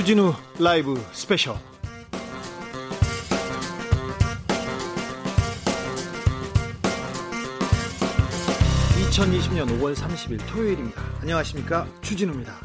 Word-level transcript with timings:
주진우 0.00 0.32
라이브 0.58 0.98
스페셜 1.12 1.56
2020년 9.10 9.68
5월 9.78 9.94
30일 9.94 10.40
토요일입니다. 10.48 11.02
안녕하십니까. 11.20 11.86
주진우입니다. 12.00 12.56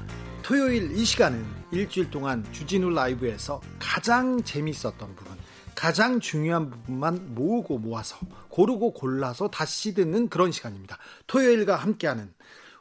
토요일 0.44 0.98
이 0.98 1.04
시간은 1.04 1.46
일주일 1.74 2.10
동안 2.10 2.46
주진우 2.54 2.90
라이브에서 2.92 3.60
가장 3.80 4.42
재밌었던 4.42 4.98
부분, 4.98 5.38
가장 5.76 6.22
중요한 6.22 6.70
부분만 6.70 7.36
모으고 7.36 7.80
모아서 7.80 8.16
고르고 8.48 8.94
골라서 8.94 9.50
다시 9.50 9.94
듣는 9.94 10.30
그런 10.30 10.54
시간입니다. 10.54 10.98
토요일과 11.28 11.76
함께하는 11.76 12.34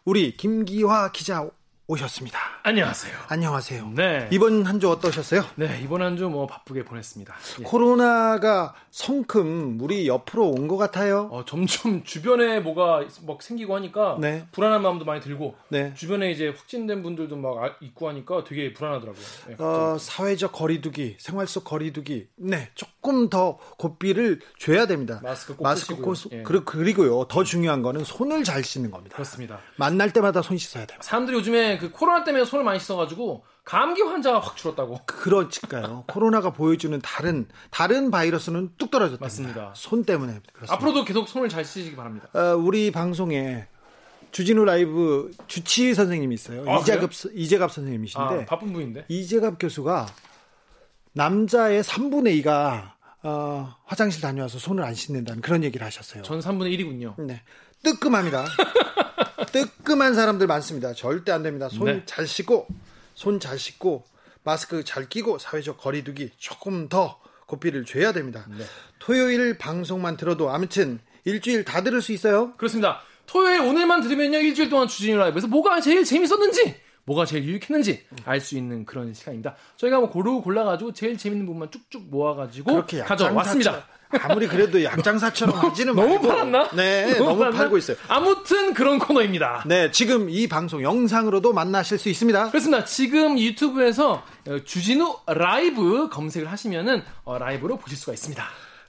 우리 0.05 0.37
김기화 0.37 1.11
기자 1.11 1.51
오셨습니다. 1.87 2.39
안녕하세요. 2.63 3.15
안녕하세요. 3.29 3.93
네. 3.95 4.27
이번 4.33 4.65
한 4.65 4.81
주 4.81 4.89
어떠셨어요? 4.91 5.45
네, 5.57 5.81
이번 5.85 6.01
한 6.01 6.17
주 6.17 6.31
뭐 6.31 6.47
바쁘게 6.47 6.83
보냈습니다. 6.87 7.35
예. 7.61 7.63
코로나가 7.65 8.75
성큼 8.91 9.79
우리 9.83 10.09
옆으로 10.09 10.49
온 10.49 10.67
것 10.67 10.79
같아요. 10.79 11.29
어, 11.31 11.45
점점 11.45 12.03
주변에 12.05 12.61
뭐가 12.61 13.03
막 13.27 13.43
생기고 13.43 13.77
하니까 13.77 14.17
네. 14.19 14.47
불안한 14.53 14.81
마음도 14.81 15.05
많이 15.05 15.21
들고 15.21 15.57
네. 15.69 15.93
주변에 15.95 16.31
이제 16.33 16.49
확진된 16.49 17.03
분들도 17.03 17.37
막 17.37 17.63
아- 17.63 17.75
있고 17.83 18.09
하니까 18.09 18.45
되게 18.45 18.73
불안하더라고요. 18.73 19.25
네, 19.49 19.57
어, 19.63 19.99
사회적 19.99 20.53
거리두기, 20.53 21.17
생활 21.21 21.47
속 21.47 21.65
거리두기, 21.65 22.29
네, 22.37 22.71
조금 22.75 23.29
더 23.29 23.59
고삐를 23.77 24.41
줘야 24.59 24.87
됩니다. 24.87 25.21
마스크 25.23 25.55
꼭 25.55 25.63
마스크. 25.65 25.97
꼭 25.97 26.15
쓰- 26.15 26.29
예. 26.33 26.43
그리- 26.45 26.65
그리고요, 26.65 27.27
더 27.29 27.45
중요한 27.45 27.83
거는 27.83 28.05
손을 28.05 28.43
잘 28.43 28.65
씻는 28.65 28.91
겁니다. 28.91 29.15
그렇습니다. 29.17 29.59
만날 29.77 30.15
때마다 30.15 30.41
손 30.41 30.57
씻어야 30.57 30.87
돼요. 30.87 30.99
사람들이 31.03 31.37
요즘에 31.37 31.74
그 31.79 31.91
코로나 31.91 32.25
때문에 32.25 32.45
손을 32.45 32.65
많이 32.65 32.79
씻어가지고 32.81 33.45
감기 33.65 34.03
환자가 34.03 34.41
확 34.41 34.57
줄었다고. 34.57 35.01
그러니까요. 35.07 36.05
코로나가 36.07 36.51
보여주는 36.53 36.99
다른 37.01 37.47
다른 37.71 38.11
바이러스는 38.11 38.73
뚝 38.77 38.91
떨어졌다. 38.91 39.25
맞습니다. 39.25 39.73
손 39.75 40.05
때문에 40.05 40.41
그렇습니다. 40.53 40.75
앞으로도 40.75 41.05
계속 41.05 41.29
손을 41.29 41.49
잘 41.49 41.65
씻으시기 41.65 41.97
바랍니다. 41.97 42.29
어, 42.35 42.57
우리 42.57 42.91
방송에 42.91 43.67
주진우 44.33 44.65
라이브 44.65 45.31
주치 45.47 45.95
선생님이 45.95 46.35
있어요. 46.35 46.65
아, 46.69 46.79
이재갑 46.81 47.11
이재갑 47.35 47.71
선생님이신데 47.73 48.43
아, 48.43 48.45
바쁜 48.47 48.73
분인데. 48.73 49.05
이재갑 49.09 49.57
교수가 49.61 50.07
남자의 51.13 51.83
3분의 51.83 52.43
2가 52.43 52.93
어, 53.23 53.75
화장실 53.87 54.21
다녀와서 54.21 54.59
손을 54.59 54.85
안 54.85 54.95
씻는다는 54.95 55.41
그런 55.41 55.65
얘기를 55.65 55.87
하셨어요. 55.87 56.23
전 56.23 56.41
3분의 56.41 56.79
1이군요. 56.79 57.21
네. 57.23 57.43
뜨끔합니다. 57.83 58.45
뜨끔한 59.53 60.15
사람들 60.15 60.47
많습니다. 60.47 60.93
절대 60.95 61.33
안 61.33 61.43
됩니다. 61.43 61.69
손 61.69 61.87
네. 61.87 62.03
잘 62.07 62.27
씻고, 62.27 62.67
손 63.15 63.41
잘 63.41 63.59
씻고, 63.59 64.05
마스크 64.43 64.85
잘 64.85 65.09
끼고, 65.09 65.39
사회적 65.39 65.79
거리두기 65.79 66.31
조금 66.39 66.89
더 66.89 67.21
고삐를 67.47 67.85
줘야 67.85 68.13
됩니다. 68.13 68.47
네. 68.49 68.65
토요일 68.99 69.59
방송만 69.59 70.17
들어도 70.17 70.51
아무튼 70.51 70.99
일주일 71.25 71.65
다 71.65 71.83
들을 71.83 72.01
수 72.01 72.13
있어요. 72.13 72.53
그렇습니다. 72.57 73.01
토요일 73.27 73.61
오늘만 73.61 74.03
들으면요 74.03 74.39
일주일 74.39 74.69
동안 74.69 74.89
주진우 74.89 75.17
라이브에서 75.19 75.47
뭐가 75.47 75.81
제일 75.81 76.05
재밌었는지 76.05 76.77
뭐가 77.07 77.25
제일 77.27 77.45
유익했는지 77.45 78.05
알 78.25 78.41
수 78.41 78.57
있는 78.57 78.85
그런 78.85 79.13
시간입니다. 79.15 79.55
저희가 79.77 80.01
뭐 80.01 80.11
고르고 80.11 80.43
골라가지고 80.43 80.93
제일 80.93 81.17
재밌는 81.19 81.47
부분만 81.47 81.71
쭉쭉 81.71 82.11
모아가지고 82.11 82.85
가져왔습니다. 83.07 83.87
아무리 84.21 84.47
그래도 84.47 84.83
약장사처럼 84.85 85.57
하지는 85.71 85.95
너무 85.95 86.09
말고. 86.15 86.29
팔았나? 86.29 86.71
네, 86.77 87.19
너무, 87.19 87.37
팔았나? 87.39 87.59
팔고 87.59 87.79
있어요. 87.79 87.97
아무튼 88.07 88.73
그런 88.73 88.99
코너입니다. 89.01 89.65
네, 89.67 89.91
지금 89.91 90.31
이 90.31 90.47
방송 90.47 90.83
영상으로도 90.83 91.53
만나실 91.53 91.99
수 91.99 92.09
있습니다. 92.09 92.51
그렇습니다. 92.51 92.85
지금 92.85 93.39
유튜브에서 93.39 94.23
어, 94.47 94.59
주진우 94.65 95.19
라이브 95.27 96.09
검색을 96.11 96.51
하시면은 96.51 97.03
어, 97.25 97.39
라이브로 97.39 97.77
보실 97.77 97.99
수가 97.99 98.13
있습니다. 98.13 98.45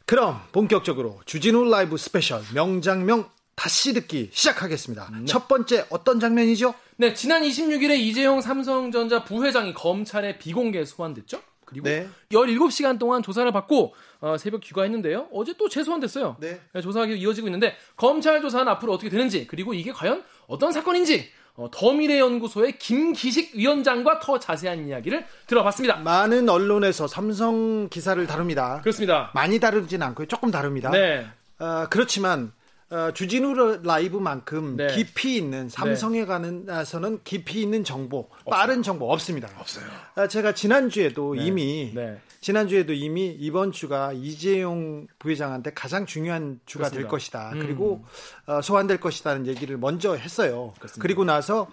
그럼 0.05 0.39
본격적으로 0.51 1.19
주진우 1.25 1.65
라이브 1.71 1.97
스페셜 1.97 2.41
명장면 2.53 3.25
다시 3.55 3.93
듣기 3.93 4.29
시작하겠습니다. 4.31 5.09
첫 5.25 5.47
번째 5.47 5.85
어떤 5.89 6.19
장면이죠? 6.19 6.73
네, 6.97 7.13
지난 7.13 7.41
26일에 7.43 7.97
이재용 7.97 8.41
삼성전자 8.41 9.23
부회장이 9.23 9.73
검찰에 9.73 10.37
비공개 10.37 10.83
소환됐죠. 10.85 11.41
그리고 11.65 11.87
네. 11.87 12.07
17시간 12.31 12.99
동안 12.99 13.23
조사를 13.23 13.51
받고 13.51 13.95
어, 14.21 14.37
새벽 14.37 14.61
귀가했는데요. 14.61 15.29
어제 15.33 15.53
또 15.57 15.67
재소환됐어요. 15.67 16.37
네. 16.39 16.61
조사가 16.79 17.07
계속 17.07 17.19
이어지고 17.19 17.47
있는데 17.47 17.75
검찰 17.95 18.41
조사는 18.41 18.67
앞으로 18.67 18.93
어떻게 18.93 19.09
되는지 19.09 19.47
그리고 19.47 19.73
이게 19.73 19.91
과연 19.91 20.23
어떤 20.47 20.71
사건인지 20.71 21.31
어, 21.55 21.69
더미래연구소의 21.71 22.77
김기식 22.77 23.55
위원장과 23.55 24.19
더 24.19 24.37
자세한 24.37 24.87
이야기를 24.87 25.25
들어봤습니다. 25.47 25.97
많은 25.97 26.49
언론에서 26.49 27.07
삼성 27.07 27.87
기사를 27.89 28.25
다룹니다. 28.27 28.81
그렇습니다. 28.81 29.31
많이 29.33 29.59
다루진 29.59 30.03
않고요. 30.03 30.27
조금 30.27 30.51
다룹니다. 30.51 30.91
네. 30.91 31.25
어, 31.59 31.87
그렇지만 31.89 32.51
어, 32.95 33.11
주진우 33.11 33.81
라이브만큼 33.83 34.77
네. 34.77 34.87
깊이 34.95 35.35
있는 35.35 35.67
삼성에 35.67 36.23
관해서는 36.23 37.19
깊이 37.25 37.61
있는 37.61 37.83
정보, 37.83 38.29
빠른 38.49 38.83
정보 38.83 39.11
없습니다. 39.11 39.49
없어요. 39.57 39.83
아, 40.15 40.29
제가 40.29 40.53
지난주에도 40.53 41.35
이미 41.35 41.91
네. 41.93 42.17
지난주에도 42.39 42.93
이미 42.93 43.35
이번 43.37 43.73
주가 43.73 44.13
이재용 44.13 45.07
부회장한테 45.19 45.73
가장 45.73 46.05
중요한 46.05 46.61
주가 46.65 46.89
될 46.89 47.05
그렇습니다. 47.05 47.49
것이다. 47.49 47.51
음. 47.55 47.59
그리고 47.59 48.05
어, 48.45 48.61
소환될 48.61 49.01
것이다는 49.01 49.45
얘기를 49.47 49.77
먼저 49.77 50.15
했어요. 50.15 50.73
그렇습니다. 50.77 51.01
그리고 51.01 51.25
나서 51.25 51.67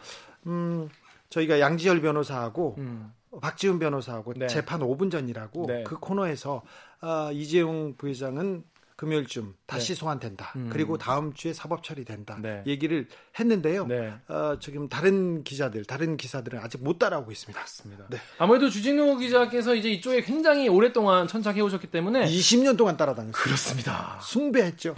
음, 0.49 0.89
저희가 1.31 1.61
양지열 1.61 2.01
변호사하고 2.01 2.75
음. 2.79 3.13
박지훈 3.41 3.79
변호사하고 3.79 4.35
네. 4.35 4.49
재판 4.49 4.81
5분 4.81 5.13
전이라고 5.13 5.67
네. 5.69 5.85
그 5.85 6.01
코너에서 6.01 6.63
어, 7.01 7.31
이재용 7.33 7.95
부회장은 7.97 8.65
금요일쯤 9.03 9.55
다시 9.67 9.97
소환된다. 9.97 10.55
그리고 10.71 10.97
다음 10.97 11.33
주에 11.35 11.53
사법 11.53 11.83
처리된다. 11.83 12.39
네. 12.41 12.63
얘기를 12.69 13.09
했는데요. 13.37 13.87
네. 13.87 14.15
어, 14.29 14.59
지금 14.61 14.89
다른 14.89 15.43
기자들, 15.43 15.85
다른 15.87 16.17
기사들은 16.17 16.61
아직 16.61 16.85
못 16.85 17.01
따라오고 17.01 17.33
있습니다. 17.33 17.59
맞습니다. 17.59 18.05
네. 18.11 18.19
아무래도 18.39 18.71
주진우 18.71 19.19
기자께서 19.19 19.75
이제 19.75 19.91
이쪽에 19.91 20.23
굉장히 20.23 20.69
오랫동안 20.69 21.27
천착해 21.27 21.61
오셨기 21.63 21.89
때문에 21.89 22.27
20년 22.27 22.79
동안 22.79 22.97
따라다녔어요. 22.97 23.33
그렇습니다. 23.33 24.21
숭배했죠. 24.23 24.95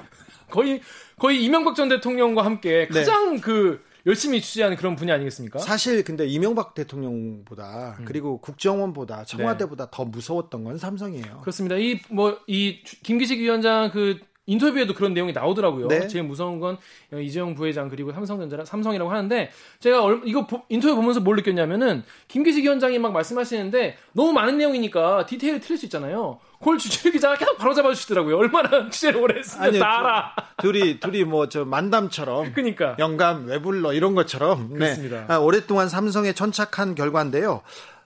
거의 0.50 0.82
거의 1.18 1.42
이명박 1.42 1.74
전 1.74 1.88
대통령과 1.88 2.44
함께 2.44 2.86
네. 2.92 2.98
가장 2.98 3.40
그 3.40 3.82
열심히 4.06 4.40
취재하는 4.40 4.76
그런 4.76 4.96
분이 4.96 5.10
아니겠습니까? 5.10 5.58
사실 5.60 6.04
근데 6.04 6.26
이명박 6.26 6.74
대통령보다 6.74 7.96
음. 8.00 8.04
그리고 8.04 8.38
국정원보다 8.38 9.24
청와대보다 9.24 9.90
더 9.90 10.04
무서웠던 10.04 10.64
건 10.64 10.78
삼성이에요. 10.78 11.24
네. 11.24 11.32
그렇습니다. 11.40 11.76
이뭐 11.76 12.38
이 12.46 12.82
김기식 13.02 13.40
위원장 13.40 13.90
그 13.90 14.18
인터뷰에도 14.46 14.92
그런 14.94 15.14
내용이 15.14 15.32
나오더라고요. 15.32 15.88
네. 15.88 16.06
제일 16.06 16.24
무서운 16.24 16.60
건 16.60 16.76
이재용 17.22 17.54
부회장 17.54 17.88
그리고 17.88 18.12
삼성전자 18.12 18.64
삼성이라고 18.64 19.10
하는데 19.10 19.50
제가 19.80 20.02
얼- 20.02 20.20
이거 20.26 20.46
보- 20.46 20.62
인터뷰 20.68 20.96
보면서 20.96 21.20
뭘 21.20 21.36
느꼈냐면은 21.36 22.02
김기식 22.28 22.64
위원장이 22.64 22.98
막 22.98 23.12
말씀하시는데 23.12 23.96
너무 24.12 24.32
많은 24.32 24.58
내용이니까 24.58 25.24
디테일을 25.26 25.60
틀릴 25.60 25.78
수 25.78 25.86
있잖아요. 25.86 26.38
그걸 26.58 26.78
주철 26.78 27.12
기자가 27.12 27.36
계속 27.36 27.56
바로 27.58 27.72
잡아주시더라고요. 27.74 28.36
얼마나 28.36 28.88
취재를 28.90 29.20
오래 29.20 29.38
했으면 29.38 29.78
다 29.78 29.98
알아. 30.00 30.34
둘이 30.58 31.00
둘이 31.00 31.24
뭐 31.24 31.48
저 31.48 31.64
만담처럼 31.64 32.52
그러니까. 32.52 32.96
영감 32.98 33.46
왜 33.46 33.60
불러 33.60 33.92
이런 33.92 34.14
것처럼 34.14 34.70
네. 34.72 34.78
그렇습니다. 34.78 35.24
아, 35.28 35.38
오랫동안 35.38 35.88
삼성에 35.88 36.32
천착한 36.34 36.94
결과인데요. 36.94 37.62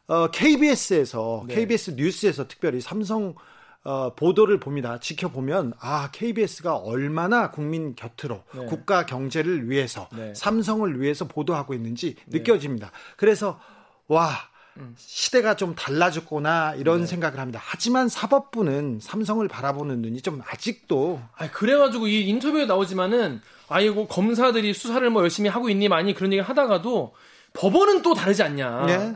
어, 0.08 0.28
KBS에서 0.30 1.44
네. 1.48 1.54
KBS 1.56 1.92
뉴스에서 1.96 2.46
특별히 2.48 2.80
삼성 2.80 3.34
어, 3.84 4.14
보도를 4.14 4.58
봅니다. 4.58 4.98
지켜보면 4.98 5.72
아 5.80 6.10
KBS가 6.12 6.76
얼마나 6.76 7.50
국민 7.50 7.94
곁으로 7.94 8.42
네. 8.54 8.66
국가 8.66 9.06
경제를 9.06 9.70
위해서 9.70 10.08
네. 10.14 10.34
삼성을 10.34 11.00
위해서 11.00 11.26
보도하고 11.26 11.74
있는지 11.74 12.16
느껴집니다. 12.26 12.90
그래서 13.16 13.58
와 14.08 14.30
음. 14.76 14.94
시대가 14.96 15.56
좀 15.56 15.74
달라졌구나 15.74 16.74
이런 16.76 17.00
네. 17.00 17.06
생각을 17.06 17.38
합니다. 17.38 17.60
하지만 17.62 18.08
사법부는 18.08 18.98
삼성을 19.00 19.46
바라보는 19.48 20.02
눈이 20.02 20.22
좀 20.22 20.42
아직도 20.46 21.20
아 21.36 21.50
그래가지고 21.50 22.08
이 22.08 22.28
인터뷰에 22.28 22.66
나오지만은 22.66 23.40
아이고 23.68 24.06
검사들이 24.08 24.74
수사를 24.74 25.08
뭐 25.10 25.22
열심히 25.22 25.48
하고 25.48 25.68
있니 25.68 25.88
많이 25.88 26.14
그런 26.14 26.32
얘기를 26.32 26.48
하다가도 26.48 27.14
법원은 27.52 28.02
또 28.02 28.14
다르지 28.14 28.42
않냐. 28.42 28.86
네. 28.86 29.14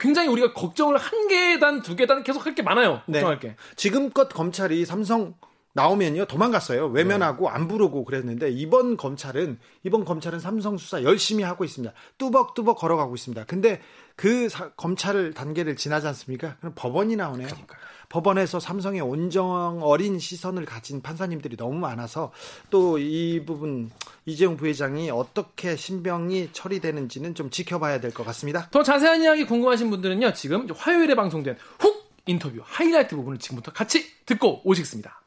굉장히 0.00 0.28
우리가 0.28 0.52
걱정을 0.52 0.96
한 0.98 1.28
계단 1.28 1.82
두 1.82 1.96
계단 1.96 2.22
계속 2.22 2.46
할 2.46 2.54
게 2.54 2.62
많아요. 2.62 3.02
네. 3.06 3.20
걱정할 3.20 3.38
게. 3.38 3.56
지금껏 3.76 4.28
검찰이 4.28 4.84
삼성 4.84 5.34
나오면요. 5.74 6.26
도망갔어요. 6.26 6.86
외면하고 6.88 7.48
안 7.48 7.66
부르고 7.66 8.04
그랬는데 8.04 8.50
이번 8.50 8.96
검찰은 8.96 9.58
이번 9.84 10.04
검찰은 10.04 10.38
삼성 10.38 10.76
수사 10.76 11.02
열심히 11.02 11.44
하고 11.44 11.64
있습니다. 11.64 11.94
뚜벅뚜벅 12.18 12.76
걸어가고 12.78 13.14
있습니다. 13.14 13.44
근데 13.46 13.80
그 14.14 14.48
사, 14.50 14.70
검찰 14.72 15.32
단계를 15.32 15.76
지나지 15.76 16.06
않습니까? 16.08 16.56
그럼 16.58 16.74
법원이 16.76 17.16
나오네요. 17.16 17.46
그러니까. 17.48 17.76
법원에서 18.10 18.60
삼성의 18.60 19.00
온정 19.00 19.80
어린 19.82 20.18
시선을 20.18 20.66
가진 20.66 21.00
판사님들이 21.00 21.56
너무 21.56 21.78
많아서 21.78 22.30
또 22.68 22.98
이 22.98 23.42
부분 23.46 23.90
이재용 24.26 24.58
부회장이 24.58 25.10
어떻게 25.10 25.74
신병이 25.76 26.50
처리되는지는 26.52 27.34
좀 27.34 27.48
지켜봐야 27.48 28.00
될 28.00 28.12
것 28.12 28.24
같습니다. 28.26 28.68
더 28.70 28.82
자세한 28.82 29.22
이야기 29.22 29.46
궁금하신 29.46 29.88
분들은요. 29.88 30.34
지금 30.34 30.68
화요일에 30.70 31.14
방송된 31.14 31.56
훅 31.78 32.12
인터뷰 32.26 32.60
하이라이트 32.62 33.16
부분을 33.16 33.38
지금부터 33.38 33.72
같이 33.72 34.04
듣고 34.26 34.60
오시겠습니다. 34.64 35.21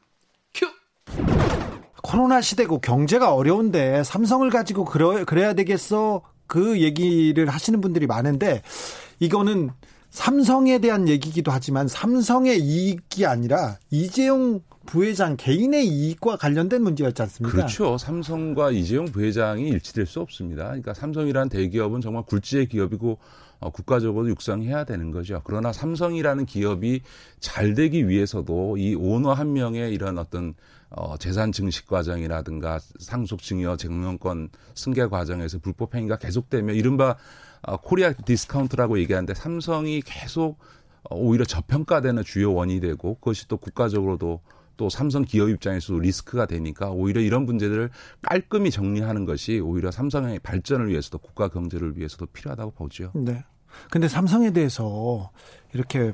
큐. 2.06 2.12
코로나 2.12 2.40
시대고 2.40 2.80
경제가 2.80 3.34
어려운데 3.34 4.04
삼성을 4.04 4.48
가지고 4.50 4.84
그러, 4.84 5.24
그래야 5.24 5.54
되겠어 5.54 6.22
그 6.46 6.80
얘기를 6.80 7.48
하시는 7.48 7.80
분들이 7.80 8.06
많은데 8.06 8.62
이거는 9.18 9.70
삼성에 10.10 10.78
대한 10.78 11.08
얘기기도 11.08 11.50
하지만 11.50 11.88
삼성의 11.88 12.60
이익이 12.60 13.26
아니라 13.26 13.78
이재용 13.90 14.60
부회장 14.86 15.36
개인의 15.36 15.86
이익과 15.86 16.36
관련된 16.36 16.80
문제였지 16.80 17.20
않습니까? 17.22 17.56
그렇죠. 17.56 17.98
삼성과 17.98 18.70
이재용 18.70 19.06
부회장이 19.06 19.68
일치될 19.68 20.06
수 20.06 20.20
없습니다. 20.20 20.66
그러니까 20.66 20.94
삼성이라는 20.94 21.48
대기업은 21.48 22.00
정말 22.00 22.22
굴지의 22.22 22.68
기업이고 22.68 23.18
어, 23.58 23.70
국가적으로 23.70 24.28
육성해야 24.28 24.84
되는 24.84 25.10
거죠. 25.10 25.42
그러나 25.44 25.72
삼성이라는 25.72 26.46
기업이 26.46 27.00
잘 27.40 27.74
되기 27.74 28.08
위해서도 28.08 28.76
이 28.76 28.94
오너 28.94 29.32
한 29.32 29.52
명의 29.52 29.92
이런 29.92 30.18
어떤 30.18 30.54
어, 30.90 31.16
재산 31.16 31.52
증식 31.52 31.86
과정이라든가 31.86 32.78
상속 32.98 33.42
증여 33.42 33.76
경영권 33.76 34.50
승계 34.74 35.06
과정에서 35.06 35.58
불법 35.58 35.94
행위가 35.94 36.18
계속되면 36.18 36.76
이른바 36.76 37.16
어, 37.62 37.76
코리아 37.78 38.12
디스카운트라고 38.12 38.98
얘기하는데 39.00 39.34
삼성이 39.34 40.00
계속 40.00 40.58
어, 41.10 41.16
오히려 41.16 41.44
저평가되는 41.44 42.22
주요 42.24 42.54
원인이 42.54 42.80
되고 42.80 43.14
그것이 43.16 43.48
또 43.48 43.56
국가적으로도 43.56 44.40
또 44.76 44.88
삼성 44.90 45.24
기업 45.24 45.48
입장에서도 45.48 45.98
리스크가 45.98 46.46
되니까 46.46 46.90
오히려 46.90 47.20
이런 47.20 47.46
문제들을 47.46 47.90
깔끔히 48.22 48.70
정리하는 48.70 49.24
것이 49.24 49.58
오히려 49.58 49.90
삼성의 49.90 50.40
발전을 50.40 50.88
위해서도 50.88 51.18
국가 51.18 51.48
경제를 51.48 51.96
위해서도 51.96 52.26
필요하다고 52.26 52.72
보죠. 52.72 53.10
네. 53.14 53.44
근데 53.90 54.08
삼성에 54.08 54.52
대해서 54.52 55.30
이렇게 55.72 56.12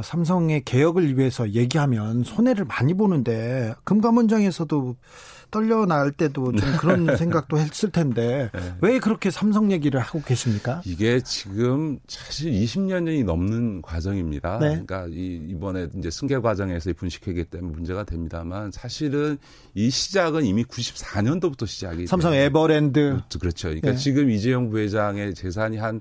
삼성의 0.00 0.64
개혁을 0.64 1.18
위해서 1.18 1.50
얘기하면 1.50 2.24
손해를 2.24 2.64
많이 2.64 2.94
보는데 2.94 3.74
금감원장에서도 3.84 4.96
떨려 5.52 5.84
나올 5.84 6.10
때도 6.10 6.50
좀 6.50 6.76
그런 6.78 7.14
생각도 7.16 7.58
했을 7.58 7.90
텐데 7.90 8.50
네. 8.52 8.74
왜 8.80 8.98
그렇게 8.98 9.30
삼성 9.30 9.70
얘기를 9.70 10.00
하고 10.00 10.20
계십니까? 10.22 10.80
이게 10.84 11.20
지금 11.20 12.00
사실 12.08 12.50
20년이 12.50 13.24
넘는 13.24 13.82
과정입니다. 13.82 14.58
네. 14.58 14.68
그러니까 14.70 15.06
이, 15.10 15.40
이번에 15.50 15.88
이제 15.96 16.10
승계 16.10 16.38
과정에서 16.38 16.92
분식회계 16.94 17.44
때문에 17.44 17.74
문제가 17.74 18.04
됩니다만 18.04 18.72
사실은 18.72 19.36
이 19.74 19.90
시작은 19.90 20.46
이미 20.46 20.64
94년도부터 20.64 21.66
시작이 21.66 22.06
삼성 22.06 22.32
에버랜드 22.32 23.20
그렇죠. 23.38 23.68
그러니까 23.68 23.90
네. 23.90 23.96
지금 23.96 24.30
이재용 24.30 24.70
부회장의 24.70 25.34
재산이 25.34 25.76
한 25.76 26.00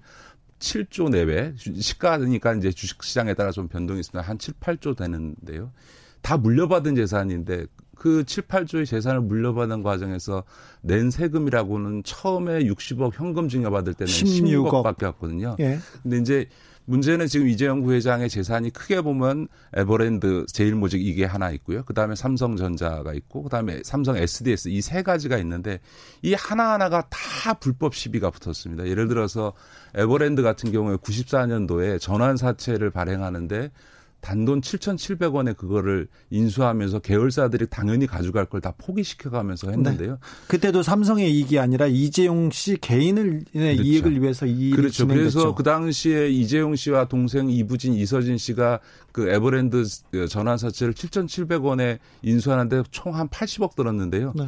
7조 0.62 1.10
내외 1.10 1.54
시가니까 1.58 2.54
이제 2.54 2.72
주식 2.72 3.04
시장에 3.04 3.34
따라 3.34 3.52
좀 3.52 3.68
변동이 3.68 4.00
있습니다. 4.00 4.28
한 4.28 4.38
7, 4.38 4.54
8조 4.54 4.96
되는데요. 4.96 5.74
다 6.22 6.38
물려받은 6.38 6.96
재산인데 6.96 7.66
그 7.96 8.24
7, 8.24 8.44
8조의 8.44 8.86
재산을 8.86 9.22
물려받은 9.22 9.84
과정에서 9.84 10.44
낸 10.82 11.12
세금이라고는 11.12 12.04
처음에 12.04 12.64
60억 12.64 13.14
현금 13.14 13.50
증여받을 13.50 13.94
때는 13.96 14.12
16억. 14.12 14.84
밖에 14.84 15.06
없거든요. 15.08 15.56
예. 15.60 15.80
근데 16.02 16.18
이제 16.18 16.48
문제는 16.86 17.28
지금 17.28 17.48
이재용 17.48 17.84
부회장의 17.84 18.30
재산이 18.30 18.72
크게 18.72 19.02
보면 19.02 19.48
에버랜드 19.74 20.46
제일모직 20.52 21.06
이게 21.06 21.26
하나 21.26 21.52
있고요. 21.52 21.84
그다음에 21.84 22.16
삼성전자가 22.16 23.14
있고 23.14 23.44
그다음에 23.44 23.82
삼성 23.84 24.18
SDS 24.18 24.70
이 24.70 24.82
세 24.82 25.04
가지가 25.04 25.38
있는데 25.38 25.80
이 26.22 26.34
하나하나가 26.34 27.08
다 27.10 27.54
불법 27.54 27.96
시비가 27.96 28.30
붙었습니다. 28.32 28.88
예를 28.88 29.08
들어서 29.08 29.54
에버랜드 29.96 30.42
같은 30.42 30.72
경우에 30.72 30.96
94년도에 30.98 32.00
전환 32.00 32.36
사채를 32.36 32.90
발행하는데 32.92 33.72
단돈 34.22 34.62
7,700원에 34.62 35.58
그거를 35.58 36.08
인수하면서 36.30 37.00
계열사들이 37.00 37.68
당연히 37.70 38.08
가져갈 38.08 38.46
걸 38.46 38.62
다 38.62 38.74
포기시켜가면서 38.78 39.72
했는데요. 39.72 40.12
네. 40.12 40.18
그때도 40.48 40.84
삼성의 40.84 41.34
이익이 41.34 41.58
아니라 41.58 41.88
이재용 41.88 42.52
씨 42.52 42.78
개인의 42.78 43.44
그렇죠. 43.52 43.82
이익을 43.82 44.22
위해서 44.22 44.46
이 44.46 44.70
그렇죠. 44.70 44.94
진행됐죠. 44.94 45.40
그래서 45.40 45.56
그 45.56 45.64
당시에 45.64 46.30
이재용 46.30 46.76
씨와 46.76 47.06
동생 47.08 47.50
이부진, 47.50 47.94
이서진 47.96 48.38
씨가 48.38 48.80
그 49.12 49.30
에버랜드 49.30 49.84
전환사채를 50.30 50.94
7,700원에 50.94 51.98
인수하는데 52.22 52.84
총 52.92 53.16
한 53.16 53.28
80억 53.28 53.76
들었는데요. 53.76 54.34
네. 54.36 54.48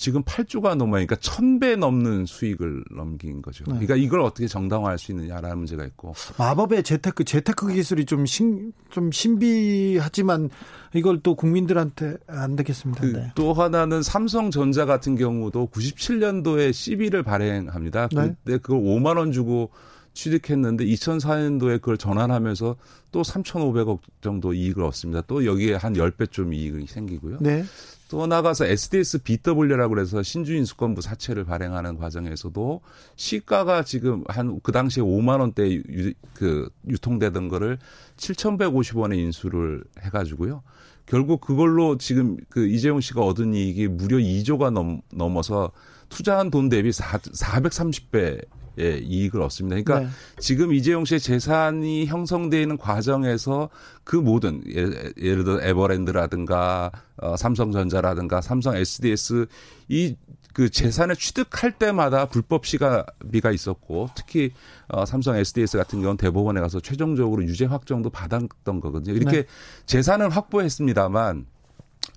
지금 0.00 0.22
8조가 0.22 0.76
넘어니까 0.76 1.14
1000배 1.16 1.76
넘는 1.76 2.24
수익을 2.24 2.84
넘긴 2.90 3.42
거죠. 3.42 3.64
네. 3.64 3.72
그러니까 3.72 3.96
이걸 3.96 4.22
어떻게 4.22 4.48
정당화할 4.48 4.98
수 4.98 5.12
있느냐라는 5.12 5.58
문제가 5.58 5.84
있고. 5.84 6.14
마법의 6.38 6.84
재테크, 6.84 7.24
재테크 7.24 7.70
기술이 7.70 8.06
좀 8.06 8.24
신, 8.24 8.72
좀 8.88 9.12
신비하지만 9.12 10.48
이걸 10.94 11.20
또 11.20 11.34
국민들한테 11.34 12.16
안 12.28 12.56
되겠습니다. 12.56 13.02
그 13.02 13.06
네. 13.08 13.32
또 13.34 13.52
하나는 13.52 14.02
삼성전자 14.02 14.86
같은 14.86 15.16
경우도 15.16 15.68
97년도에 15.70 16.72
CB를 16.72 17.22
발행합니다. 17.22 18.08
네. 18.08 18.34
그때 18.42 18.56
그걸 18.56 18.80
5만 18.80 19.18
원 19.18 19.32
주고 19.32 19.68
취득했는데 20.14 20.86
2004년도에 20.86 21.72
그걸 21.74 21.98
전환하면서 21.98 22.76
또 23.12 23.20
3,500억 23.20 23.98
정도 24.22 24.54
이익을 24.54 24.82
얻습니다. 24.82 25.20
또 25.26 25.44
여기에 25.44 25.74
한 25.74 25.92
10배 25.92 26.30
좀 26.30 26.54
이익이 26.54 26.86
생기고요. 26.86 27.36
네. 27.42 27.64
또 28.10 28.26
나가서 28.26 28.66
SDS 28.66 29.22
BW라고 29.22 29.94
그래서 29.94 30.20
신주인 30.20 30.64
수권부 30.64 31.00
사채를 31.00 31.44
발행하는 31.44 31.96
과정에서도 31.96 32.80
시가가 33.14 33.84
지금 33.84 34.24
한 34.26 34.58
그 34.64 34.72
당시에 34.72 35.02
5만 35.02 35.38
원대 35.38 35.70
유, 35.72 36.12
그 36.34 36.68
유통되던 36.88 37.48
거를 37.48 37.78
7,150원에 38.16 39.16
인수를 39.16 39.84
해가지고요. 40.00 40.62
결국 41.06 41.40
그걸로 41.40 41.98
지금 41.98 42.36
그 42.48 42.66
이재용 42.66 43.00
씨가 43.00 43.20
얻은 43.20 43.54
이익이 43.54 43.86
무려 43.86 44.16
2조가 44.16 44.70
넘, 44.70 45.02
넘어서 45.12 45.70
투자한 46.08 46.50
돈 46.50 46.68
대비 46.68 46.90
4, 46.90 47.18
430배 47.18 48.44
예, 48.78 48.98
이익을 48.98 49.42
얻습니다. 49.42 49.80
그러니까 49.82 50.00
네. 50.00 50.14
지금 50.38 50.72
이재용 50.72 51.04
씨의 51.04 51.20
재산이 51.20 52.06
형성되어 52.06 52.60
있는 52.60 52.76
과정에서 52.78 53.68
그 54.04 54.16
모든 54.16 54.62
예, 54.68 54.80
예를 55.20 55.44
들어 55.44 55.60
에버랜드라든가 55.62 56.90
어, 57.16 57.36
삼성전자라든가 57.36 58.40
삼성 58.40 58.76
SDS 58.76 59.46
이 59.88 60.14
그 60.52 60.68
재산을 60.68 61.16
취득할 61.16 61.72
때마다 61.72 62.26
불법 62.26 62.66
시가비가 62.66 63.50
있었고 63.50 64.10
특히 64.14 64.52
어, 64.88 65.04
삼성 65.06 65.36
SDS 65.36 65.78
같은 65.78 66.00
경우는 66.00 66.16
대법원에 66.16 66.60
가서 66.60 66.80
최종적으로 66.80 67.44
유죄 67.44 67.64
확정도 67.66 68.10
받았던 68.10 68.80
거거든요. 68.80 69.14
이렇게 69.14 69.42
네. 69.42 69.48
재산을 69.86 70.30
확보했습니다만 70.30 71.46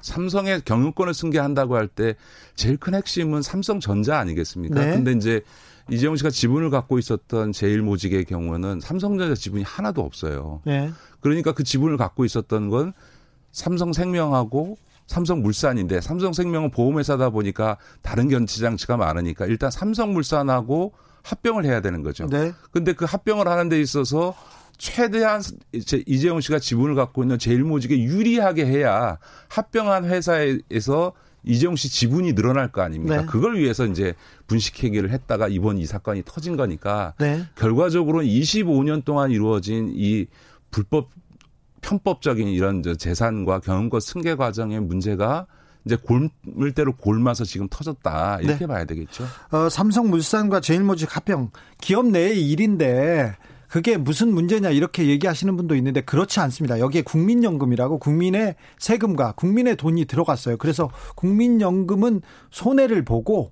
삼성의 0.02 0.62
경영권을 0.66 1.14
승계한다고 1.14 1.76
할 1.76 1.88
때 1.88 2.16
제일 2.56 2.78
큰 2.78 2.96
핵심은 2.96 3.42
삼성전자 3.42 4.18
아니겠습니까? 4.18 4.84
네. 4.84 4.92
근데 4.92 5.12
이제 5.12 5.42
이재용 5.90 6.16
씨가 6.16 6.30
지분을 6.30 6.70
갖고 6.70 6.98
있었던 6.98 7.52
제일 7.52 7.82
모직의 7.82 8.26
경우는 8.26 8.80
삼성전자 8.80 9.36
지분이 9.36 9.64
하나도 9.64 10.02
없어요. 10.02 10.62
네. 10.66 10.92
그러니까 11.20 11.54
그 11.54 11.64
지분을 11.64 11.98
갖고 11.98 12.26
있었던 12.26 12.70
건 12.70 12.94
삼성생명하고 13.52 14.78
삼성물산인데 15.08 16.02
삼성생명은 16.02 16.72
보험회사다 16.72 17.30
보니까 17.30 17.78
다른 18.02 18.30
견치 18.30 18.62
장치가 18.62 18.98
많으니까 18.98 19.46
일단 19.46 19.70
삼성물산하고 19.70 20.94
합병을 21.24 21.66
해야 21.66 21.82
되는 21.82 22.04
거죠. 22.04 22.28
네. 22.28 22.54
근데 22.72 22.94
그 22.94 23.06
합병을 23.06 23.48
하는 23.48 23.70
데 23.70 23.80
있어서 23.82 24.36
최대한 24.78 25.42
이재용 25.72 26.42
씨가 26.42 26.60
지분을 26.60 26.96
갖고 26.96 27.24
있는 27.24 27.38
제일모직에 27.38 28.02
유리하게 28.02 28.66
해야 28.66 29.18
합병한 29.50 30.06
회사에서 30.06 31.14
이재용 31.46 31.76
씨 31.76 31.90
지분이 31.90 32.34
늘어날 32.34 32.72
거 32.72 32.82
아닙니까? 32.82 33.22
네. 33.22 33.26
그걸 33.26 33.58
위해서 33.58 33.86
이제 33.86 34.14
분식회계를 34.48 35.12
했다가 35.12 35.48
이번 35.48 35.78
이 35.78 35.86
사건이 35.86 36.24
터진 36.26 36.56
거니까 36.56 37.14
네. 37.20 37.44
결과적으로는 37.56 38.28
25년 38.28 39.04
동안 39.04 39.32
이루어진 39.32 39.92
이 39.96 40.26
불법 40.72 41.10
편법적인 41.82 42.48
이런 42.48 42.82
재산과 42.82 43.60
경영권 43.60 44.00
승계 44.00 44.36
과정의 44.36 44.80
문제가 44.80 45.46
이제 45.86 45.98
골물대로 45.98 46.96
골마서 46.96 47.44
지금 47.44 47.68
터졌다 47.70 48.40
이렇게 48.42 48.60
네. 48.60 48.68
봐야 48.68 48.86
되겠죠. 48.86 49.26
어, 49.52 49.68
삼성물산과 49.70 50.62
제일모직 50.62 51.16
합병 51.16 51.52
기업 51.82 52.08
내의 52.08 52.50
일인데 52.50 53.36
그게 53.74 53.98
무슨 53.98 54.32
문제냐 54.32 54.70
이렇게 54.70 55.08
얘기하시는 55.08 55.58
분도 55.58 55.74
있는데 55.74 56.02
그렇지 56.02 56.40
않습니다. 56.42 56.78
여기에 56.78 57.02
국민연금이라고 57.02 57.98
국민의 57.98 58.54
세금과 58.78 59.32
국민의 59.32 59.78
돈이 59.78 60.06
들어갔어요. 60.06 60.58
그래서 60.58 60.92
국민연금은 61.16 62.22
손해를 62.52 63.04
보고 63.04 63.52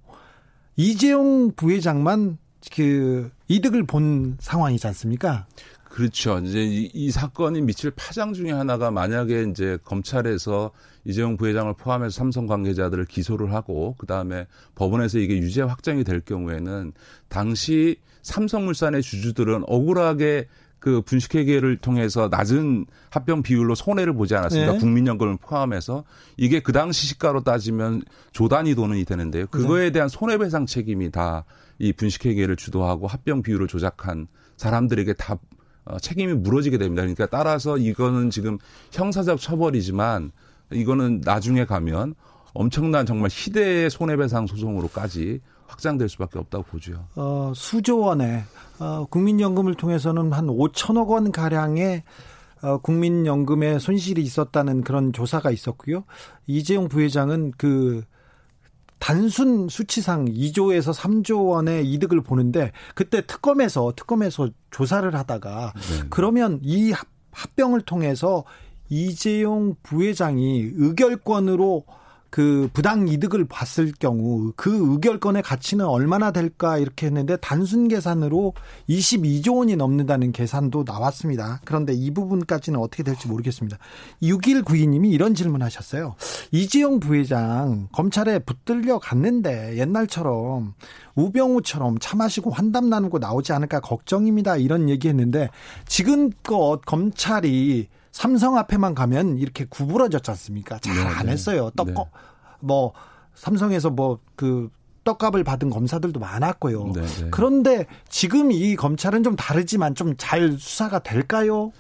이재용 0.76 1.54
부회장만 1.56 2.38
그 2.74 3.32
이득을 3.48 3.86
본 3.86 4.38
상황이지 4.40 4.86
않습니까? 4.88 5.48
그렇죠. 5.92 6.40
이제 6.40 6.64
이, 6.64 6.90
이, 6.94 7.12
사건이 7.12 7.62
미칠 7.62 7.92
파장 7.92 8.34
중에 8.34 8.52
하나가 8.52 8.92
만약에 8.92 9.48
이제 9.52 9.78
검찰에서 9.84 10.72
이재용 11.04 11.36
부회장을 11.36 11.74
포함해서 11.74 12.12
삼성 12.12 12.48
관계자들을 12.48 13.06
기소를 13.06 13.54
하고 13.54 13.96
그 13.98 14.06
다음에 14.06 14.48
법원에서 14.76 15.20
이게 15.20 15.38
유죄 15.38 15.62
확정이 15.62 16.06
될 16.06 16.22
경우에는 16.22 16.94
당시 17.28 17.98
삼성물산의 18.22 19.02
주주들은 19.02 19.64
억울하게 19.68 20.46
그 20.80 21.02
분식회계를 21.02 21.78
통해서 21.78 22.28
낮은 22.32 22.88
합병 23.12 23.44
비율로 23.44 23.76
손해를 23.76 24.14
보지 24.14 24.36
않았습니까? 24.36 24.74
네. 24.74 24.78
국민연금을 24.80 25.38
포함해서 25.38 26.06
이게 26.38 26.60
그 26.60 26.72
당시 26.72 27.06
시가로 27.06 27.44
따지면 27.44 28.02
조 28.32 28.48
단위 28.48 28.74
돈이 28.74 29.06
되는데요. 29.06 29.46
그거에 29.48 29.86
네. 29.86 29.92
대한 29.92 30.10
손해배상 30.10 30.66
책임이 30.66 31.12
다 31.12 31.46
이 31.82 31.94
분식회계를 31.94 32.58
주도하고 32.58 33.08
합병 33.08 33.42
비율을 33.42 33.68
조작한 33.68 34.28
사람들에게 34.58 35.14
다 35.14 35.40
어, 35.84 35.98
책임이 35.98 36.36
물어지게 36.36 36.78
됩니다. 36.78 37.02
그러니까 37.02 37.26
따라서 37.26 37.76
이거는 37.76 38.30
지금 38.30 38.60
형사적 38.92 39.42
처벌이지만 39.42 40.32
이거는 40.72 41.22
나중에 41.26 41.66
가면 41.66 42.14
엄청난 42.54 43.08
정말 43.08 43.30
희대의 43.34 43.90
손해배상 43.90 44.46
소송으로까지 44.46 45.42
확장될 45.66 46.08
수밖에 46.08 46.38
없다고 46.38 46.66
보죠. 46.66 47.08
어, 47.16 47.52
수조 47.56 47.98
원의 48.00 48.44
어, 48.78 49.06
국민연금을 49.10 49.74
통해서는 49.74 50.34
한 50.34 50.48
5천억 50.48 51.08
원 51.08 51.32
가량의 51.32 52.04
어, 52.62 52.78
국민연금에 52.78 53.80
손실이 53.80 54.22
있었다는 54.22 54.84
그런 54.84 55.14
조사가 55.14 55.50
있었고요. 55.50 56.04
이재용 56.46 56.90
부회장은 56.90 57.54
그 57.58 58.04
단순 59.02 59.68
수치상 59.68 60.26
2조에서 60.26 60.94
3조 60.94 61.48
원의 61.48 61.92
이득을 61.92 62.22
보는데 62.22 62.72
그때 62.94 63.26
특검에서 63.26 63.94
특검에서 63.96 64.50
조사를 64.70 65.14
하다가 65.16 65.74
네. 65.76 66.08
그러면 66.12 66.60
이 66.62 66.94
합병을 67.32 67.82
통해서 67.82 68.46
이재용 68.90 69.76
부회장이 69.82 70.74
의결권으로 70.76 71.84
그 72.32 72.70
부당 72.74 73.10
이득을 73.10 73.46
봤을 73.46 73.92
경우 74.00 74.54
그 74.56 74.94
의결권의 74.94 75.44
가치는 75.44 75.86
얼마나 75.86 76.32
될까 76.32 76.78
이렇게 76.78 77.08
했는데 77.08 77.36
단순 77.38 77.90
계산으로 77.90 78.54
22조 78.88 79.58
원이 79.58 79.76
넘는다는 79.76 80.32
계산도 80.32 80.86
나왔습니다. 80.88 81.60
그런데 81.66 81.94
이 81.94 82.10
부분까지는 82.12 82.80
어떻게 82.80 83.04
될지 83.04 83.28
모르겠습니다. 83.28 83.78
6192님이 84.24 85.12
이런 85.12 85.36
질문 85.36 85.62
하셨어요. 85.62 86.16
이재용 86.52 87.02
부회장 87.02 87.90
검찰에 87.92 88.40
붙들려 88.40 89.00
갔는데 89.00 89.78
옛날처럼 89.78 90.74
우병우처럼 91.16 92.00
차 92.00 92.16
마시고 92.16 92.52
환담 92.52 92.90
나누고 92.90 93.20
나오지 93.20 93.52
않을까 93.52 93.82
걱정입니다. 93.82 94.56
이런 94.56 94.88
얘기 94.88 95.10
했는데 95.10 95.50
지금껏 95.86 96.80
검찰이 96.86 97.90
삼성 98.12 98.58
앞에만 98.58 98.94
가면 98.96 99.38
이렇게 99.38 99.66
구부러졌지 99.66 100.30
않습니까? 100.32 100.80
잘안 100.80 101.26
네, 101.26 101.32
했어요. 101.32 101.72
떡, 101.76 101.88
네. 101.88 101.94
뭐, 102.60 102.94
삼성에서 103.36 103.90
뭐, 103.90 104.20
그, 104.36 104.70
떡값을 105.04 105.44
받은 105.44 105.72
검사들도 105.72 106.20
많았고요. 106.20 106.92
네, 106.94 107.02
네. 107.02 107.28
그런데 107.32 107.88
지금 108.08 108.52
이 108.52 108.76
검찰은 108.76 109.24
좀 109.24 109.36
다르지만 109.36 109.96
좀 109.96 110.16
잘 110.18 110.52
수사가 110.60 111.00
될까요? 111.00 111.72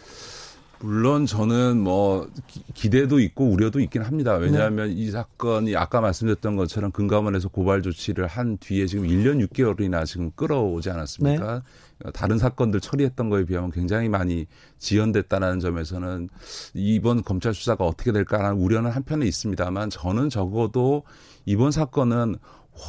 물론 0.83 1.25
저는 1.25 1.79
뭐 1.79 2.27
기대도 2.73 3.19
있고 3.19 3.49
우려도 3.49 3.79
있긴 3.79 4.01
합니다. 4.01 4.33
왜냐하면 4.33 4.87
네. 4.87 4.93
이 4.93 5.11
사건이 5.11 5.75
아까 5.75 6.01
말씀드렸던 6.01 6.55
것처럼 6.55 6.91
금감원에서 6.91 7.49
고발 7.49 7.81
조치를 7.81 8.27
한 8.27 8.57
뒤에 8.57 8.87
지금 8.87 9.05
1년 9.07 9.45
6개월이나 9.47 10.05
지금 10.05 10.31
끌어오지 10.31 10.89
않았습니까? 10.89 11.63
네. 12.03 12.11
다른 12.13 12.39
사건들 12.39 12.79
처리했던 12.81 13.29
거에 13.29 13.45
비하면 13.45 13.71
굉장히 13.71 14.09
많이 14.09 14.47
지연됐다는 14.79 15.59
점에서는 15.59 16.29
이번 16.73 17.23
검찰 17.23 17.53
수사가 17.53 17.85
어떻게 17.85 18.11
될까라는 18.11 18.57
우려는 18.57 18.89
한편에 18.89 19.27
있습니다만 19.27 19.91
저는 19.91 20.29
적어도 20.29 21.03
이번 21.45 21.71
사건은 21.71 22.37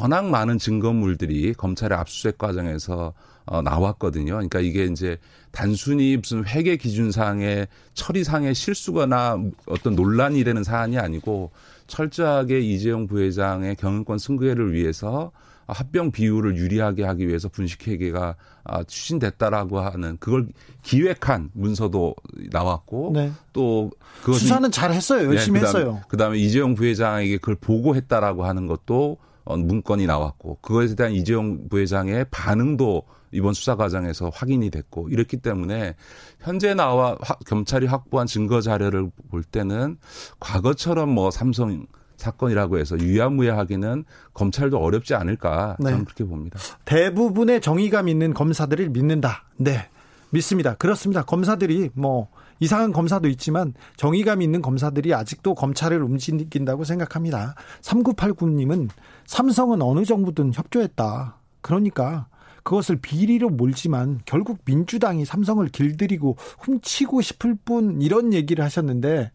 워낙 0.00 0.26
많은 0.30 0.58
증거물들이 0.58 1.52
검찰의 1.54 1.98
압수수색 1.98 2.38
과정에서 2.38 3.12
어, 3.44 3.62
나왔거든요. 3.62 4.32
그러니까 4.32 4.60
이게 4.60 4.84
이제 4.84 5.18
단순히 5.50 6.16
무슨 6.16 6.44
회계 6.46 6.76
기준상의 6.76 7.68
처리상의 7.94 8.54
실수거나 8.54 9.42
어떤 9.66 9.94
논란이 9.94 10.44
되는 10.44 10.64
사안이 10.64 10.98
아니고 10.98 11.50
철저하게 11.86 12.60
이재용 12.60 13.06
부회장의 13.06 13.76
경영권 13.76 14.18
승계를 14.18 14.72
위해서 14.72 15.32
합병 15.66 16.10
비율을 16.10 16.56
유리하게 16.56 17.04
하기 17.04 17.28
위해서 17.28 17.48
분식회계가 17.48 18.36
아, 18.64 18.84
추진됐다라고 18.84 19.80
하는 19.80 20.16
그걸 20.18 20.48
기획한 20.82 21.50
문서도 21.52 22.14
나왔고 22.50 23.12
네. 23.14 23.32
또 23.52 23.90
그것 24.20 24.38
수사는 24.38 24.70
잘 24.70 24.92
했어요. 24.92 25.26
열심히 25.28 25.60
네, 25.60 25.66
그다음에, 25.66 25.84
했어요. 25.84 26.00
그다음에 26.08 26.38
이재용 26.38 26.74
부회장에게 26.74 27.38
그걸 27.38 27.56
보고했다라고 27.56 28.44
하는 28.44 28.66
것도 28.66 29.18
어, 29.44 29.56
문건이 29.56 30.06
나왔고 30.06 30.58
그것에 30.60 30.94
대한 30.94 31.12
이재용 31.12 31.68
부회장의 31.68 32.26
반응도 32.30 33.02
이번 33.32 33.54
수사 33.54 33.76
과정에서 33.76 34.30
확인이 34.32 34.70
됐고 34.70 35.08
이렇기 35.08 35.38
때문에 35.38 35.94
현재 36.40 36.74
나와 36.74 37.16
검찰이 37.46 37.86
확보한 37.86 38.26
증거 38.26 38.60
자료를 38.60 39.10
볼 39.30 39.42
때는 39.42 39.98
과거처럼 40.38 41.08
뭐 41.08 41.30
삼성 41.30 41.86
사건이라고 42.16 42.78
해서 42.78 42.98
유야무야하기는 42.98 44.04
검찰도 44.32 44.78
어렵지 44.78 45.14
않을까 45.14 45.76
저는 45.82 45.98
네. 45.98 46.04
그렇게 46.04 46.24
봅니다. 46.24 46.58
대부분의 46.84 47.60
정의감 47.60 48.08
있는 48.08 48.32
검사들을 48.32 48.90
믿는다. 48.90 49.44
네. 49.56 49.88
믿습니다. 50.30 50.74
그렇습니다. 50.74 51.22
검사들이 51.22 51.90
뭐 51.94 52.28
이상한 52.58 52.92
검사도 52.92 53.28
있지만 53.28 53.74
정의감 53.96 54.40
있는 54.40 54.62
검사들이 54.62 55.12
아직도 55.12 55.54
검찰을 55.54 56.02
움직인다고 56.02 56.84
생각합니다. 56.84 57.54
3989님은 57.82 58.88
삼성은 59.26 59.82
어느 59.82 60.04
정부든 60.04 60.52
협조했다. 60.54 61.36
그러니까 61.60 62.28
그것을 62.62 62.96
비리로 62.96 63.50
몰지만 63.50 64.20
결국 64.24 64.58
민주당이 64.64 65.24
삼성을 65.24 65.66
길들이고 65.68 66.36
훔치고 66.60 67.20
싶을 67.20 67.56
뿐 67.64 68.00
이런 68.00 68.32
얘기를 68.32 68.64
하셨는데 68.64 69.30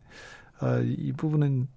어, 0.61 0.79
이 0.83 1.11
부분은 1.13 1.67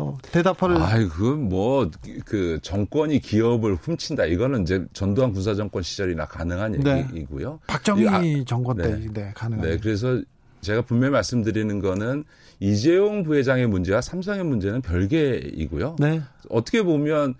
어, 0.00 0.16
대답을. 0.22 0.78
아이, 0.78 1.06
그, 1.06 1.22
뭐, 1.24 1.90
그, 2.24 2.58
정권이 2.62 3.20
기업을 3.20 3.74
훔친다. 3.74 4.24
이거는 4.24 4.62
이제 4.62 4.86
전두환 4.94 5.32
군사정권 5.32 5.82
시절이나 5.82 6.24
가능한 6.24 6.72
네. 6.72 7.06
얘기이고요. 7.12 7.60
박정희 7.66 8.08
아, 8.08 8.22
정권 8.46 8.78
때, 8.78 8.96
네, 8.96 9.06
네 9.12 9.32
가능한. 9.34 9.68
네, 9.68 9.76
그래서 9.76 10.22
제가 10.62 10.82
분명히 10.82 11.12
말씀드리는 11.12 11.80
거는 11.80 12.24
이재용 12.60 13.22
부회장의 13.24 13.66
문제와 13.66 14.00
삼성의 14.00 14.44
문제는 14.44 14.80
별개이고요. 14.80 15.96
네. 15.98 16.22
어떻게 16.48 16.82
보면 16.82 17.34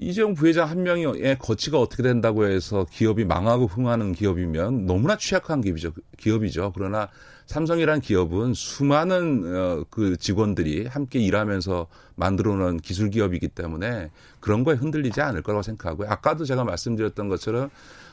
이재용 0.00 0.34
부회장 0.34 0.68
한 0.68 0.84
명의 0.84 1.36
거치가 1.38 1.78
어떻게 1.78 2.02
된다고 2.02 2.46
해서 2.46 2.86
기업이 2.90 3.24
망하고 3.24 3.66
흥하는 3.66 4.12
기업이면 4.12 4.86
너무나 4.86 5.16
취약한 5.16 5.60
기업이죠. 5.60 5.92
기업이죠. 6.16 6.72
그러나 6.74 7.08
삼성이란 7.46 8.00
기업은 8.02 8.54
수많은 8.54 9.42
어, 9.46 9.84
그 9.90 10.16
직원들이 10.16 10.86
함께 10.86 11.18
일하면서 11.18 11.86
만들어놓은 12.14 12.78
기술 12.78 13.10
기업이기 13.10 13.48
때문에 13.48 14.10
그런 14.38 14.64
거에 14.64 14.76
흔들리지 14.76 15.20
않을 15.20 15.42
거라고 15.42 15.62
생각하고요. 15.62 16.08
아까도 16.10 16.44
제가 16.44 16.64
말씀드렸던 16.64 17.28
것처럼 17.28 17.70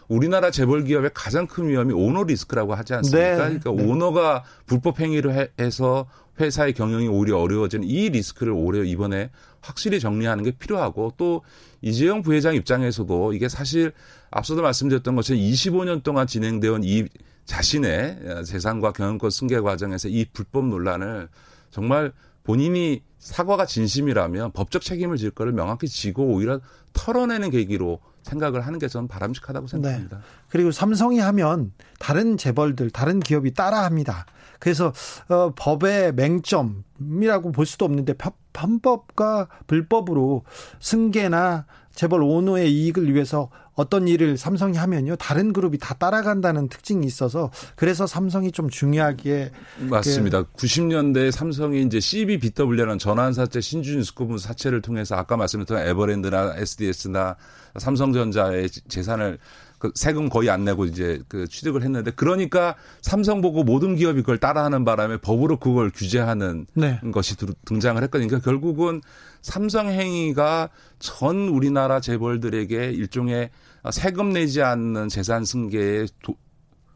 우리나라 0.08 0.52
재벌 0.52 0.86
기업의 0.86 1.12
가장 1.14 1.48
큰 1.48 1.68
위험이 1.68 1.94
오너 1.94 2.24
리스크라고 2.24 2.76
하지 2.76 2.94
않습니까? 2.94 3.30
네. 3.30 3.36
그러니까 3.36 3.72
네. 3.72 3.84
오너가 3.84 4.44
불법 4.66 5.00
행위를 5.00 5.50
해서 5.60 6.08
회사의 6.40 6.74
경영이 6.74 7.08
오히려 7.08 7.40
어려워지는 7.40 7.88
이 7.88 8.10
리스크를 8.10 8.54
오히려 8.54 8.84
이번에 8.84 9.30
확실히 9.66 10.00
정리하는 10.00 10.44
게 10.44 10.52
필요하고 10.52 11.14
또 11.18 11.42
이재용 11.82 12.22
부회장 12.22 12.56
입장에서도 12.56 13.34
이게 13.34 13.50
사실 13.50 13.92
앞서도 14.32 14.62
말씀드렸던 14.62 15.16
것처럼 15.16 15.42
25년 15.42 16.04
동안 16.04 16.28
진행되어 16.28 16.74
온 16.74 16.84
이 16.84 17.06
자신의 17.46 18.44
재산과 18.46 18.92
경영권 18.92 19.30
승계 19.30 19.60
과정에서 19.62 20.08
이 20.10 20.26
불법 20.34 20.66
논란을 20.66 21.30
정말 21.70 22.12
본인이 22.44 23.02
사과가 23.20 23.66
진심이라면 23.66 24.52
법적 24.52 24.82
책임을 24.82 25.18
질 25.18 25.32
거를 25.32 25.52
명확히 25.52 25.88
지고 25.88 26.26
오히려 26.26 26.60
털어내는 26.94 27.50
계기로 27.52 28.00
생각을 28.24 28.66
하는 28.66 28.80
게 28.80 28.88
저는 28.88 29.08
바람직하다고 29.08 29.68
생각합니다. 29.68 30.18
네. 30.18 30.24
그리고 30.50 30.72
삼성이 30.72 31.20
하면 31.20 31.72
다른 32.00 32.38
재벌들, 32.38 32.90
다른 32.90 33.20
기업이 33.20 33.54
따라합니다. 33.54 34.26
그래서 34.66 34.92
어, 35.30 35.54
법의 35.56 36.16
맹점이라고 36.16 37.52
볼 37.52 37.68
수도 37.68 37.86
없는데 37.86 38.16
헌법과 38.60 39.48
불법으로 39.68 40.44
승계나 40.80 41.68
재벌 41.94 42.24
오너의 42.24 42.74
이익을 42.74 43.14
위해서 43.14 43.52
어떤 43.76 44.08
일을 44.08 44.38
삼성이 44.38 44.78
하면요 44.78 45.18
다른 45.18 45.54
그룹이 45.54 45.78
다 45.78 45.94
따라간다는 45.94 46.68
특징이 46.70 47.06
있어서 47.06 47.52
그래서 47.76 48.08
삼성이 48.08 48.52
좀 48.52 48.68
중요하게 48.68 49.52
맞습니다. 49.82 50.44
그 50.44 50.54
90년대 50.54 51.30
삼성이 51.30 51.84
이제 51.84 52.00
CBBW라는 52.00 52.98
전환사채 52.98 53.62
신주뉴스코분 53.62 54.40
사채를 54.40 54.82
통해서 54.82 55.16
아까 55.16 55.38
말씀드렸던 55.38 55.88
에버랜드나 55.88 56.56
SDS나 56.58 57.36
삼성전자의 57.78 58.70
재산을 58.88 59.38
그 59.78 59.92
세금 59.96 60.30
거의 60.30 60.50
안 60.50 60.64
내고 60.64 60.86
이제 60.86 61.22
그 61.28 61.48
취득을 61.48 61.84
했는데 61.84 62.12
그러니까 62.12 62.76
삼성 63.02 63.42
보고 63.42 63.64
모든 63.64 63.96
기업이 63.96 64.22
그걸 64.22 64.38
따라하는 64.38 64.86
바람에 64.86 65.18
법으로 65.18 65.58
그걸 65.60 65.92
규제하는 65.92 66.66
네. 66.74 67.00
것이 67.12 67.36
등장을 67.66 68.02
했거든요. 68.04 68.28
그러니까 68.28 68.50
결국은 68.50 69.02
삼성 69.42 69.90
행위가 69.90 70.70
전 71.00 71.50
우리나라 71.50 72.00
재벌들에게 72.00 72.92
일종의 72.92 73.50
세금 73.92 74.34
내지 74.34 74.62
않는 74.62 75.10
재산 75.10 75.46
승계의 75.46 76.08
도, 76.24 76.36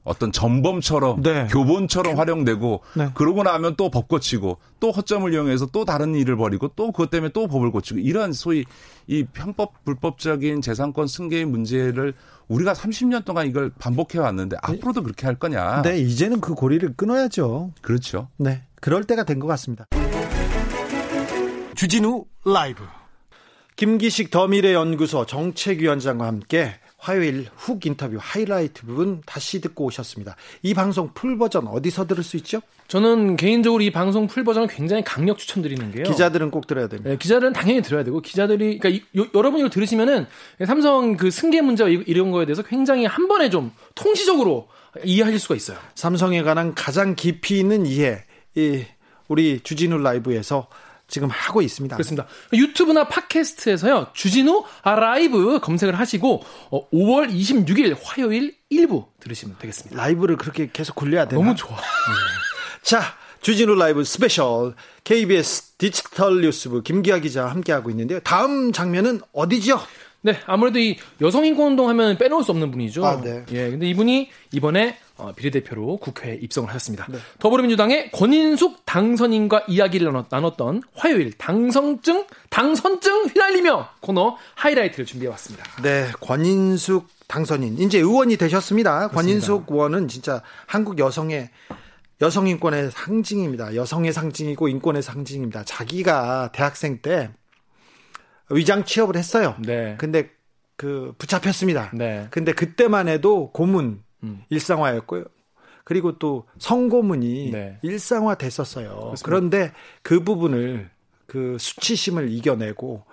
어떤 0.10 0.32
전범처럼 0.32 1.22
네. 1.22 1.48
교본처럼 1.52 2.18
활용되고 2.18 2.82
네. 2.96 3.10
그러고 3.14 3.44
나면 3.44 3.76
또 3.76 3.90
법 3.90 4.08
고치고 4.08 4.58
또 4.80 4.92
허점을 4.92 5.32
이용해서 5.34 5.68
또 5.68 5.86
다른 5.86 6.16
일을 6.16 6.36
벌이고 6.36 6.70
또 6.76 6.92
그것 6.92 7.10
때문에 7.10 7.32
또 7.34 7.48
법을 7.48 7.72
고치고 7.72 8.00
이런 8.00 8.34
소위 8.34 8.66
이 9.08 9.24
편법 9.32 9.84
불법적인 9.86 10.62
재산권 10.62 11.08
승계의 11.08 11.46
문제를 11.46 12.14
우리가 12.48 12.74
30년 12.74 13.26
동안 13.26 13.48
이걸 13.48 13.72
반복해 13.78 14.18
왔는데 14.20 14.58
앞으로도 14.64 15.04
그렇게 15.04 15.26
할 15.28 15.36
거냐? 15.36 15.82
네, 15.84 16.00
이제는 16.00 16.42
그 16.42 16.54
고리를 16.56 16.94
끊어야죠. 16.96 17.72
그렇죠. 17.82 18.30
네. 18.38 18.64
그럴 18.82 19.04
때가 19.04 19.24
된 19.24 19.40
것 19.40 19.48
같습니다. 19.48 19.86
주진우 21.76 22.26
라이브. 22.46 22.84
김기식 23.76 24.30
더미래연구소 24.32 25.26
정책위원장과 25.26 26.26
함께 26.28 26.74
화요일 27.00 27.48
훅 27.56 27.86
인터뷰 27.86 28.18
하이라이트 28.20 28.86
부분 28.86 29.22
다시 29.26 29.62
듣고 29.62 29.86
오셨습니다. 29.86 30.36
이 30.64 30.74
방송 30.74 31.10
풀 31.14 31.38
버전 31.38 31.68
어디서 31.68 32.08
들을 32.08 32.24
수 32.24 32.36
있죠? 32.38 32.62
저는 32.90 33.38
개인적으로 33.38 33.82
이 33.82 33.90
방송 33.90 34.28
풀 34.28 34.44
버전을 34.44 34.68
굉장히 34.68 35.04
강력 35.04 35.38
추천드리는 35.38 35.92
게요. 35.92 36.04
기자들은 36.04 36.52
꼭 36.52 36.68
들어야 36.68 36.88
됩니다. 36.88 37.12
네, 37.12 37.18
기자들은 37.18 37.54
당연히 37.54 37.82
들어야 37.82 38.04
되고 38.04 38.20
기자들이 38.22 38.80
그러니까 38.80 38.90
이, 38.90 39.20
요, 39.20 39.28
여러분이 39.34 39.62
이걸 39.62 39.70
들으시면은 39.70 40.28
삼성 40.68 41.16
그 41.16 41.32
승계 41.32 41.62
문제와 41.62 41.90
이런 41.90 42.32
거에 42.32 42.46
대해서 42.46 42.64
굉장히 42.64 43.06
한 43.06 43.30
번에 43.30 43.50
좀 43.50 43.72
통시적으로 43.96 44.68
이해하실 45.06 45.40
수가 45.40 45.56
있어요. 45.56 45.78
삼성에 45.96 46.42
관한 46.42 46.74
가장 46.74 47.16
깊이 47.16 47.60
있는 47.60 47.86
이해 47.86 48.26
이 48.56 48.84
우리 49.30 49.62
주진우 49.62 50.00
라이브에서 50.00 50.68
지금 51.10 51.30
하고 51.30 51.62
있습니다. 51.62 51.96
그렇습니다. 51.96 52.28
유튜브나 52.54 53.08
팟캐스트에서요. 53.08 54.08
주진우 54.14 54.64
라이브 54.86 55.60
검색을 55.60 55.98
하시고 56.00 56.44
어, 56.72 56.90
5월 56.92 57.30
26일 57.32 57.98
화요일 58.02 58.56
1부 58.72 59.08
들으시면 59.20 59.58
되겠습니다. 59.60 60.02
라이브를 60.02 60.38
그렇게 60.38 60.70
계속 60.72 60.96
굴려야 60.96 61.28
되나? 61.28 61.42
너무 61.42 61.56
좋아. 61.56 61.76
네. 61.76 61.84
자, 62.84 63.02
주진우 63.42 63.76
라이브 63.76 64.04
스페셜 64.04 64.76
KBS 65.04 65.78
디지털 65.78 66.42
뉴스부 66.42 66.84
김기화 66.84 67.20
기자 67.20 67.48
함께하고 67.48 67.90
있는데요. 67.90 68.20
다음 68.22 68.72
장면은 68.72 69.22
어디죠? 69.34 69.80
네, 70.22 70.38
아무래도 70.46 70.80
이 70.80 70.98
여성 71.22 71.46
인권 71.46 71.68
운동 71.68 71.88
하면 71.90 72.18
빼놓을 72.18 72.44
수 72.44 72.52
없는 72.52 72.72
분이죠. 72.72 73.06
아, 73.06 73.22
네. 73.22 73.46
예, 73.52 73.70
근데 73.70 73.88
이분이 73.90 74.30
이번에 74.52 74.98
어, 75.09 75.09
비례대표로 75.36 75.98
국회에 75.98 76.36
입성을 76.36 76.68
하셨습니다. 76.70 77.06
네. 77.10 77.18
더불어민주당의 77.40 78.12
권인숙 78.12 78.86
당선인과 78.86 79.66
이야기를 79.68 80.12
나눴던 80.30 80.84
화요일 80.94 81.34
당선증 81.38 82.26
당선증 82.50 83.28
휘날리며 83.28 83.90
코너 84.02 84.38
하이라이트를 84.56 85.06
준비해 85.06 85.30
왔습니다. 85.32 85.64
네, 85.82 86.12
권인숙 86.22 87.08
당선인 87.28 87.78
이제 87.78 88.00
의원이 88.00 88.38
되셨습니다. 88.38 89.10
그렇습니다. 89.10 89.22
권인숙 89.22 89.72
의원은 89.72 90.08
진짜 90.08 90.42
한국 90.66 91.00
여성의 91.00 91.50
여성 92.22 92.48
인권의 92.48 92.92
상징입니다. 92.92 93.76
여성의 93.76 94.12
상징이고 94.12 94.68
인권의 94.68 95.02
상징입니다. 95.02 95.64
자기가 95.64 96.52
대학생 96.52 97.00
때 97.02 97.30
위장 98.50 98.84
취업을 98.84 99.16
했어요. 99.16 99.56
네. 99.60 99.96
근데 99.98 100.30
그 100.76 101.14
붙잡혔습니다. 101.18 101.92
네. 101.94 102.28
근데 102.32 102.52
그때만 102.52 103.08
해도 103.08 103.52
고문 103.52 104.02
음. 104.24 104.44
일상화였고요. 104.50 105.26
그리고 105.84 106.20
또 106.20 106.46
성고문이 106.60 107.52
네. 107.52 107.80
일상화 107.82 108.36
됐었어요. 108.36 108.90
그렇습니다. 108.90 109.26
그런데 109.26 109.72
그 110.04 110.24
부분을 110.24 110.90
그 111.26 111.58
수치심을 111.60 112.32
이겨내고 112.32 113.04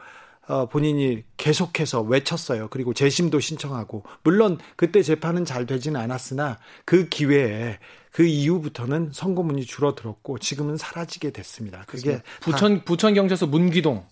어, 0.49 0.67
본인이 0.67 1.25
계속해서 1.37 2.03
외쳤어요. 2.03 2.69
그리고 2.71 2.95
재심도 2.95 3.41
신청하고 3.41 4.05
물론 4.23 4.59
그때 4.77 5.03
재판은 5.03 5.45
잘 5.45 5.67
되지는 5.67 6.01
않았으나 6.01 6.59
그 6.85 7.09
기회에 7.09 7.79
그 8.13 8.25
이후부터는 8.25 9.11
선고문이 9.13 9.65
줄어들었고 9.67 10.39
지금은 10.39 10.77
사라지게 10.77 11.33
됐습니다. 11.33 11.85
그게 11.87 12.23
부천 12.41 12.85
부천 12.85 13.15
경찰서 13.15 13.47
문기동 13.47 14.07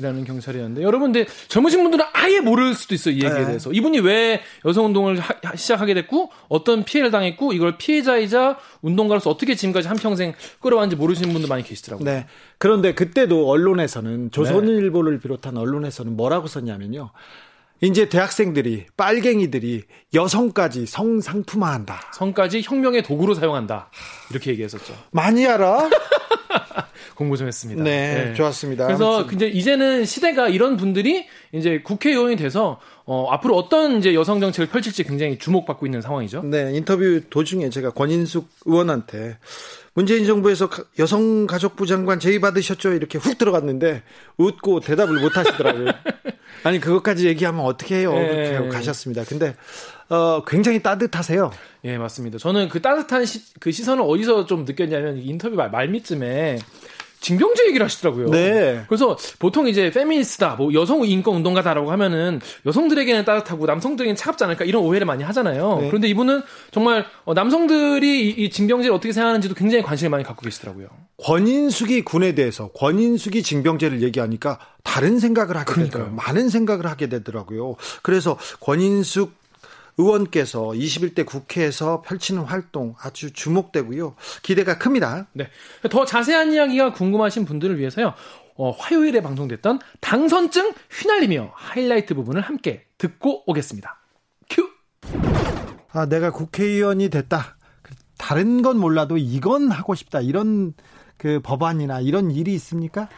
이라는 0.00 0.24
경찰이었는데 0.24 0.82
여러분들 0.82 1.26
젊으신 1.48 1.82
분들은 1.82 2.04
아예 2.12 2.40
모를 2.40 2.74
수도 2.74 2.94
있어요 2.94 3.14
이 3.14 3.18
얘기에 3.18 3.30
네. 3.40 3.46
대해서 3.46 3.70
이분이 3.70 4.00
왜 4.00 4.40
여성 4.64 4.86
운동을 4.86 5.18
하, 5.20 5.56
시작하게 5.56 5.94
됐고 5.94 6.30
어떤 6.48 6.84
피해를 6.84 7.10
당했고 7.10 7.52
이걸 7.52 7.76
피해자이자 7.76 8.58
운동가로서 8.80 9.30
어떻게 9.30 9.54
지금까지 9.54 9.88
한 9.88 9.96
평생 9.98 10.32
끌어왔는지 10.60 10.96
모르시는 10.96 11.32
분들 11.32 11.48
많이 11.48 11.62
계시더라고요. 11.62 12.04
네. 12.04 12.26
그런데 12.58 12.94
그때도 12.94 13.48
언론에서는 13.48 14.30
조선일보를 14.30 15.14
네. 15.14 15.20
비롯한 15.20 15.56
언론에서는 15.56 16.16
뭐라고 16.16 16.46
썼냐면요. 16.46 17.10
이제 17.82 18.08
대학생들이 18.08 18.86
빨갱이들이 18.96 19.84
여성까지 20.12 20.86
성상품화한다. 20.86 22.12
성까지 22.12 22.60
혁명의 22.62 23.02
도구로 23.02 23.34
사용한다. 23.34 23.90
이렇게 24.30 24.50
얘기했었죠. 24.50 24.94
많이 25.12 25.46
알아? 25.46 25.88
공부 27.14 27.36
좀 27.36 27.46
했습니다. 27.46 27.82
네, 27.82 28.26
네. 28.26 28.34
좋았습니다. 28.34 28.86
그래서 28.86 29.22
이제 29.32 29.46
이제는 29.46 30.04
시대가 30.04 30.48
이런 30.48 30.76
분들이 30.76 31.26
이제 31.52 31.80
국회의원이 31.82 32.36
돼서 32.36 32.80
어, 33.04 33.28
앞으로 33.30 33.56
어떤 33.56 33.98
이제 33.98 34.14
여성 34.14 34.40
정책을 34.40 34.68
펼칠지 34.68 35.04
굉장히 35.04 35.38
주목받고 35.38 35.86
있는 35.86 36.00
상황이죠. 36.00 36.42
네, 36.44 36.72
인터뷰 36.74 37.20
도중에 37.28 37.70
제가 37.70 37.90
권인숙 37.90 38.48
의원한테 38.66 39.38
문재인 39.94 40.24
정부에서 40.24 40.68
여성가족부 40.98 41.86
장관 41.86 42.20
제의 42.20 42.40
받으셨죠? 42.40 42.92
이렇게 42.92 43.18
훅 43.18 43.38
들어갔는데 43.38 44.02
웃고 44.36 44.80
대답을 44.80 45.20
못 45.20 45.36
하시더라고요. 45.36 45.90
아니, 46.62 46.78
그것까지 46.78 47.26
얘기하면 47.26 47.64
어떻게 47.64 47.96
해요? 47.96 48.12
네. 48.12 48.28
그렇게 48.28 48.54
하고 48.56 48.68
가셨습니다. 48.68 49.24
근데, 49.24 49.54
어, 50.10 50.42
굉장히 50.44 50.82
따뜻하세요. 50.82 51.50
예, 51.84 51.96
맞습니다. 51.96 52.38
저는 52.38 52.68
그 52.68 52.82
따뜻한 52.82 53.24
시, 53.24 53.40
그 53.60 53.72
시선을 53.72 54.04
어디서 54.06 54.46
좀 54.46 54.64
느꼈냐면 54.64 55.18
인터뷰 55.18 55.56
말, 55.56 55.70
말미쯤에 55.70 56.58
징병제 57.20 57.66
얘기를 57.68 57.84
하시더라고요. 57.84 58.30
네. 58.30 58.82
그래서 58.88 59.16
보통 59.38 59.68
이제 59.68 59.90
페미니스트다, 59.90 60.56
뭐 60.56 60.72
여성 60.72 61.04
인권 61.04 61.36
운동가다라고 61.36 61.92
하면은 61.92 62.40
여성들에게는 62.66 63.24
따뜻하고 63.24 63.66
남성들에게는 63.66 64.16
차갑지 64.16 64.44
않을까 64.44 64.64
이런 64.64 64.82
오해를 64.82 65.06
많이 65.06 65.22
하잖아요. 65.22 65.80
네. 65.82 65.88
그런데 65.88 66.08
이분은 66.08 66.42
정말 66.70 67.04
어, 67.24 67.34
남성들이 67.34 68.26
이, 68.26 68.44
이 68.44 68.50
징병제를 68.50 68.94
어떻게 68.94 69.12
생각하는지도 69.12 69.54
굉장히 69.54 69.84
관심을 69.84 70.10
많이 70.10 70.24
갖고 70.24 70.42
계시더라고요. 70.42 70.88
권인숙이 71.22 72.02
군에 72.02 72.34
대해서 72.34 72.68
권인숙이 72.68 73.42
징병제를 73.42 74.02
얘기하니까 74.02 74.58
다른 74.82 75.18
생각을 75.18 75.58
하게 75.58 75.74
되더라고요. 75.74 76.14
많은 76.14 76.48
생각을 76.48 76.86
하게 76.86 77.08
되더라고요. 77.08 77.76
그래서 78.02 78.38
권인숙 78.60 79.39
의원께서 80.00 80.68
21대 80.68 81.26
국회에서 81.26 82.02
펼치는 82.02 82.42
활동 82.42 82.94
아주 83.00 83.32
주목되고요. 83.32 84.16
기대가 84.42 84.78
큽니다. 84.78 85.26
네. 85.32 85.48
더 85.90 86.04
자세한 86.04 86.52
이야기가 86.52 86.92
궁금하신 86.92 87.44
분들을 87.44 87.78
위해서요. 87.78 88.14
어, 88.56 88.70
화요일에 88.72 89.22
방송됐던 89.22 89.80
당선증 90.00 90.72
휘날리며 90.90 91.52
하이라이트 91.54 92.14
부분을 92.14 92.42
함께 92.42 92.84
듣고 92.98 93.44
오겠습니다. 93.46 93.98
큐! 94.48 94.68
아, 95.92 96.06
내가 96.06 96.30
국회의원이 96.30 97.08
됐다. 97.08 97.56
다른 98.18 98.60
건 98.60 98.78
몰라도 98.78 99.16
이건 99.16 99.70
하고 99.70 99.94
싶다. 99.94 100.20
이런 100.20 100.74
그 101.16 101.40
법안이나 101.42 102.00
이런 102.00 102.30
일이 102.30 102.54
있습니까? 102.54 103.08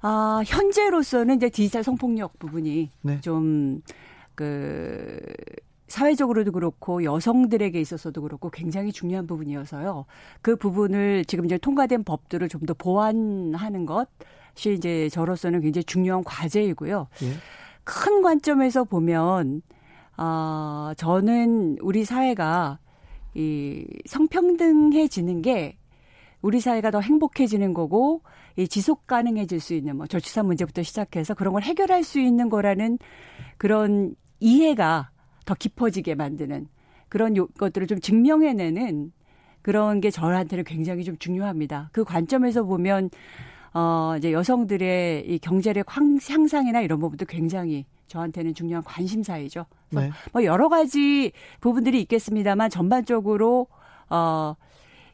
아, 0.00 0.42
현재로서는 0.46 1.36
이제 1.36 1.48
디지털 1.48 1.82
성폭력 1.82 2.38
부분이 2.38 2.90
네. 3.02 3.20
좀그 3.20 3.80
사회적으로도 5.88 6.52
그렇고 6.52 7.02
여성들에게 7.02 7.80
있어서도 7.80 8.22
그렇고 8.22 8.50
굉장히 8.50 8.92
중요한 8.92 9.26
부분이어서요. 9.26 10.04
그 10.42 10.56
부분을 10.56 11.24
지금 11.24 11.44
이제 11.46 11.58
통과된 11.58 12.04
법들을 12.04 12.48
좀 12.48 12.58
더 12.66 12.74
보완하는 12.74 13.86
것이 13.86 14.74
이제 14.74 15.08
저로서는 15.08 15.60
굉장히 15.62 15.84
중요한 15.84 16.22
과제이고요. 16.24 17.08
예. 17.22 17.32
큰 17.84 18.20
관점에서 18.20 18.84
보면 18.84 19.62
어, 20.18 20.92
저는 20.96 21.78
우리 21.80 22.04
사회가 22.04 22.78
이 23.34 23.86
성평등해지는 24.06 25.40
게 25.42 25.78
우리 26.42 26.60
사회가 26.60 26.90
더 26.90 27.00
행복해지는 27.00 27.72
거고 27.72 28.22
이 28.56 28.66
지속 28.68 29.06
가능해질 29.06 29.60
수 29.60 29.74
있는 29.74 29.96
뭐 29.96 30.06
저출산 30.06 30.46
문제부터 30.46 30.82
시작해서 30.82 31.34
그런 31.34 31.54
걸 31.54 31.62
해결할 31.62 32.02
수 32.04 32.18
있는 32.18 32.48
거라는 32.48 32.98
그런 33.56 34.14
이해가 34.40 35.10
더 35.48 35.54
깊어지게 35.54 36.14
만드는 36.14 36.68
그런 37.08 37.34
것들을 37.34 37.86
좀 37.86 38.00
증명해내는 38.00 39.12
그런 39.62 40.02
게 40.02 40.10
저한테는 40.10 40.64
굉장히 40.64 41.04
좀 41.04 41.16
중요합니다. 41.16 41.88
그 41.92 42.04
관점에서 42.04 42.64
보면 42.64 43.08
어 43.72 44.14
이제 44.18 44.30
여성들의 44.32 45.24
이 45.26 45.38
경제력 45.38 45.86
향상이나 45.96 46.82
이런 46.82 46.98
부분도 47.00 47.24
굉장히 47.24 47.86
저한테는 48.08 48.52
중요한 48.52 48.84
관심사이죠. 48.84 49.64
네. 49.90 50.10
뭐 50.32 50.44
여러 50.44 50.68
가지 50.68 51.32
부분들이 51.60 52.00
있겠습니다만 52.02 52.68
전반적으로 52.68 53.68
어, 54.10 54.54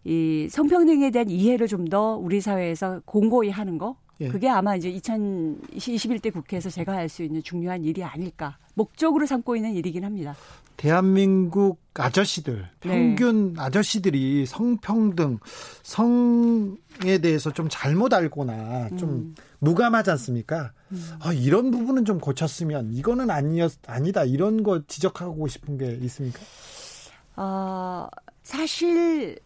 이 0.05 0.49
성평등에 0.51 1.11
대한 1.11 1.31
이해를 1.31 1.68
좀 1.68 1.85
더 1.88 2.16
우리 2.16 2.40
사회에서 2.40 3.03
공고히 3.05 3.51
하는 3.51 3.79
거. 3.79 3.97
예. 4.20 4.29
그게 4.29 4.48
아마 4.48 4.77
이제 4.77 4.90
2021대 4.92 6.33
국회에서 6.33 6.70
제가 6.70 6.92
할 6.92 7.09
수 7.09 7.22
있는 7.22 7.42
중요한 7.42 7.85
일이 7.85 8.03
아닐까. 8.03 8.57
목적으로 8.74 9.27
삼고 9.27 9.57
있는 9.57 9.74
일이긴 9.74 10.05
합니다. 10.05 10.35
대한민국 10.77 11.79
아저씨들, 11.94 12.68
네. 12.85 12.88
평균 12.88 13.55
네. 13.55 13.61
아저씨들이 13.61 14.46
성평등, 14.46 15.38
성에 15.85 17.18
대해서 17.22 17.53
좀 17.53 17.68
잘못 17.70 18.12
알거나 18.12 18.88
좀 18.96 19.11
음. 19.11 19.35
무감하지 19.61 20.11
않습니까? 20.12 20.72
음. 20.90 21.00
아, 21.20 21.33
이런 21.33 21.70
부분은 21.70 22.05
좀 22.05 22.18
고쳤으면 22.18 22.92
이거는 22.92 23.31
아니었, 23.31 23.72
아니다. 23.87 24.24
이런 24.24 24.62
거 24.64 24.83
지적하고 24.87 25.46
싶은 25.46 25.79
게 25.79 25.96
있습니까? 26.03 26.40
어, 27.37 28.09
사실, 28.42 29.38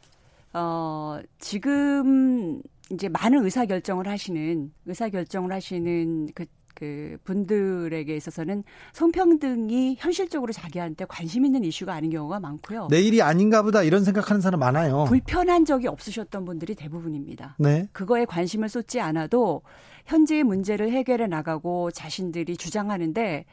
어, 0.55 1.19
지금 1.39 2.63
이제 2.93 3.09
많은 3.09 3.45
의사 3.45 3.67
결정을 3.67 4.09
하시는, 4.09 4.73
의사 4.87 5.09
결정을 5.09 5.53
하시는 5.53 6.29
그, 6.35 6.47
그 6.75 7.19
분들에게 7.25 8.15
있어서는 8.17 8.63
성평등이 8.93 9.97
현실적으로 9.99 10.53
자기한테 10.53 11.05
관심 11.07 11.45
있는 11.45 11.65
이슈가 11.65 11.93
아닌 11.93 12.11
경우가 12.11 12.41
많고요. 12.41 12.89
내일이 12.91 13.21
아닌가 13.21 13.63
보다 13.63 13.83
이런 13.83 14.05
생각하는 14.05 14.41
사람 14.41 14.61
많아요. 14.61 15.05
불편한 15.09 15.65
적이 15.65 15.89
없으셨던 15.89 16.45
분들이 16.45 16.75
대부분입니다. 16.75 17.57
네. 17.59 17.89
그거에 17.93 18.25
관심을 18.25 18.69
쏟지 18.69 19.01
않아도 19.01 19.63
현재의 20.07 20.45
문제를 20.45 20.91
해결해 20.91 21.27
나가고 21.27 21.91
자신들이 21.91 22.57
주장하는데 22.57 23.45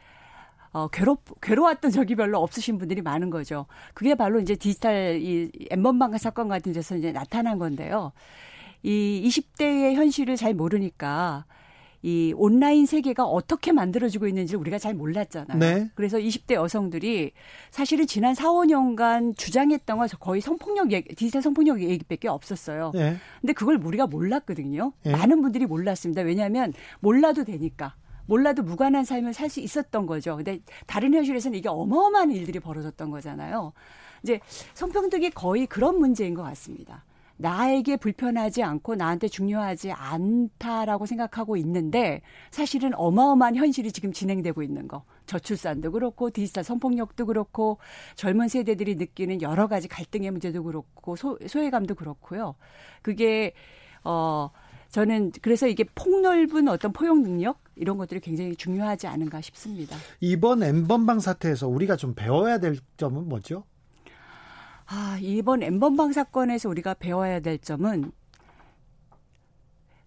어, 0.71 0.89
괴롭, 0.89 1.23
괴로웠던 1.41 1.91
적이 1.91 2.15
별로 2.15 2.39
없으신 2.39 2.77
분들이 2.77 3.01
많은 3.01 3.29
거죠. 3.29 3.65
그게 3.93 4.13
바로 4.13 4.41
이제 4.41 4.55
디지털 4.55 5.19
이 5.21 5.49
엠번방 5.71 6.17
사건 6.17 6.49
같은 6.49 6.73
데서 6.73 6.97
이제 6.97 7.13
나타난 7.13 7.57
건데요. 7.57 8.11
이 8.85 9.27
20대의 9.27 9.95
현실을 9.95 10.35
잘 10.35 10.53
모르니까 10.53 11.45
이 12.03 12.35
온라인 12.37 12.85
세계가 12.85 13.25
어떻게 13.25 13.71
만들어지고 13.71 14.27
있는지를 14.27 14.59
우리가 14.59 14.77
잘 14.77 14.93
몰랐잖아요. 14.93 15.57
네. 15.57 15.89
그래서 15.95 16.19
20대 16.19 16.53
여성들이 16.53 17.31
사실은 17.71 18.05
지난 18.05 18.35
4, 18.35 18.47
5년간 18.47 19.35
주장했던 19.35 19.97
건 19.97 20.07
거의 20.19 20.39
성폭력 20.39 20.91
얘기, 20.91 21.15
디지털 21.15 21.41
성폭력 21.41 21.81
얘기밖에 21.81 22.27
없었어요. 22.27 22.91
네. 22.93 23.17
근데 23.41 23.53
그걸 23.53 23.79
우리가 23.83 24.05
몰랐거든요. 24.05 24.93
네. 25.01 25.13
많은 25.13 25.41
분들이 25.41 25.65
몰랐습니다. 25.65 26.21
왜냐하면 26.21 26.71
몰라도 26.99 27.43
되니까. 27.43 27.95
몰라도 28.27 28.61
무관한 28.61 29.03
삶을 29.03 29.33
살 29.33 29.49
수 29.49 29.59
있었던 29.61 30.05
거죠. 30.05 30.35
근데 30.35 30.59
다른 30.85 31.11
현실에서는 31.11 31.57
이게 31.57 31.69
어마어마한 31.69 32.31
일들이 32.31 32.59
벌어졌던 32.59 33.09
거잖아요. 33.09 33.73
이제 34.21 34.39
성평등이 34.75 35.31
거의 35.31 35.65
그런 35.65 35.97
문제인 35.97 36.35
것 36.35 36.43
같습니다. 36.43 37.03
나에게 37.37 37.97
불편하지 37.97 38.63
않고 38.63 38.95
나한테 38.95 39.27
중요하지 39.27 39.91
않다라고 39.91 41.05
생각하고 41.05 41.57
있는데 41.57 42.21
사실은 42.51 42.93
어마어마한 42.95 43.55
현실이 43.55 43.91
지금 43.91 44.13
진행되고 44.13 44.63
있는 44.63 44.87
거. 44.87 45.03
저출산도 45.25 45.91
그렇고 45.91 46.29
디지털 46.29 46.63
성폭력도 46.63 47.25
그렇고 47.25 47.79
젊은 48.15 48.47
세대들이 48.47 48.95
느끼는 48.95 49.41
여러 49.41 49.67
가지 49.67 49.87
갈등의 49.87 50.31
문제도 50.31 50.63
그렇고 50.63 51.15
소, 51.15 51.37
소외감도 51.45 51.95
그렇고요. 51.95 52.55
그게 53.01 53.53
어 54.03 54.51
저는 54.89 55.31
그래서 55.41 55.67
이게 55.67 55.83
폭넓은 55.95 56.69
어떤 56.69 56.93
포용 56.93 57.21
능력 57.21 57.59
이런 57.75 57.97
것들이 57.97 58.21
굉장히 58.21 58.55
중요하지 58.55 59.07
않은가 59.07 59.41
싶습니다. 59.41 59.97
이번 60.21 60.63
엠번방 60.63 61.19
사태에서 61.19 61.67
우리가 61.67 61.97
좀 61.97 62.13
배워야 62.15 62.59
될 62.59 62.77
점은 62.95 63.27
뭐죠? 63.27 63.65
아, 64.87 65.17
이번 65.21 65.63
엠번방 65.63 66.13
사건에서 66.13 66.69
우리가 66.69 66.93
배워야 66.95 67.39
될 67.39 67.57
점은 67.57 68.11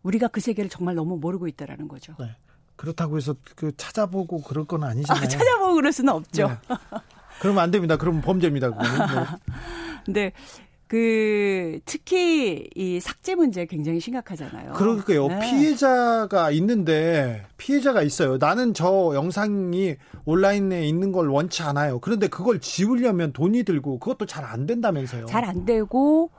우리가 0.03 0.29
그 0.29 0.41
세계를 0.41 0.71
정말 0.71 0.95
너무 0.95 1.19
모르고 1.19 1.49
있다라는 1.49 1.89
거죠. 1.89 2.15
네. 2.19 2.37
그렇다고 2.77 3.17
해서 3.17 3.35
그 3.57 3.77
찾아보고 3.77 4.43
그럴 4.43 4.65
건 4.65 4.85
아니잖아요. 4.85 5.25
아, 5.25 5.29
찾아보고 5.29 5.75
그럴 5.75 5.93
수는 5.93 6.13
없죠. 6.13 6.49
네. 6.49 6.55
그러면 7.41 7.63
안 7.63 7.71
됩니다. 7.71 7.97
그러면 7.97 8.23
범죄입니다. 8.23 8.71
그거는. 8.71 9.27
네. 10.07 10.33
그 10.89 11.81
특히 11.85 12.69
이 12.75 12.99
삭제 12.99 13.35
문제 13.35 13.67
굉장히 13.67 14.01
심각하잖아요. 14.01 14.73
그러니까요. 14.73 15.29
네. 15.29 15.39
피해자가 15.41 16.51
있는데 16.53 17.45
피해자가 17.59 18.03
있어요. 18.03 18.39
나는 18.39 18.73
저 18.73 19.13
영상이 19.15 19.97
온라인에 20.25 20.89
있는 20.89 21.13
걸 21.13 21.29
원치 21.29 21.63
않아요. 21.63 22.01
그런데 22.01 22.27
그걸 22.29 22.59
지우려면 22.61 23.35
돈이 23.35 23.65
들고 23.65 23.99
그것도 23.99 24.25
잘 24.27 24.49
안 24.49 24.65
된다면서요. 24.67 25.27
잘 25.27 25.45
안 25.45 25.67
되고 25.67 26.31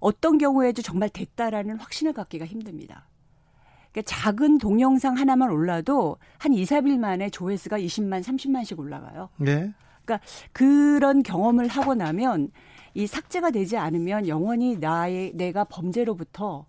어떤 0.00 0.36
경우에도 0.36 0.82
정말 0.82 1.08
됐다라는 1.08 1.76
확신을 1.76 2.12
갖기가 2.12 2.44
힘듭니다. 2.44 3.06
그러니까 3.92 4.10
작은 4.12 4.58
동영상 4.58 5.16
하나만 5.16 5.50
올라도 5.50 6.16
한 6.38 6.54
2, 6.54 6.64
3일 6.64 6.98
만에 6.98 7.30
조회수가 7.30 7.78
20만, 7.78 8.24
30만씩 8.24 8.80
올라가요. 8.80 9.28
네. 9.36 9.72
그러니까 10.04 10.26
그런 10.52 11.22
경험을 11.22 11.68
하고 11.68 11.94
나면 11.94 12.50
이 12.94 13.06
삭제가 13.06 13.50
되지 13.50 13.76
않으면 13.76 14.28
영원히 14.28 14.76
나의 14.76 15.32
내가 15.34 15.64
범죄로부터 15.64 16.66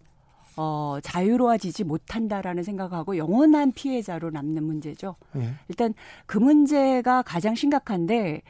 어, 0.56 1.00
자유로워지지 1.02 1.84
못한다라는 1.84 2.64
생각하고 2.64 3.18
영원한 3.18 3.72
피해자로 3.72 4.30
남는 4.30 4.64
문제죠. 4.64 5.16
네. 5.34 5.54
일단 5.68 5.94
그 6.26 6.38
문제가 6.38 7.24
가장 7.24 7.56
심각한데 7.56 8.44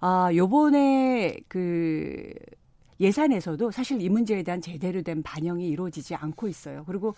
아, 0.00 0.30
요번에 0.34 1.38
그 1.48 2.32
예산에서도 3.00 3.70
사실 3.70 4.00
이 4.02 4.08
문제에 4.08 4.42
대한 4.42 4.60
제대로 4.60 5.00
된 5.02 5.22
반영이 5.22 5.66
이루어지지 5.66 6.14
않고 6.14 6.48
있어요. 6.48 6.84
그리고 6.86 7.14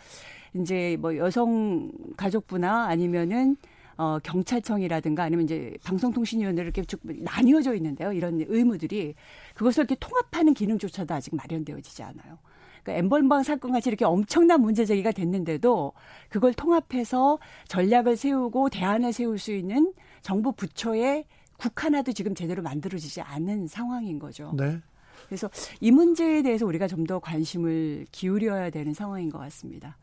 이제 0.54 0.96
뭐 1.00 1.16
여성 1.16 1.90
가족부나 2.16 2.86
아니면은 2.86 3.56
어, 4.02 4.18
경찰청이라든가 4.24 5.22
아니면 5.22 5.44
이제 5.44 5.76
방송통신위원회를 5.84 6.64
이렇게 6.64 6.82
쭉 6.82 7.00
나뉘어져 7.04 7.74
있는데요. 7.76 8.12
이런 8.12 8.44
의무들이 8.48 9.14
그것을 9.54 9.82
이렇게 9.82 9.94
통합하는 10.00 10.54
기능조차도 10.54 11.14
아직 11.14 11.36
마련되어지지 11.36 12.02
않아요. 12.02 12.38
그러니까 12.82 12.98
엠번방 12.98 13.44
사건 13.44 13.70
같이 13.70 13.88
이렇게 13.88 14.04
엄청난 14.04 14.60
문제 14.60 14.84
제기가 14.84 15.12
됐는데도 15.12 15.92
그걸 16.28 16.52
통합해서 16.52 17.38
전략을 17.68 18.16
세우고 18.16 18.70
대안을 18.70 19.12
세울 19.12 19.38
수 19.38 19.52
있는 19.52 19.92
정부 20.20 20.50
부처의 20.50 21.24
국 21.58 21.84
하나도 21.84 22.10
지금 22.12 22.34
제대로 22.34 22.60
만들어지지 22.60 23.20
않은 23.20 23.68
상황인 23.68 24.18
거죠. 24.18 24.52
네. 24.56 24.80
그래서 25.28 25.48
이 25.80 25.92
문제에 25.92 26.42
대해서 26.42 26.66
우리가 26.66 26.88
좀 26.88 27.06
더 27.06 27.20
관심을 27.20 28.06
기울여야 28.10 28.70
되는 28.70 28.94
상황인 28.94 29.30
것 29.30 29.38
같습니다. 29.38 29.96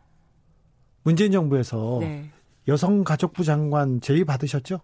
문재인 1.03 1.33
정부에서 1.33 1.97
네. 1.99 2.29
여성가족부 2.69 3.43
장관 3.43 3.99
제의 4.01 4.23
받으셨죠? 4.25 4.79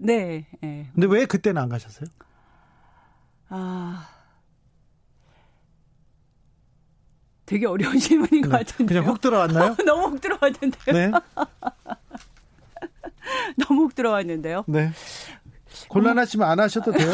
네. 0.00 0.46
네. 0.62 0.88
근데 0.94 1.06
왜 1.08 1.26
그때는 1.26 1.60
안 1.60 1.68
가셨어요? 1.68 2.08
아. 3.50 4.08
되게 7.44 7.66
어려운 7.66 7.94
질문인 7.98 8.42
것 8.42 8.48
네. 8.50 8.58
같은데. 8.58 8.94
그냥 8.94 9.10
훅 9.12 9.20
들어왔나요? 9.20 9.76
너무 9.84 10.14
훅 10.14 10.20
들어왔는데요. 10.20 10.92
네. 10.92 11.10
너무 13.58 13.84
훅 13.84 13.94
들어왔는데요. 13.94 14.64
네. 14.68 14.90
곤란하시면 15.88 16.48
안 16.48 16.60
하셔도 16.60 16.92
돼요. 16.92 17.12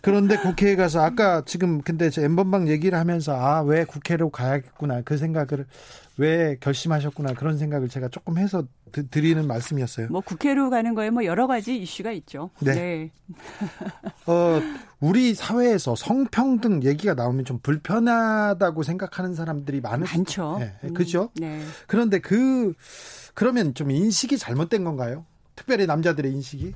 그런데 0.00 0.36
국회에 0.36 0.76
가서 0.76 1.02
아까 1.02 1.42
지금 1.44 1.80
근데 1.82 2.10
저 2.10 2.22
엠번방 2.22 2.68
얘기를 2.68 2.98
하면서 2.98 3.34
아 3.34 3.62
왜 3.62 3.84
국회로 3.84 4.30
가야겠구나 4.30 5.02
그 5.02 5.16
생각을 5.16 5.66
왜 6.18 6.56
결심하셨구나 6.60 7.34
그런 7.34 7.58
생각을 7.58 7.88
제가 7.88 8.08
조금 8.08 8.38
해서 8.38 8.64
드, 8.92 9.06
드리는 9.08 9.46
말씀이었어요. 9.46 10.08
뭐 10.10 10.20
국회로 10.22 10.70
가는 10.70 10.94
거에 10.94 11.10
뭐 11.10 11.24
여러 11.24 11.46
가지 11.46 11.76
이슈가 11.76 12.12
있죠. 12.12 12.50
네. 12.60 12.74
네. 12.74 13.10
어 14.26 14.60
우리 15.00 15.34
사회에서 15.34 15.94
성평등 15.94 16.84
얘기가 16.84 17.14
나오면 17.14 17.44
좀 17.44 17.58
불편하다고 17.58 18.82
생각하는 18.82 19.34
사람들이 19.34 19.80
많을 19.80 20.06
많죠. 20.06 20.58
네, 20.58 20.88
그렇죠. 20.94 21.30
네. 21.34 21.60
그런데 21.86 22.18
그 22.18 22.72
그러면 23.34 23.74
좀 23.74 23.90
인식이 23.90 24.38
잘못된 24.38 24.84
건가요? 24.84 25.26
특별히 25.54 25.86
남자들의 25.86 26.32
인식이? 26.32 26.74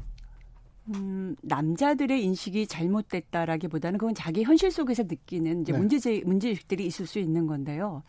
음, 0.95 1.37
남자들의 1.43 2.23
인식이 2.25 2.67
잘못됐다라기보다는 2.67 3.99
그건 3.99 4.15
자기 4.15 4.43
현실 4.43 4.71
속에서 4.71 5.05
느끼는 5.05 5.63
이제 5.63 5.73
네. 5.73 5.79
문제제 5.79 6.23
문제의식들이 6.27 6.85
있을 6.85 7.07
수 7.07 7.19
있는 7.19 7.47
건데요. 7.47 8.03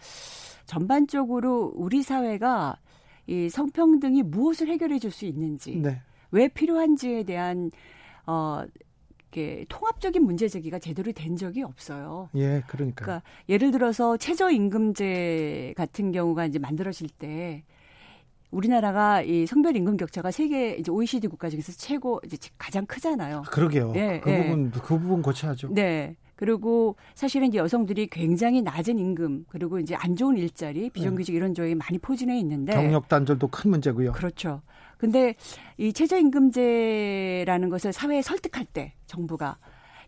전반적으로 0.71 1.73
우리 1.75 2.01
사회가 2.01 2.77
이 3.27 3.49
성평등이 3.49 4.23
무엇을 4.23 4.69
해결해 4.69 4.99
줄 4.99 5.11
수 5.11 5.25
있는지, 5.25 5.75
네. 5.75 6.01
왜 6.31 6.47
필요한지에 6.47 7.23
대한 7.23 7.71
어 8.25 8.63
이렇게 9.33 9.65
통합적인 9.67 10.23
문제 10.23 10.47
제기가 10.47 10.79
제대로 10.79 11.11
된 11.11 11.35
적이 11.35 11.63
없어요. 11.63 12.29
예, 12.35 12.63
그러니까. 12.67 13.03
그러니까 13.03 13.21
예를 13.49 13.71
들어서 13.71 14.15
최저 14.15 14.49
임금제 14.49 15.73
같은 15.75 16.13
경우가 16.13 16.45
이제 16.45 16.57
만들어질 16.57 17.09
때 17.09 17.65
우리나라가 18.49 19.21
이 19.21 19.45
성별 19.45 19.75
임금 19.75 19.97
격차가 19.97 20.31
세계 20.31 20.75
이제 20.75 20.89
OECD 20.89 21.27
국가 21.27 21.49
중에서 21.49 21.73
최고 21.73 22.21
이제 22.25 22.37
가장 22.57 22.85
크잖아요. 22.85 23.43
그러게요. 23.51 23.91
네, 23.91 24.21
그 24.21 24.29
네. 24.29 24.43
부분 24.43 24.71
그 24.71 24.97
부분 24.97 25.21
고쳐야죠. 25.21 25.73
네. 25.73 26.15
그리고 26.41 26.95
사실은 27.13 27.49
이제 27.49 27.59
여성들이 27.59 28.07
굉장히 28.07 28.63
낮은 28.63 28.97
임금 28.97 29.45
그리고 29.47 29.77
이제 29.77 29.93
안 29.93 30.15
좋은 30.15 30.35
일자리, 30.37 30.89
비정규직 30.89 31.33
네. 31.33 31.37
이런 31.37 31.53
쪽에 31.53 31.75
많이 31.75 31.99
포진해 31.99 32.35
있는데 32.39 32.73
경력 32.73 33.07
단절도 33.07 33.49
큰 33.49 33.69
문제고요. 33.69 34.13
그렇죠. 34.13 34.63
근데 34.97 35.35
이 35.77 35.93
최저임금제라는 35.93 37.69
것을 37.69 37.93
사회에 37.93 38.23
설득할 38.23 38.65
때 38.65 38.95
정부가 39.05 39.59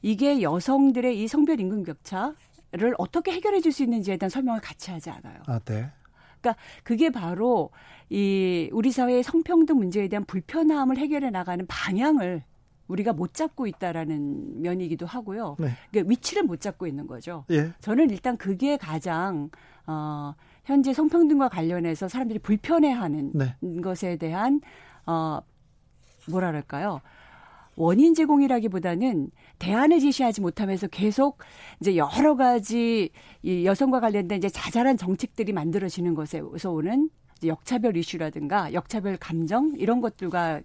이게 0.01 0.41
여성들의 0.41 1.21
이 1.21 1.27
성별 1.27 1.59
임금 1.59 1.83
격차를 1.83 2.95
어떻게 2.97 3.31
해결해 3.31 3.61
줄 3.61 3.71
수 3.71 3.83
있는지에 3.83 4.17
대한 4.17 4.31
설명을 4.31 4.59
같이 4.59 4.89
하지 4.89 5.11
않아요. 5.11 5.35
아, 5.45 5.59
네. 5.59 5.91
그러니까 6.41 6.59
그게 6.83 7.11
바로 7.11 7.69
이 8.09 8.71
우리 8.71 8.91
사회의 8.91 9.21
성평등 9.21 9.77
문제에 9.77 10.07
대한 10.07 10.25
불편함을 10.25 10.97
해결해 10.97 11.29
나가는 11.29 11.63
방향을 11.67 12.43
우리가 12.93 13.13
못 13.13 13.33
잡고 13.33 13.67
있다라는 13.67 14.61
면이기도 14.61 15.05
하고요. 15.05 15.57
네. 15.59 15.69
그러니까 15.89 16.09
위치를 16.09 16.43
못 16.43 16.61
잡고 16.61 16.87
있는 16.87 17.07
거죠. 17.07 17.45
예. 17.51 17.71
저는 17.81 18.09
일단 18.11 18.37
그게 18.37 18.77
가장 18.77 19.49
어 19.87 20.33
현재 20.63 20.93
성평등과 20.93 21.49
관련해서 21.49 22.07
사람들이 22.07 22.39
불편해하는 22.39 23.31
네. 23.33 23.55
것에 23.81 24.17
대한 24.17 24.61
어 25.05 25.41
뭐랄까요? 26.29 27.01
원인 27.75 28.13
제공이라기보다는 28.13 29.31
대안을 29.57 29.99
제시하지 29.99 30.41
못하면서 30.41 30.87
계속 30.87 31.39
이제 31.81 31.97
여러 31.97 32.35
가지 32.35 33.09
이 33.41 33.65
여성과 33.65 33.99
관련된 33.99 34.37
이제 34.37 34.49
자잘한 34.49 34.97
정책들이 34.97 35.53
만들어지는 35.53 36.13
것에서 36.13 36.71
오는 36.71 37.09
역차별 37.47 37.95
이슈라든가 37.97 38.73
역차별 38.73 39.17
감정 39.17 39.73
이런 39.77 40.01
것들과 40.01 40.61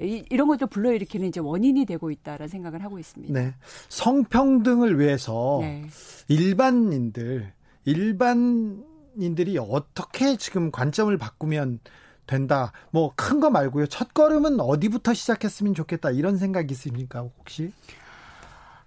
이, 0.00 0.24
이런 0.30 0.48
것도 0.48 0.66
불러일으키는 0.66 1.28
이제 1.28 1.40
원인이 1.40 1.84
되고 1.86 2.10
있다라는 2.10 2.48
생각을 2.48 2.82
하고 2.84 2.98
있습니다. 2.98 3.32
네. 3.32 3.54
성평등을 3.88 4.98
위해서 4.98 5.58
네. 5.60 5.84
일반인들 6.28 7.52
일반인들이 7.84 9.58
어떻게 9.58 10.36
지금 10.36 10.70
관점을 10.70 11.16
바꾸면 11.16 11.80
된다. 12.26 12.72
뭐 12.92 13.12
큰 13.16 13.40
거 13.40 13.50
말고요. 13.50 13.86
첫 13.86 14.14
걸음은 14.14 14.60
어디부터 14.60 15.12
시작했으면 15.14 15.74
좋겠다. 15.74 16.10
이런 16.10 16.36
생각이 16.36 16.72
있습니까? 16.72 17.20
혹시? 17.38 17.72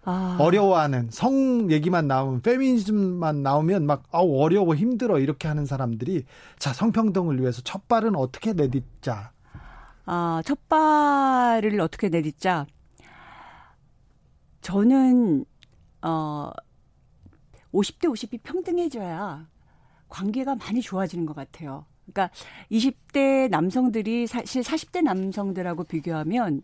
아. 0.05 0.37
어려워하는 0.39 1.09
성 1.11 1.71
얘기만 1.71 2.07
나오면 2.07 2.41
페미니즘만 2.41 3.41
나오면 3.41 3.85
막 3.87 4.03
아우 4.11 4.39
어려워 4.39 4.75
힘들어 4.75 5.19
이렇게 5.19 5.47
하는 5.47 5.65
사람들이 5.65 6.25
자 6.59 6.73
성평등을 6.73 7.41
위해서 7.41 7.61
첫 7.63 7.87
발은 7.87 8.15
어떻게 8.15 8.53
내딛자. 8.53 9.31
아, 10.05 10.41
첫 10.45 10.69
발을 10.69 11.79
어떻게 11.81 12.09
내딛자. 12.09 12.67
저는 14.61 15.45
어 16.03 16.51
50대 17.73 18.05
50이 18.05 18.39
평등해져야 18.43 19.47
관계가 20.07 20.55
많이 20.55 20.81
좋아지는 20.81 21.25
것 21.25 21.35
같아요. 21.35 21.85
그러니까 22.05 22.33
20대 22.71 23.49
남성들이 23.49 24.27
사실 24.27 24.61
40대 24.61 25.01
남성들하고 25.01 25.83
비교하면 25.85 26.61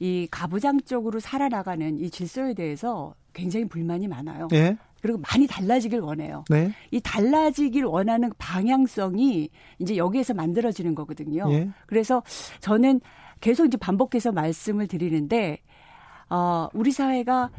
이 0.00 0.26
가부장적으로 0.30 1.20
살아나가는 1.20 1.98
이 1.98 2.10
질서에 2.10 2.54
대해서 2.54 3.14
굉장히 3.32 3.66
불만이 3.68 4.08
많아요. 4.08 4.48
네. 4.50 4.76
그리고 5.02 5.18
많이 5.18 5.46
달라지길 5.46 6.00
원해요. 6.00 6.44
네. 6.48 6.72
이 6.90 7.00
달라지길 7.00 7.84
원하는 7.84 8.32
방향성이 8.38 9.50
이제 9.78 9.96
여기에서 9.96 10.32
만들어지는 10.34 10.94
거거든요. 10.94 11.48
네. 11.48 11.70
그래서 11.86 12.22
저는 12.60 13.00
계속 13.40 13.66
이제 13.66 13.76
반복해서 13.76 14.32
말씀을 14.32 14.86
드리는데 14.86 15.58
어 16.30 16.68
우리 16.72 16.90
사회가 16.90 17.50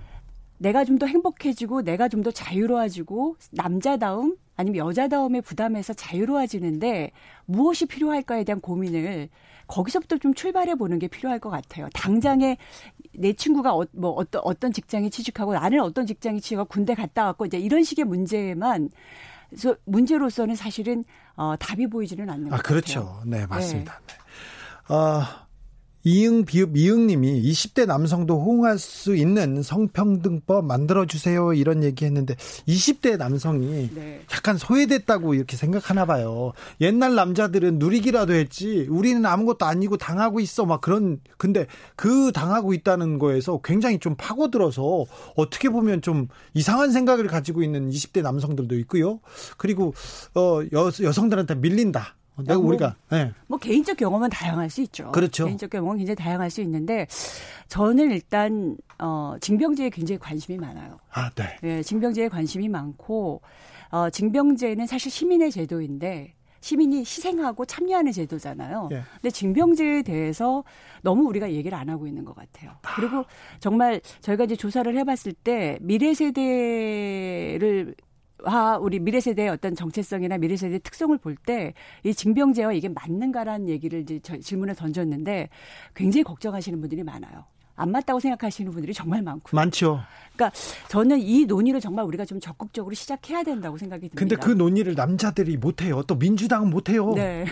내가 0.57 0.85
좀 0.85 0.97
더 0.97 1.05
행복해지고 1.05 1.83
내가 1.83 2.07
좀 2.07 2.23
더 2.23 2.31
자유로워지고 2.31 3.35
남자다움 3.51 4.37
아니면 4.55 4.77
여자다움의 4.87 5.41
부담에서 5.41 5.93
자유로워지는데 5.93 7.11
무엇이 7.45 7.85
필요할까에 7.85 8.43
대한 8.45 8.61
고민을 8.61 9.29
거기서부터 9.67 10.17
좀 10.17 10.33
출발해 10.33 10.75
보는 10.75 10.99
게 10.99 11.07
필요할 11.07 11.39
것 11.39 11.49
같아요. 11.49 11.89
당장에 11.93 12.57
내 13.13 13.33
친구가 13.33 13.75
어, 13.75 13.85
뭐 13.91 14.11
어떤 14.11 14.41
어떤 14.43 14.71
직장에 14.71 15.09
취직하고 15.09 15.53
나는 15.53 15.81
어떤 15.81 16.05
직장에 16.05 16.39
취직하고 16.39 16.67
군대 16.67 16.93
갔다 16.93 17.25
왔고 17.25 17.45
이제 17.45 17.57
이런 17.57 17.83
식의 17.83 18.05
문제만 18.05 18.89
그래서 19.49 19.75
문제로서는 19.85 20.55
사실은 20.55 21.03
어, 21.35 21.55
답이 21.57 21.87
보이지는 21.87 22.29
않는 22.29 22.53
아, 22.53 22.57
것 22.57 22.63
그렇죠. 22.63 23.05
같아요. 23.05 23.21
네, 23.25 23.45
맞습니다. 23.45 24.01
네. 24.07 24.13
네. 24.87 24.93
어, 24.93 25.23
이응 26.05 26.45
비읍 26.45 26.77
이응님이 26.77 27.41
20대 27.41 27.87
남성도 27.87 28.39
호응할 28.39 28.77
수 28.77 29.15
있는 29.15 29.63
성평등법 29.63 30.63
만들어 30.63 31.07
주세요 31.07 31.51
이런 31.53 31.83
얘기했는데 31.83 32.35
20대 32.67 33.17
남성이 33.17 33.89
네. 33.93 34.21
약간 34.31 34.57
소외됐다고 34.57 35.33
이렇게 35.33 35.57
생각하나 35.57 36.05
봐요. 36.05 36.53
옛날 36.79 37.15
남자들은 37.15 37.79
누리기라도 37.79 38.33
했지 38.33 38.85
우리는 38.87 39.25
아무것도 39.25 39.65
아니고 39.65 39.97
당하고 39.97 40.39
있어 40.39 40.65
막 40.65 40.79
그런 40.79 41.19
근데 41.37 41.65
그 41.95 42.31
당하고 42.31 42.75
있다는 42.75 43.17
거에서 43.17 43.59
굉장히 43.63 43.97
좀 43.97 44.13
파고들어서 44.15 45.05
어떻게 45.35 45.69
보면 45.69 46.03
좀 46.03 46.27
이상한 46.53 46.91
생각을 46.91 47.25
가지고 47.25 47.63
있는 47.63 47.89
20대 47.89 48.21
남성들도 48.21 48.77
있고요. 48.79 49.21
그리고 49.57 49.95
어 50.35 50.61
여, 50.71 50.91
여성들한테 51.01 51.55
밀린다. 51.55 52.15
내가 52.43 52.59
뭐, 52.59 52.69
우리가 52.69 52.95
네. 53.09 53.31
뭐 53.47 53.57
개인적 53.57 53.97
경험은 53.97 54.29
다양할 54.29 54.69
수 54.69 54.81
있죠. 54.81 55.11
그렇죠. 55.11 55.45
개인적 55.45 55.69
경험은 55.69 55.97
굉장히 55.97 56.15
다양할 56.15 56.49
수 56.49 56.61
있는데 56.61 57.07
저는 57.67 58.11
일단 58.11 58.77
어 58.99 59.35
징병제에 59.39 59.89
굉장히 59.89 60.19
관심이 60.19 60.57
많아요. 60.57 60.99
아, 61.11 61.29
네. 61.31 61.57
네, 61.61 61.83
징병제에 61.83 62.29
관심이 62.29 62.67
많고 62.69 63.41
어 63.91 64.09
징병제는 64.09 64.87
사실 64.87 65.11
시민의 65.11 65.51
제도인데 65.51 66.33
시민이 66.65 67.01
희생하고 67.01 67.65
참여하는 67.65 68.11
제도잖아요. 68.11 68.89
예. 68.91 69.03
근데 69.21 69.29
징병제에 69.29 70.01
대해서 70.01 70.63
너무 71.03 71.27
우리가 71.27 71.51
얘기를 71.51 71.77
안 71.77 71.89
하고 71.91 72.07
있는 72.07 72.25
것 72.25 72.35
같아요. 72.35 72.71
그리고 72.95 73.23
정말 73.59 74.01
저희가 74.21 74.45
이제 74.45 74.55
조사를 74.55 74.97
해봤을 74.97 75.33
때 75.43 75.77
미래 75.79 76.15
세대를 76.15 77.93
와 78.45 78.77
우리 78.77 78.99
미래 78.99 79.19
세대의 79.19 79.49
어떤 79.49 79.75
정체성이나 79.75 80.37
미래 80.37 80.55
세대의 80.55 80.79
특성을 80.81 81.17
볼 81.17 81.35
때 81.45 81.73
이 82.03 82.13
징병제와 82.13 82.73
이게 82.73 82.89
맞는가라는 82.89 83.69
얘기를 83.69 84.01
이제 84.01 84.19
질문에 84.19 84.73
던졌는데 84.73 85.49
굉장히 85.95 86.23
걱정하시는 86.23 86.79
분들이 86.79 87.03
많아요. 87.03 87.45
안 87.75 87.91
맞다고 87.91 88.19
생각하시는 88.19 88.71
분들이 88.71 88.93
정말 88.93 89.21
많고 89.21 89.55
많죠. 89.55 90.01
그러니까 90.35 90.57
저는 90.89 91.19
이 91.19 91.45
논의를 91.45 91.79
정말 91.79 92.05
우리가 92.05 92.25
좀 92.25 92.39
적극적으로 92.39 92.93
시작해야 92.93 93.43
된다고 93.43 93.77
생각이 93.77 94.09
듭니다. 94.09 94.19
근데 94.19 94.35
그 94.35 94.49
논의를 94.51 94.95
남자들이 94.95 95.57
못 95.57 95.81
해요. 95.81 96.03
또 96.07 96.15
민주당은 96.15 96.69
못 96.69 96.89
해요. 96.89 97.11
네. 97.15 97.45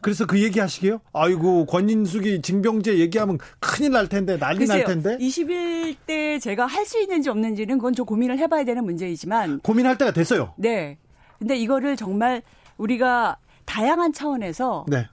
그래서 0.00 0.26
그 0.26 0.42
얘기 0.42 0.58
하시게요? 0.60 1.00
아이고 1.12 1.66
권인숙이 1.66 2.42
징병제 2.42 2.98
얘기하면 2.98 3.38
큰일 3.58 3.92
날 3.92 4.08
텐데 4.08 4.38
난리 4.38 4.58
글쎄요, 4.58 4.84
날 4.84 4.86
텐데. 4.86 5.18
21대 5.18 6.40
제가 6.40 6.66
할 6.66 6.84
수 6.84 7.00
있는지 7.00 7.30
없는지는 7.30 7.78
그건 7.78 7.94
좀 7.94 8.04
고민을 8.04 8.38
해 8.38 8.46
봐야 8.46 8.62
되는 8.62 8.84
문제이지만 8.84 9.60
고민할 9.60 9.96
때가 9.96 10.12
됐어요. 10.12 10.52
네. 10.58 10.98
근데 11.38 11.56
이거를 11.56 11.96
정말 11.96 12.42
우리가 12.76 13.38
다양한 13.64 14.12
차원에서 14.12 14.84
네. 14.88 15.06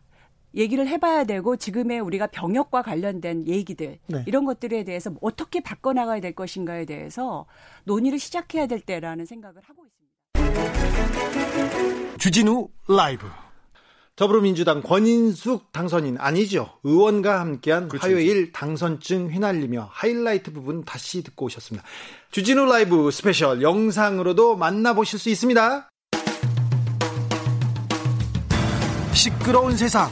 얘기를 0.56 0.88
해봐야 0.88 1.24
되고 1.24 1.56
지금의 1.56 2.00
우리가 2.00 2.28
병역과 2.28 2.82
관련된 2.82 3.48
얘기들 3.48 4.00
네. 4.08 4.24
이런 4.28 4.46
것들에 4.46 4.84
대해서 4.84 5.14
어떻게 5.22 5.62
바꿔나가야 5.62 6.20
될 6.20 6.34
것인가에 6.34 6.86
대해서 6.86 7.46
논의를 7.86 8.20
시작해야 8.20 8.68
될 8.68 8.82
때라는 8.82 9.26
생각을 9.26 9.62
하고 9.64 9.84
있습니다. 9.86 10.02
주진우 12.18 12.70
라이브 12.88 13.28
더불어민주당 14.16 14.82
권인숙 14.84 15.72
당선인 15.72 16.18
아니죠 16.20 16.78
의원과 16.84 17.40
함께한 17.40 17.88
그렇죠. 17.88 18.08
화요일 18.08 18.52
당선증 18.52 19.32
휘날리며 19.32 19.90
하이라이트 19.90 20.52
부분 20.54 20.84
다시 20.84 21.24
듣고 21.24 21.46
오셨습니다. 21.46 21.88
주진우 22.32 22.66
라이브 22.66 23.10
스페셜 23.10 23.62
영상으로도 23.62 24.58
만나보실 24.58 25.18
수 25.18 25.30
있습니다. 25.30 25.90
시끄러운 29.14 29.78
세상 29.78 30.12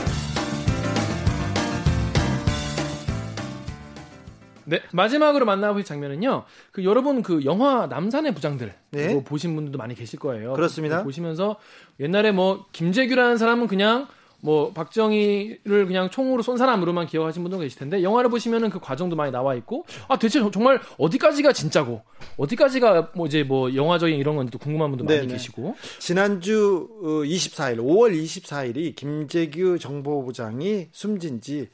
네, 4.71 4.81
마지막으로 4.93 5.45
만나볼 5.45 5.83
장면은요. 5.83 6.45
그 6.71 6.85
여러분 6.85 7.21
그 7.21 7.43
영화 7.43 7.87
남산의 7.87 8.33
부장들 8.33 8.73
네. 8.91 9.21
보신 9.21 9.53
분들도 9.53 9.77
많이 9.77 9.95
계실 9.95 10.17
거예요. 10.17 10.53
그렇습니다. 10.53 11.03
보시면서 11.03 11.57
옛날에 11.99 12.31
뭐 12.31 12.65
김재규라는 12.71 13.37
사람은 13.37 13.67
그냥 13.67 14.07
뭐 14.39 14.71
박정희를 14.71 15.85
그냥 15.87 16.09
총으로 16.09 16.41
쏜 16.41 16.57
사람으로만 16.57 17.05
기억하신 17.07 17.43
분도 17.43 17.59
계실 17.59 17.79
텐데 17.79 18.01
영화를 18.01 18.29
보시면은 18.29 18.69
그 18.69 18.79
과정도 18.79 19.17
많이 19.17 19.29
나와 19.29 19.55
있고 19.55 19.85
아 20.07 20.17
대체 20.17 20.39
정말 20.51 20.79
어디까지가 20.97 21.51
진짜고 21.51 22.01
어디까지가 22.37 23.11
뭐 23.13 23.27
이제 23.27 23.43
뭐 23.43 23.75
영화적인 23.75 24.17
이런 24.17 24.37
건지 24.37 24.51
도 24.51 24.57
궁금한 24.57 24.89
분도 24.89 25.05
네네. 25.05 25.19
많이 25.19 25.33
계시고 25.33 25.75
지난주 25.99 26.89
24일 27.03 27.77
5월 27.77 28.15
24일이 28.15 28.95
김재규 28.95 29.77
정보부장이 29.77 30.87
숨진 30.93 31.41
지 31.41 31.69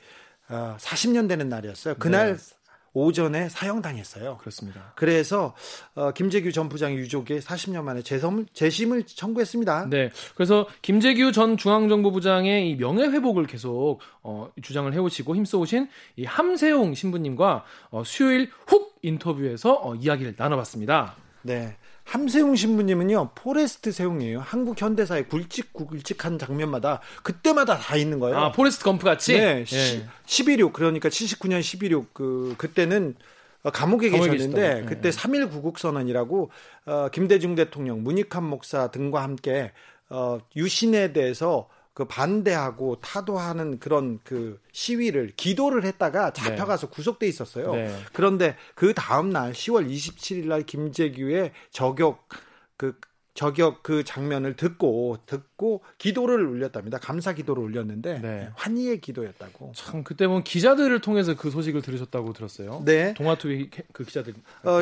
40년 0.49 1.25
어, 1.25 1.27
되는 1.27 1.47
날이었어요. 1.47 1.95
그날 1.99 2.35
네. 2.37 2.56
오전에 2.93 3.49
사형당했어요. 3.49 4.37
그렇습니다. 4.37 4.93
그래서 4.95 5.55
어, 5.95 6.11
김재규 6.11 6.51
전 6.51 6.69
부장 6.69 6.93
유족에 6.93 7.39
40년 7.39 7.83
만에 7.83 8.01
재섬, 8.01 8.45
재심을 8.53 9.03
청구했습니다. 9.03 9.89
네. 9.89 10.09
그래서 10.35 10.67
김재규 10.81 11.31
전 11.31 11.57
중앙정보부장의 11.57 12.69
이 12.69 12.75
명예회복을 12.75 13.47
계속 13.47 13.99
어, 14.23 14.49
주장을 14.61 14.91
해오시고 14.93 15.35
힘써오신 15.35 15.89
이 16.15 16.25
함세웅 16.25 16.93
신부님과 16.95 17.65
어, 17.91 18.03
수요일 18.03 18.49
훅 18.67 18.97
인터뷰에서 19.01 19.79
어, 19.81 19.95
이야기를 19.95 20.35
나눠봤습니다. 20.37 21.15
네. 21.43 21.77
함세웅 22.07 22.55
신부님은요 22.55 23.31
포레스트 23.35 23.91
세웅이에요. 23.91 24.39
한국 24.39 24.81
현대사의 24.81 25.27
굵직 25.27 25.73
굵직한 25.73 26.39
장면마다 26.39 27.01
그때마다 27.21 27.77
다 27.77 27.97
있는 27.97 28.19
거예요. 28.19 28.37
아 28.37 28.51
포레스트 28.53 28.85
검프 28.85 29.03
같이. 29.03 29.33
네. 29.33 29.65
예. 29.69 30.07
10.26 30.25 30.71
그러니까 30.71 31.09
79년 31.09 31.59
10.26 31.59 32.05
그 32.13 32.55
그때는 32.57 33.15
감옥에, 33.73 34.09
감옥에 34.09 34.31
계셨는데 34.31 34.73
네. 34.73 34.85
그때 34.85 35.09
3.1 35.09 35.51
구국 35.51 35.79
선언이라고 35.79 36.49
어, 36.85 37.09
김대중 37.11 37.55
대통령, 37.55 38.03
문익환 38.03 38.41
목사 38.41 38.87
등과 38.89 39.21
함께 39.21 39.73
어, 40.09 40.39
유신에 40.55 41.11
대해서 41.11 41.67
그 41.97 42.05
반대하고 42.05 42.97
타도하는 43.01 43.79
그런 43.79 44.19
그 44.23 44.59
시위를 44.71 45.31
기도를 45.35 45.83
했다가 45.83 46.31
잡혀가서 46.31 46.89
네. 46.89 46.93
구속돼 46.93 47.27
있었어요. 47.27 47.73
네. 47.73 47.91
그런데 48.13 48.55
그 48.75 48.93
다음 48.93 49.31
날 49.31 49.51
10월 49.51 49.89
27일 49.89 50.45
날 50.45 50.61
김재규의 50.61 51.53
저격 51.71 52.29
그 52.77 52.99
저격 53.33 53.81
그 53.81 54.03
장면을 54.03 54.55
듣고 54.55 55.17
듣고 55.25 55.81
기도를 55.97 56.45
올렸답니다. 56.45 56.99
감사 56.99 57.33
기도를 57.33 57.63
올렸는데 57.63 58.19
네. 58.19 58.49
환희의 58.53 59.01
기도였다고. 59.01 59.71
참 59.73 60.03
그때 60.03 60.27
뭐 60.27 60.43
기자들을 60.43 61.01
통해서 61.01 61.35
그 61.35 61.49
소식을 61.49 61.81
들으셨다고 61.81 62.33
들었어요. 62.33 62.83
네. 62.85 63.15
동아투비 63.15 63.71
그 63.91 64.03
기자들. 64.03 64.35
어 64.65 64.81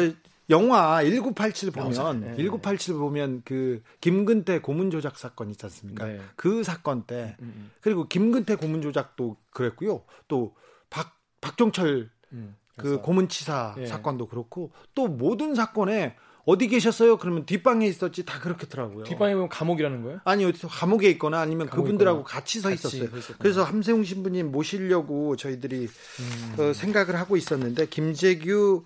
영화 0.49 1.01
1987 1.03 1.71
보면 1.71 2.19
네. 2.21 2.35
1987 2.35 2.95
보면 2.95 3.41
그 3.45 3.81
김근태 4.01 4.59
고문 4.59 4.91
조작 4.91 5.17
사건 5.17 5.49
있지 5.49 5.65
않습니까? 5.65 6.05
네. 6.05 6.21
그 6.35 6.63
사건 6.63 7.03
때 7.03 7.35
음, 7.39 7.45
음, 7.45 7.53
음. 7.57 7.71
그리고 7.81 8.07
김근태 8.07 8.55
고문 8.55 8.81
조작도 8.81 9.37
그랬고요. 9.51 10.03
또 10.27 10.53
박 10.89 11.11
박종철 11.41 12.09
음, 12.33 12.55
그 12.77 13.01
고문치사 13.01 13.75
네. 13.77 13.85
사건도 13.85 14.27
그렇고 14.27 14.71
또 14.93 15.07
모든 15.07 15.55
사건에 15.55 16.15
어디 16.45 16.67
계셨어요? 16.67 17.17
그러면 17.17 17.45
뒷방에 17.45 17.87
있었지 17.87 18.23
다 18.23 18.39
그렇겠더라고요. 18.39 19.03
뒷방에 19.03 19.33
보면 19.33 19.49
감옥이라는 19.49 20.03
거예요? 20.03 20.19
아니 20.25 20.45
어디서 20.45 20.67
감옥에 20.67 21.09
있거나 21.11 21.41
아니면 21.41 21.67
그분들하고 21.67 22.19
있거나. 22.19 22.33
같이 22.33 22.59
서 22.59 22.71
있었어요. 22.71 23.09
같이 23.09 23.33
그래서 23.39 23.63
함세웅 23.63 24.03
신부님 24.03 24.51
모시려고 24.51 25.35
저희들이 25.35 25.87
음. 25.87 26.55
어, 26.59 26.73
생각을 26.73 27.15
하고 27.15 27.35
있었는데 27.35 27.87
김재규 27.87 28.85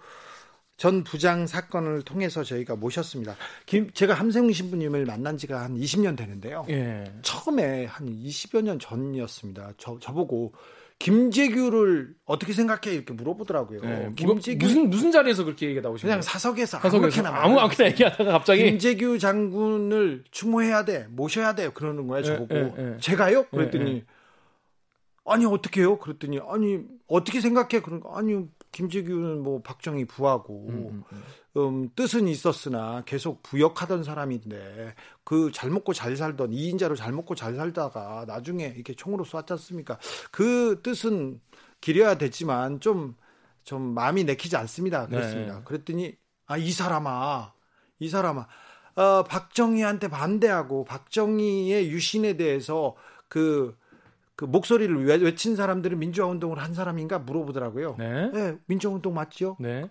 전 0.80 1.04
부장 1.04 1.46
사건을 1.46 2.04
통해서 2.04 2.42
저희가 2.42 2.78
모셨습니다. 2.78 3.36
김, 3.66 3.92
제가 3.92 4.14
함세웅 4.14 4.54
신부님을 4.54 5.06
만난 5.06 5.38
지가 5.38 5.62
한 5.62 5.76
20년 5.76 6.16
되는데요. 6.16 6.66
예. 6.70 7.04
처음에 7.22 7.84
한 7.86 8.08
20여 8.08 8.62
년 8.62 8.80
전이었습니다. 8.80 9.74
저, 9.78 10.00
저보고 10.00 10.54
김재규를 10.98 12.16
어떻게 12.24 12.54
생각해 12.54 12.96
이렇게 12.96 13.12
물어보더라고요. 13.12 13.82
네, 13.82 14.12
김재규 14.16 14.66
무슨 14.66 14.90
무슨 14.90 15.12
자리에서 15.12 15.44
그렇게 15.44 15.66
얘기가 15.66 15.82
나오시나요? 15.82 16.12
그냥 16.12 16.22
사석에서, 16.22 16.80
사석에서 16.80 16.98
아무렇게나 16.98 17.30
아무 17.30 17.60
아무나 17.60 17.86
얘기하다가 17.86 18.32
갑자기 18.32 18.64
김재규 18.64 19.20
장군을 19.20 20.24
추모해야 20.32 20.86
돼, 20.86 21.08
모셔야 21.10 21.56
돼 21.56 21.70
그러는 21.74 22.08
거예요. 22.08 22.24
저보고 22.24 22.54
네, 22.54 22.74
네, 22.78 22.98
제가요? 23.02 23.44
그랬더니 23.48 24.06
아니 25.26 25.46
어떻게 25.46 25.82
해요? 25.82 26.00
그랬더니 26.00 26.40
아니 26.50 26.80
어떻게 27.08 27.42
생각해? 27.42 27.82
그런 27.82 28.00
거 28.00 28.16
아니 28.16 28.48
김재규는 28.72 29.42
뭐 29.44 29.62
박정희 29.62 30.06
부하고 30.06 30.68
음, 30.70 30.76
음, 30.90 31.04
음. 31.12 31.24
음, 31.58 31.90
뜻은 31.96 32.28
있었으나 32.28 33.04
계속 33.06 33.42
부역하던 33.44 34.04
사람인데 34.04 34.94
그 35.24 35.52
잘 35.52 35.70
먹고 35.72 35.94
잘 35.94 36.16
살던 36.16 36.52
2인자로 36.52 36.96
잘 36.96 37.12
먹고 37.12 37.36
잘 37.36 37.56
살다가 37.56 38.26
나중에 38.28 38.74
이렇게 38.76 38.94
총으로 38.94 39.24
쐈지 39.26 39.46
않습니까? 39.50 39.98
그 40.32 40.80
뜻은 40.84 41.42
기려야 41.82 42.18
됐지만 42.18 42.80
좀좀 42.80 43.94
마음이 43.94 44.24
내키지 44.26 44.56
않습니다. 44.58 45.08
그랬습니다. 45.08 45.56
네. 45.58 45.62
그랬더니 45.66 46.16
아 46.48 46.58
이 46.58 46.72
사람아 46.72 47.54
이 48.00 48.10
사람아 48.10 48.48
어, 48.96 49.24
박정희한테 49.24 50.08
반대하고 50.10 50.84
박정희의 50.86 51.90
유신에 51.90 52.34
대해서 52.38 52.96
그 53.28 53.78
그 54.40 54.46
목소리를 54.46 55.06
외친 55.06 55.58
사람들은 55.58 56.00
민주화 56.00 56.28
운동을 56.28 56.60
한 56.60 56.74
사람인가 56.74 57.20
물어보더라고요. 57.20 57.98
네. 58.00 58.32
네 58.32 58.58
민주화 58.68 58.94
운동 58.94 59.14
맞지요? 59.14 59.58
네. 59.60 59.90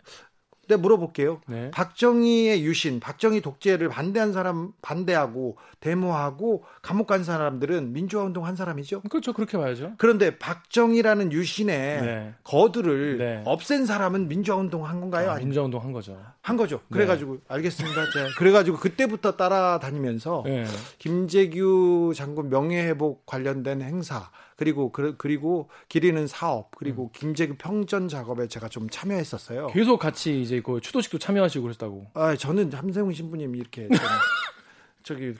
네, 0.68 0.76
물어볼게요. 0.76 1.40
네. 1.46 1.70
박정희의 1.70 2.62
유신, 2.62 3.00
박정희 3.00 3.40
독재를 3.40 3.88
반대한 3.88 4.32
사람 4.32 4.72
반대하고 4.82 5.56
데모하고 5.80 6.64
감옥 6.82 7.06
간 7.06 7.24
사람들은 7.24 7.94
민주화 7.94 8.24
운동 8.24 8.44
한 8.44 8.54
사람이죠. 8.54 9.00
그렇죠. 9.02 9.32
그렇게 9.32 9.56
봐야죠. 9.56 9.92
그런데 9.96 10.38
박정희라는 10.38 11.32
유신의 11.32 12.02
네. 12.02 12.34
거두를 12.44 13.18
네. 13.18 13.42
없앤 13.46 13.86
사람은 13.86 14.28
민주화 14.28 14.58
운동 14.58 14.84
한 14.84 15.00
건가요? 15.00 15.30
아, 15.30 15.36
민주화 15.36 15.64
운동 15.64 15.82
한 15.82 15.92
거죠. 15.92 16.20
한 16.42 16.56
거죠. 16.58 16.76
네. 16.88 16.94
그래 16.98 17.06
가지고 17.06 17.38
알겠습니다. 17.48 18.10
제 18.12 18.28
그래 18.36 18.50
가지고 18.50 18.76
그때부터 18.76 19.36
따라다니면서 19.36 20.42
네. 20.44 20.64
김재규 20.98 22.12
장군 22.14 22.50
명예회복 22.50 23.24
관련된 23.24 23.80
행사 23.80 24.30
그리고 24.58 24.90
그, 24.90 25.14
그리고 25.16 25.70
기리는 25.88 26.26
사업 26.26 26.72
그리고 26.76 27.04
음. 27.04 27.08
김재규 27.12 27.54
평전 27.58 28.08
작업에 28.08 28.48
제가 28.48 28.68
좀 28.68 28.90
참여했었어요. 28.90 29.68
계속 29.68 29.98
같이 30.00 30.42
이제 30.42 30.60
그 30.60 30.80
추도식도 30.80 31.18
참여하시고 31.18 31.62
그랬다고. 31.62 32.08
아 32.14 32.34
저는 32.34 32.72
함세웅 32.72 33.12
신부님 33.12 33.54
이렇게 33.54 33.88
저기 35.04 35.34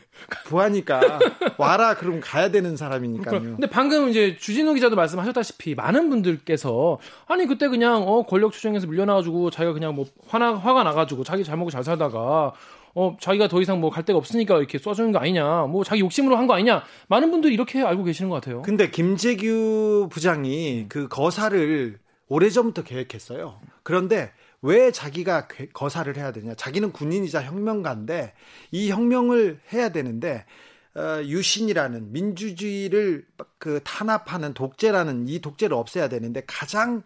부하니까 0.46 1.18
와라 1.59 1.94
그럼 1.94 2.20
가야 2.20 2.52
되는 2.52 2.76
사람이니까요. 2.76 3.40
근데 3.40 3.68
방금 3.68 4.09
이제 4.09 4.37
주진우 4.38 4.72
기자도 4.74 4.94
말씀하셨다시피 4.94 5.74
많은 5.74 6.11
분들께서 6.11 7.00
아니 7.26 7.44
그때 7.46 7.66
그냥 7.66 8.04
어 8.07 8.22
권력 8.22 8.52
추정에서 8.52 8.87
밀려나가지고 8.87 9.50
자기가 9.50 9.72
그냥 9.72 9.96
뭐 9.96 10.07
화나 10.28 10.54
화가 10.54 10.85
나가지고 10.85 11.24
자기 11.24 11.42
잘 11.42 11.57
먹고 11.57 11.70
잘 11.70 11.83
살다가 11.83 12.52
어 12.98 13.16
자기가 13.20 13.46
더 13.48 13.61
이상 13.61 13.80
뭐 13.80 13.90
갈 13.90 14.04
데가 14.04 14.16
없으니까 14.18 14.58
이렇게 14.58 14.78
쏴주는 14.78 15.12
거 15.12 15.18
아니냐, 15.20 15.66
뭐 15.66 15.84
자기 15.84 16.00
욕심으로 16.00 16.37
한 16.37 16.46
거 16.48 16.54
아니냐, 16.54 16.82
많은 17.08 17.30
분들이 17.30 17.54
이렇게 17.54 17.80
알고 17.82 18.02
계시는 18.04 18.28
것 18.28 18.37
같아요. 18.37 18.62
근데 18.62 18.90
김재규 18.90 20.08
부장이 20.11 20.87
그 20.88 21.06
거사를 21.08 21.98
오래전부터 22.28 22.82
계획했어요. 22.82 23.61
그런데 23.84 24.32
왜 24.62 24.90
자기가 24.90 25.46
거사를 25.72 26.14
해야 26.16 26.32
되냐? 26.32 26.54
자기는 26.54 26.92
군인이자 26.92 27.42
혁명가인데 27.44 28.34
이 28.72 28.90
혁명을 28.90 29.61
해야 29.72 29.90
되는데 29.90 30.44
어, 30.96 31.22
유신이라는 31.22 32.12
민주주의를 32.12 33.24
그 33.58 33.80
탄압하는 33.84 34.54
독재라는 34.54 35.28
이 35.28 35.38
독재를 35.38 35.76
없애야 35.76 36.08
되는데 36.08 36.42
가장 36.46 37.02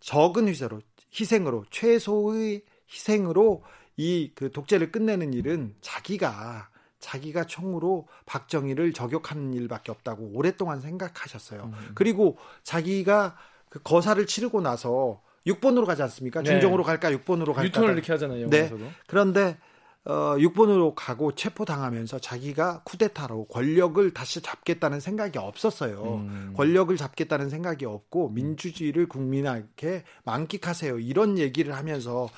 적은 0.00 0.46
희생으로 0.48 0.80
희생으로 1.18 1.64
최소의 1.70 2.62
희생으로 2.88 3.64
이 3.96 4.30
그 4.34 4.50
독재를 4.52 4.92
끝내는 4.92 5.32
일은 5.32 5.74
자기가 5.80 6.68
자기가 6.98 7.44
총으로 7.44 8.08
박정희를 8.26 8.92
저격하는 8.92 9.54
일밖에 9.54 9.92
없다고 9.92 10.30
오랫동안 10.34 10.80
생각하셨어요. 10.80 11.64
음. 11.72 11.90
그리고 11.94 12.36
자기가 12.62 13.36
그 13.68 13.80
거사를 13.82 14.24
치르고 14.26 14.60
나서 14.60 15.20
6번으로 15.46 15.86
가지 15.86 16.02
않습니까? 16.02 16.42
네. 16.42 16.50
중정으로 16.50 16.82
갈까 16.82 17.10
6번으로 17.10 17.46
갈까? 17.52 17.64
유턴을 17.64 17.92
이렇게 17.92 18.12
하잖아요. 18.12 18.48
네. 18.50 18.70
그런데 19.06 19.56
어, 20.04 20.36
6번으로 20.38 20.92
가고 20.94 21.32
체포당하면서 21.32 22.20
자기가 22.20 22.82
쿠데타로 22.84 23.46
권력을 23.46 24.14
다시 24.14 24.40
잡겠다는 24.40 25.00
생각이 25.00 25.36
없었어요. 25.38 26.24
음. 26.28 26.54
권력을 26.56 26.96
잡겠다는 26.96 27.50
생각이 27.50 27.84
없고 27.86 28.28
민주주의를 28.30 29.08
국민에게 29.08 30.04
만끽하세요. 30.24 31.00
이런 31.00 31.38
얘기를 31.38 31.74
하면서 31.74 32.28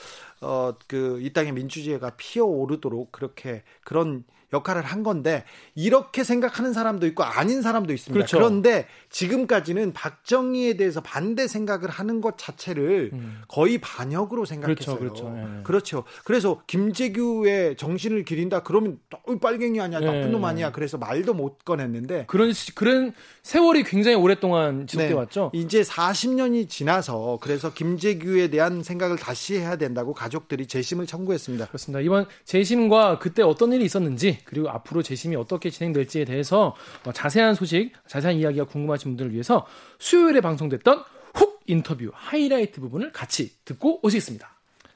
어, 0.41 0.73
그 0.87 1.21
이 1.21 1.33
땅의 1.33 1.53
민주주의가 1.53 2.11
피어오르도록 2.17 3.13
그렇게 3.13 3.65
그런 3.85 4.25
역할을 4.53 4.83
한 4.83 5.03
건데 5.03 5.45
이렇게 5.75 6.25
생각하는 6.25 6.73
사람도 6.73 7.07
있고 7.09 7.23
아닌 7.23 7.63
사람도 7.63 7.93
있습니다. 7.93 8.15
그렇죠. 8.15 8.39
그런데 8.39 8.87
지금까지는 9.11 9.93
박정희에 9.93 10.77
대해서 10.77 11.01
반대 11.01 11.47
생각을 11.47 11.91
하는 11.91 12.21
것 12.21 12.39
자체를 12.39 13.11
음. 13.13 13.43
거의 13.49 13.79
반역으로 13.79 14.45
생각했어요. 14.45 14.99
그렇죠. 14.99 15.25
그렇죠. 15.25 15.31
네. 15.31 15.61
그렇죠. 15.65 16.05
그래서 16.25 16.63
김재규의 16.67 17.77
정신을 17.77 18.25
기린다 18.25 18.63
그러면 18.63 18.99
빨갱이 19.41 19.81
아니야, 19.81 20.01
나쁜 20.01 20.21
네. 20.23 20.29
놈 20.29 20.45
아니야. 20.45 20.73
그래서 20.73 20.97
말도 20.97 21.35
못 21.35 21.65
꺼냈는데 21.65 22.25
그런 22.27 22.53
그런 22.75 23.13
세월이 23.43 23.85
굉장히 23.85 24.17
오랫동안 24.17 24.87
지속돼 24.87 25.09
네. 25.09 25.15
왔죠. 25.15 25.51
이제 25.55 25.83
40년이 25.83 26.69
지나서 26.69 27.39
그래서 27.41 27.73
김재규에 27.73 28.49
대한 28.49 28.83
생각을 28.83 29.17
다시 29.17 29.57
해야 29.57 29.77
된다고 29.77 30.15
가족들이 30.15 30.67
재심을 30.67 31.07
청구했습니다. 31.07 31.67
그렇습니다. 31.67 32.01
이번 32.01 32.27
재심과 32.45 33.19
그때 33.19 33.43
어떤 33.43 33.73
일이 33.73 33.85
있었는지 33.85 34.38
그리고 34.45 34.69
앞으로 34.71 35.03
재심이 35.03 35.37
어떻게 35.37 35.71
진행될지에 35.71 36.25
대해서 36.25 36.75
어, 37.05 37.13
자세한 37.13 37.55
소식, 37.55 37.93
자세한 38.07 38.37
이야기가 38.37 38.65
궁금하신 38.65 39.13
분들을 39.13 39.33
위해서 39.33 39.67
수요일에 39.99 40.41
방송됐던 40.41 41.05
훅 41.35 41.61
인터뷰 41.67 42.11
하이라이트 42.13 42.81
부분을 42.81 43.13
같이 43.13 43.53
듣고 43.65 44.01
오시겠습니다. 44.03 44.49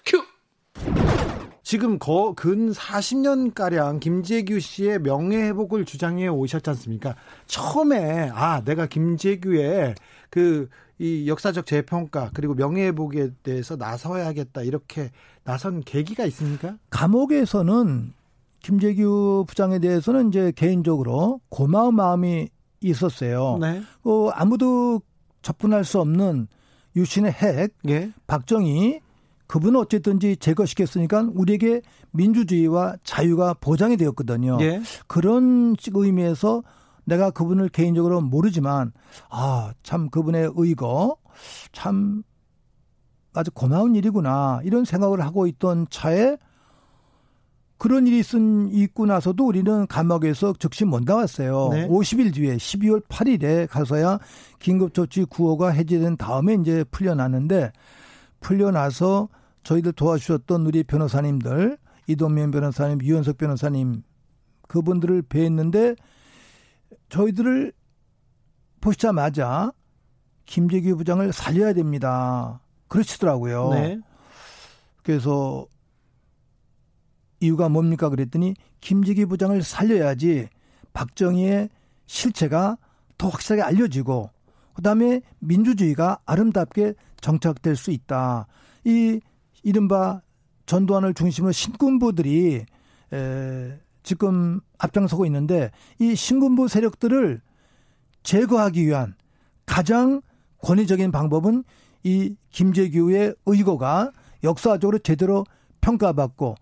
큐! 0.04 0.22
지금 1.62 1.98
거, 1.98 2.34
근 2.36 2.72
40년가량 2.72 4.00
김재규 4.00 4.58
씨의 4.58 4.98
명예회복을 5.00 5.84
주장해 5.84 6.26
오셨지 6.28 6.68
않습니까? 6.70 7.14
처음에, 7.46 8.30
아, 8.34 8.62
내가 8.64 8.86
김재규의 8.86 9.94
그, 10.28 10.68
이 10.98 11.28
역사적 11.28 11.64
재평가, 11.64 12.30
그리고 12.34 12.54
명예회복에 12.54 13.30
대해서 13.42 13.76
나서야겠다, 13.76 14.62
이렇게 14.62 15.10
나선 15.44 15.80
계기가 15.82 16.24
있습니까? 16.26 16.76
감옥에서는 16.90 18.12
김재규 18.62 19.44
부장에 19.46 19.78
대해서는 19.78 20.28
이제 20.28 20.52
개인적으로 20.54 21.40
고마운 21.48 21.96
마음이 21.96 22.48
있었어요. 22.80 23.58
네. 23.60 23.82
어, 24.04 24.28
아무도 24.30 25.00
접근할 25.42 25.84
수 25.84 26.00
없는 26.00 26.48
유신의 26.96 27.32
핵, 27.32 27.74
예. 27.88 28.12
박정희, 28.26 29.00
그분은 29.46 29.80
어쨌든지 29.80 30.36
제거시켰으니까 30.36 31.30
우리에게 31.34 31.82
민주주의와 32.12 32.96
자유가 33.04 33.54
보장이 33.54 33.96
되었거든요. 33.96 34.58
예. 34.60 34.80
그런 35.06 35.74
의미에서 35.92 36.62
내가 37.04 37.30
그분을 37.30 37.68
개인적으로 37.68 38.20
모르지만, 38.20 38.92
아, 39.28 39.72
참 39.82 40.08
그분의 40.08 40.52
의거, 40.54 41.16
참 41.72 42.22
아주 43.34 43.50
고마운 43.50 43.94
일이구나, 43.94 44.60
이런 44.64 44.84
생각을 44.84 45.20
하고 45.20 45.46
있던 45.46 45.86
차에 45.90 46.36
그런 47.82 48.06
일이 48.06 48.20
있은, 48.20 48.72
있고 48.72 49.06
나서도 49.06 49.44
우리는 49.44 49.88
감옥에서 49.88 50.54
즉시 50.60 50.84
못 50.84 51.02
나왔어요. 51.04 51.70
네. 51.72 51.88
50일 51.88 52.32
뒤에 52.32 52.54
12월 52.56 53.04
8일에 53.08 53.66
가서야 53.68 54.20
긴급조치 54.60 55.24
구호가 55.24 55.70
해제된 55.70 56.16
다음에 56.16 56.54
이제 56.54 56.84
풀려났는데 56.92 57.72
풀려나서 58.38 59.28
저희들 59.64 59.94
도와주셨던 59.94 60.64
우리 60.64 60.84
변호사님들 60.84 61.76
이동면 62.06 62.52
변호사님, 62.52 63.02
유현석 63.02 63.38
변호사님 63.38 64.04
그분들을 64.68 65.22
뵈었는데 65.22 65.96
저희들을 67.08 67.72
보시자마자 68.80 69.72
김재규 70.46 70.96
부장을 70.96 71.32
살려야 71.32 71.72
됩니다. 71.72 72.60
그러시더라고요. 72.86 73.70
네. 73.70 73.98
그래서 75.02 75.66
이유가 77.42 77.68
뭡니까 77.68 78.08
그랬더니 78.08 78.54
김지기 78.80 79.26
부장을 79.26 79.60
살려야지 79.62 80.48
박정희의 80.92 81.68
실체가 82.06 82.78
더 83.18 83.28
확실하게 83.28 83.62
알려지고 83.62 84.30
그다음에 84.74 85.20
민주주의가 85.40 86.18
아름답게 86.24 86.94
정착될 87.20 87.76
수 87.76 87.90
있다. 87.90 88.46
이 88.84 89.20
이른바 89.64 90.22
전두환을 90.66 91.14
중심으로 91.14 91.52
신군부들이 91.52 92.64
에, 93.12 93.78
지금 94.04 94.60
앞장서고 94.78 95.26
있는데 95.26 95.70
이 95.98 96.14
신군부 96.14 96.68
세력들을 96.68 97.40
제거하기 98.22 98.86
위한 98.86 99.14
가장 99.66 100.22
권위적인 100.58 101.10
방법은 101.10 101.64
이 102.04 102.36
김재규의 102.50 103.34
의거가 103.46 104.12
역사적으로 104.44 104.98
제대로 105.00 105.44
평가받고 105.80 106.54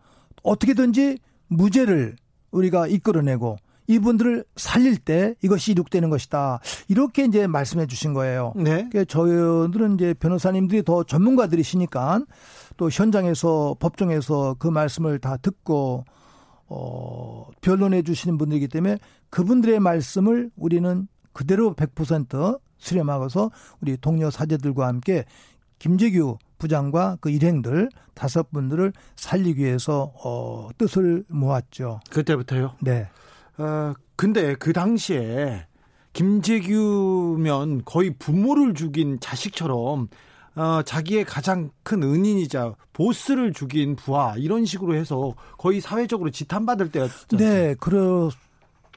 어떻게든지 0.43 1.18
무죄를 1.49 2.16
우리가 2.51 2.86
이끌어내고 2.86 3.57
이분들을 3.86 4.45
살릴 4.55 4.99
때 4.99 5.34
이것이 5.43 5.72
이룩되는 5.72 6.11
것이다. 6.11 6.61
이렇게 6.86 7.24
이제 7.24 7.49
말씀해 7.49 7.86
주신 7.86 8.14
거예요. 8.14 8.53
네. 8.55 8.88
그러니까 8.91 9.05
저희들은 9.05 9.95
이제 9.95 10.14
변호사님들이 10.14 10.84
더 10.84 11.03
전문가들이시니까 11.03 12.24
또 12.76 12.88
현장에서 12.88 13.76
법정에서 13.80 14.57
그 14.61 14.68
말씀을 14.68 15.18
다 15.18 15.36
듣고 15.36 16.05
어, 16.68 17.49
변론해 17.61 18.03
주시는 18.03 18.38
분들이기 18.38 18.68
때문에 18.68 18.99
그분들의 19.28 19.80
말씀을 19.80 20.51
우리는 20.57 21.09
그대로 21.32 21.74
100% 21.74 22.61
수렴하고서 22.78 23.51
우리 23.80 23.97
동료 23.97 24.30
사제들과 24.30 24.86
함께 24.86 25.24
김재규 25.80 26.38
부장과 26.61 27.18
그 27.20 27.30
일행들 27.30 27.88
다섯 28.14 28.52
분들을 28.52 28.92
살리기 29.16 29.64
위해서 29.64 30.12
어, 30.22 30.68
뜻을 30.78 31.24
모았죠. 31.28 32.00
그때부터요? 32.11 32.76
네. 32.80 33.08
어, 33.58 33.94
근데 34.14 34.54
그 34.54 34.72
당시에 34.72 35.66
김재규면 36.12 37.82
거의 37.84 38.14
부모를 38.18 38.74
죽인 38.74 39.18
자식처럼 39.18 40.08
어, 40.56 40.82
자기의 40.84 41.24
가장 41.24 41.70
큰 41.82 42.02
은인이자 42.02 42.74
보스를 42.92 43.52
죽인 43.52 43.96
부하 43.96 44.34
이런 44.36 44.64
식으로 44.64 44.94
해서 44.94 45.34
거의 45.56 45.80
사회적으로 45.80 46.30
지탄받을 46.30 46.90
때였죠. 46.90 47.36
네, 47.36 47.74
그렇 47.80 48.30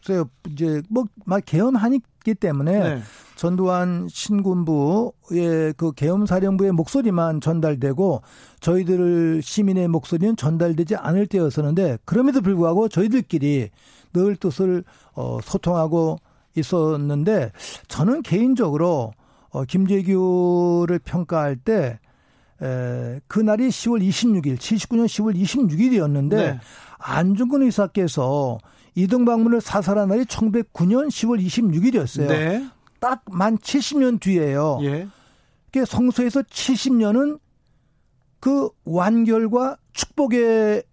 글쎄요, 0.04 0.30
이제 0.50 0.82
뭐 0.90 1.06
막 1.26 1.44
개헌하기 1.46 2.02
때문에 2.40 2.80
네. 2.80 3.02
전두환 3.36 4.08
신군부의 4.10 5.74
그 5.78 5.92
계엄사령부의 5.94 6.72
목소리만 6.74 7.42
전달되고 7.42 8.22
저희들 8.60 9.42
시민의 9.42 9.88
목소리는 9.88 10.36
전달되지 10.36 10.96
않을 10.96 11.28
때였었는데 11.28 12.00
그럼에도 12.06 12.42
불구하고 12.42 12.90
저희들끼리 12.90 13.70
늘 14.14 14.36
뜻을 14.36 14.84
어, 15.16 15.40
소통하고 15.44 16.18
있었는데 16.56 17.52
저는 17.88 18.22
개인적으로 18.22 19.14
어, 19.50 19.64
김재규를 19.66 21.00
평가할 21.00 21.56
때 21.56 22.00
에, 22.62 23.20
그날이 23.28 23.70
10월 23.70 24.08
26일, 24.08 24.58
79년 24.58 25.06
10월 25.06 25.36
26일이었는데 25.36 26.30
네. 26.36 26.60
안중근 27.00 27.64
의사께서 27.64 28.60
이등 28.96 29.26
방문을 29.26 29.62
사살한 29.62 30.10
날이 30.10 30.24
1909년 30.26 31.08
10월 31.08 31.44
26일이었어요. 31.44 32.28
네. 32.28 32.68
딱만 33.00 33.58
70년 33.58 34.20
뒤에요. 34.20 34.80
예. 34.84 35.08
그 35.72 35.86
성서에서 35.86 36.42
70년은 36.44 37.40
그 38.40 38.70
완결과 38.86 39.78
축복의 39.94 40.84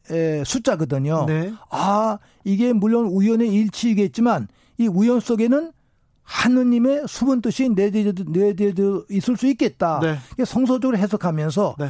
숫자거든요. 0.45 1.27
네. 1.27 1.53
아, 1.71 2.19
이게 2.45 2.73
물론 2.73 3.07
우연의 3.07 3.53
일치이겠지만 3.53 4.49
이 4.79 4.87
우연 4.87 5.21
속에는 5.21 5.73
하느님의 6.23 7.05
수분 7.09 7.43
뜻이 7.43 7.69
내재져 7.69 9.05
있을 9.11 9.37
수 9.37 9.47
있겠다. 9.49 10.01
네. 10.01 10.45
성서적으로 10.45 10.97
해석하면서 10.97 11.77
네. 11.79 11.89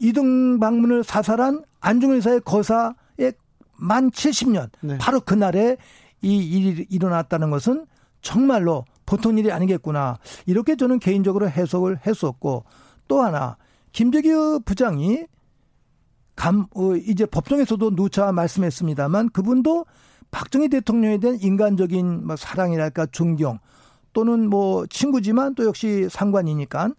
이등 0.00 0.58
방문을 0.58 1.04
사살한 1.04 1.64
안중근 1.80 2.16
의사의 2.16 2.40
거사의 2.44 3.32
만 3.80 4.10
70년 4.10 4.70
네. 4.80 4.98
바로 4.98 5.20
그날에 5.20 5.76
이 6.22 6.36
일이 6.36 6.86
일어났다는 6.90 7.50
것은 7.50 7.86
정말로 8.22 8.84
보통 9.06 9.38
일이 9.38 9.50
아니겠구나 9.50 10.18
이렇게 10.46 10.76
저는 10.76 10.98
개인적으로 10.98 11.48
해석을 11.48 12.00
했었고 12.06 12.64
또 13.08 13.22
하나 13.22 13.56
김재규 13.92 14.60
부장이 14.64 15.26
감 16.36 16.66
어, 16.74 16.94
이제 16.94 17.26
법정에서도 17.26 17.96
누차 17.96 18.32
말씀했습니다만 18.32 19.30
그분도 19.30 19.86
박정희 20.30 20.68
대통령에 20.68 21.18
대한 21.18 21.38
인간적인 21.40 22.26
뭐 22.26 22.36
사랑이랄까 22.36 23.06
존경 23.06 23.58
또는 24.12 24.48
뭐 24.48 24.86
친구지만 24.86 25.54
또 25.54 25.64
역시 25.64 26.08
상관이니까 26.10 26.92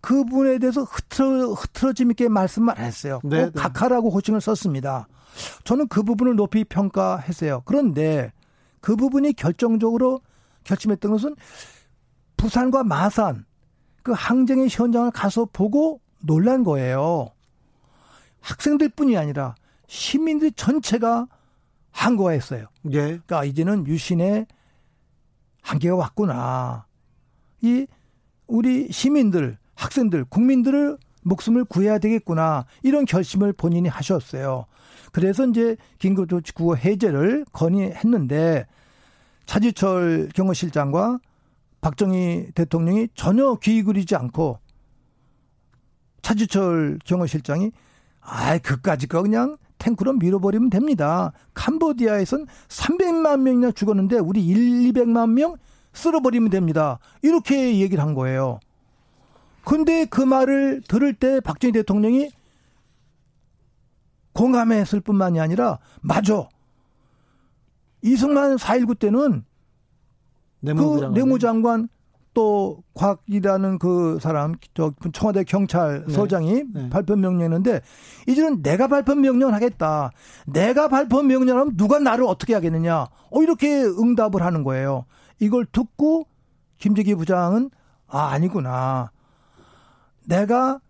그분에 0.00 0.58
대해서 0.58 0.82
흐트러, 0.82 1.52
흐트러짐 1.52 2.10
있게 2.10 2.28
말씀을 2.28 2.78
안 2.78 2.84
했어요. 2.84 3.20
네, 3.24 3.44
꼭 3.44 3.54
네. 3.54 3.60
각하라고 3.62 4.10
호칭을 4.10 4.40
썼습니다. 4.42 5.08
저는 5.64 5.88
그 5.88 6.02
부분을 6.02 6.36
높이 6.36 6.64
평가했어요. 6.64 7.62
그런데 7.64 8.32
그 8.80 8.96
부분이 8.96 9.32
결정적으로 9.34 10.20
결심했던 10.64 11.10
것은 11.10 11.36
부산과 12.36 12.84
마산 12.84 13.44
그 14.02 14.12
항쟁의 14.12 14.68
현장을 14.70 15.10
가서 15.10 15.46
보고 15.52 16.00
놀란 16.20 16.64
거예요. 16.64 17.30
학생들 18.40 18.90
뿐이 18.90 19.16
아니라 19.16 19.54
시민들 19.86 20.52
전체가 20.52 21.26
한거했어요. 21.90 22.66
예. 22.90 22.98
그러니까 22.98 23.44
이제는 23.44 23.86
유신의 23.86 24.46
한계가 25.62 25.96
왔구나. 25.96 26.86
이 27.62 27.86
우리 28.46 28.92
시민들, 28.92 29.56
학생들, 29.74 30.26
국민들을 30.26 30.98
목숨을 31.22 31.64
구해야 31.64 31.98
되겠구나. 31.98 32.66
이런 32.82 33.06
결심을 33.06 33.54
본인이 33.54 33.88
하셨어요. 33.88 34.66
그래서 35.12 35.46
이제 35.46 35.76
긴급조치구호 35.98 36.76
해제를 36.76 37.44
건의했는데 37.52 38.66
차지철 39.46 40.30
경호실장과 40.34 41.18
박정희 41.80 42.52
대통령이 42.54 43.08
전혀 43.14 43.54
귀 43.62 43.82
기울이지 43.82 44.16
않고 44.16 44.58
차지철 46.22 46.98
경호실장이 47.04 47.70
아이 48.20 48.58
그까지 48.58 49.06
거 49.06 49.22
그냥 49.22 49.56
탱크로 49.78 50.14
밀어버리면 50.14 50.70
됩니다. 50.70 51.32
캄보디아에선 51.52 52.46
300만 52.68 53.40
명이나 53.40 53.72
죽었는데 53.72 54.18
우리 54.18 54.44
1, 54.46 54.92
200만 54.92 55.30
명 55.32 55.56
쓸어버리면 55.92 56.50
됩니다. 56.50 56.98
이렇게 57.22 57.78
얘기를 57.80 58.02
한 58.02 58.14
거예요. 58.14 58.60
근데 59.64 60.04
그 60.06 60.20
말을 60.20 60.82
들을 60.88 61.12
때 61.14 61.40
박정희 61.40 61.72
대통령이 61.72 62.30
공감했을 64.34 65.00
뿐만이 65.00 65.40
아니라 65.40 65.78
맞아. 66.02 66.48
이승만 68.02 68.56
4.19 68.56 68.98
때는 68.98 69.44
그 70.62 71.10
내무장관 71.14 71.88
또 72.34 72.82
곽이라는 72.94 73.78
그 73.78 74.18
사람 74.20 74.56
저 74.74 74.92
청와대 75.12 75.44
경찰서장이 75.44 76.52
네. 76.52 76.64
네. 76.82 76.90
발표 76.90 77.14
명령했는데 77.16 77.80
이제는 78.26 78.62
내가 78.62 78.88
발표 78.88 79.14
명령을 79.14 79.54
하겠다. 79.54 80.10
내가 80.46 80.88
발표 80.88 81.22
명령하면 81.22 81.76
누가 81.76 82.00
나를 82.00 82.24
어떻게 82.24 82.52
하겠느냐. 82.54 83.06
어 83.30 83.42
이렇게 83.42 83.84
응답을 83.84 84.42
하는 84.42 84.64
거예요. 84.64 85.06
이걸 85.38 85.64
듣고 85.64 86.26
김재기 86.78 87.14
부장은 87.14 87.70
아 88.08 88.28
아니구나. 88.30 89.12
내가 90.26 90.80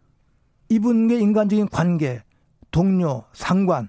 이분의 0.70 1.20
인간적인 1.20 1.68
관계, 1.68 2.22
동료, 2.74 3.22
상관 3.32 3.88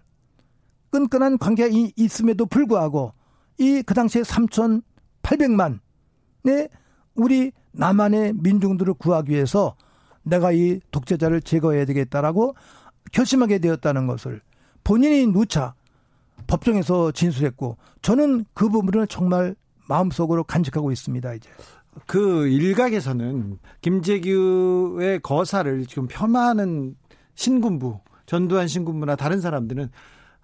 끈끈한 0.92 1.40
관계가 1.40 1.76
있음에도 1.96 2.46
불구하고 2.46 3.14
이 3.58 3.82
그 3.82 3.96
당시에 3.96 4.22
3,800만의 4.22 5.80
우리 7.16 7.52
남한의 7.72 8.34
민중들을 8.34 8.94
구하기 8.94 9.32
위해서 9.32 9.76
내가 10.22 10.52
이 10.52 10.80
독재자를 10.92 11.42
제거해야 11.42 11.86
되겠다라고 11.86 12.54
결심하게 13.12 13.58
되었다는 13.58 14.06
것을 14.06 14.42
본인이 14.84 15.26
누차 15.26 15.74
법정에서 16.46 17.12
진술했고 17.12 17.78
저는 18.04 18.46
그 18.54 18.70
부분을 18.70 19.08
정말 19.08 19.56
마음속으로 19.90 20.44
간직하고 20.44 20.92
있습니다 20.92 21.34
이제. 21.34 21.50
그 22.06 22.48
일각에서는 22.48 23.58
김재규의 23.82 25.22
거사를 25.22 25.88
지금 25.88 26.08
폄하하는 26.08 26.96
신군부 27.34 28.00
전두환 28.26 28.68
신군부나 28.68 29.16
다른 29.16 29.42
사람들은 29.42 29.90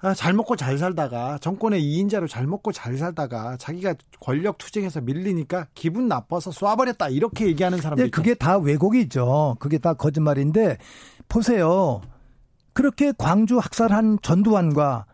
아, 0.04 0.16
잘 0.16 0.34
먹고 0.34 0.56
잘 0.56 0.80
살다가 0.80 1.38
정권의 1.38 1.82
2인자로 1.82 2.28
잘 2.28 2.48
먹고 2.48 2.72
잘 2.72 2.98
살다가 2.98 3.56
자기가 3.58 3.94
권력 4.20 4.58
투쟁해서 4.58 5.00
밀리니까 5.02 5.68
기분 5.76 6.08
나빠서 6.08 6.50
쏴버렸다 6.50 7.14
이렇게 7.14 7.46
얘기하는 7.48 7.80
사람들. 7.80 8.06
네, 8.06 8.10
그게 8.10 8.34
다 8.34 8.58
왜곡이죠. 8.58 9.58
그게 9.60 9.78
다 9.78 9.94
거짓말인데 9.94 10.78
보세요. 11.30 12.02
그렇게 12.74 13.14
광주 13.16 13.60
학살한 13.60 14.20
전두환과 14.24 15.06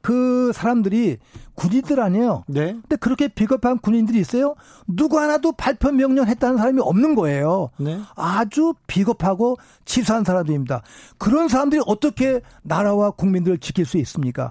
그 0.00 0.52
사람들이 0.54 1.18
군인들 1.54 2.00
아니에요. 2.00 2.44
네. 2.46 2.72
근데 2.72 2.96
그렇게 2.96 3.28
비겁한 3.28 3.78
군인들이 3.78 4.18
있어요? 4.20 4.54
누구 4.86 5.18
하나도 5.18 5.52
발표 5.52 5.90
명령했다는 5.90 6.56
사람이 6.56 6.80
없는 6.80 7.14
거예요. 7.14 7.70
네. 7.78 8.00
아주 8.14 8.74
비겁하고 8.86 9.56
치사한 9.84 10.24
사람들입니다. 10.24 10.82
그런 11.18 11.48
사람들이 11.48 11.82
어떻게 11.86 12.40
나라와 12.62 13.10
국민들을 13.10 13.58
지킬 13.58 13.84
수 13.86 13.98
있습니까? 13.98 14.50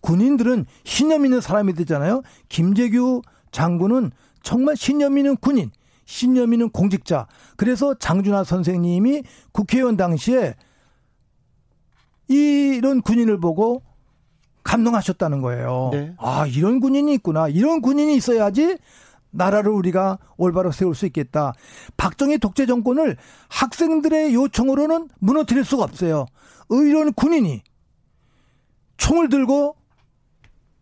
군인들은 0.00 0.66
신념 0.84 1.24
있는 1.24 1.40
사람이 1.40 1.74
되잖아요. 1.74 2.22
김재규 2.48 3.22
장군은 3.50 4.12
정말 4.42 4.76
신념 4.76 5.18
있는 5.18 5.36
군인, 5.36 5.70
신념 6.04 6.52
있는 6.52 6.70
공직자. 6.70 7.26
그래서 7.56 7.94
장준하 7.94 8.44
선생님이 8.44 9.22
국회의원 9.52 9.96
당시에 9.96 10.54
이런 12.28 13.00
군인을 13.02 13.40
보고 13.40 13.82
감동하셨다는 14.64 15.40
거예요. 15.42 15.90
네. 15.92 16.14
아, 16.18 16.46
이런 16.46 16.80
군인이 16.80 17.12
있구나. 17.14 17.48
이런 17.48 17.80
군인이 17.80 18.16
있어야지 18.16 18.76
나라를 19.30 19.70
우리가 19.72 20.18
올바로 20.36 20.70
세울 20.72 20.94
수 20.94 21.06
있겠다. 21.06 21.52
박정희 21.96 22.38
독재 22.38 22.66
정권을 22.66 23.16
학생들의 23.48 24.34
요청으로는 24.34 25.08
무너뜨릴 25.18 25.64
수가 25.64 25.84
없어요. 25.84 26.26
이런 26.70 27.12
군인이 27.12 27.62
총을 28.96 29.28
들고 29.28 29.76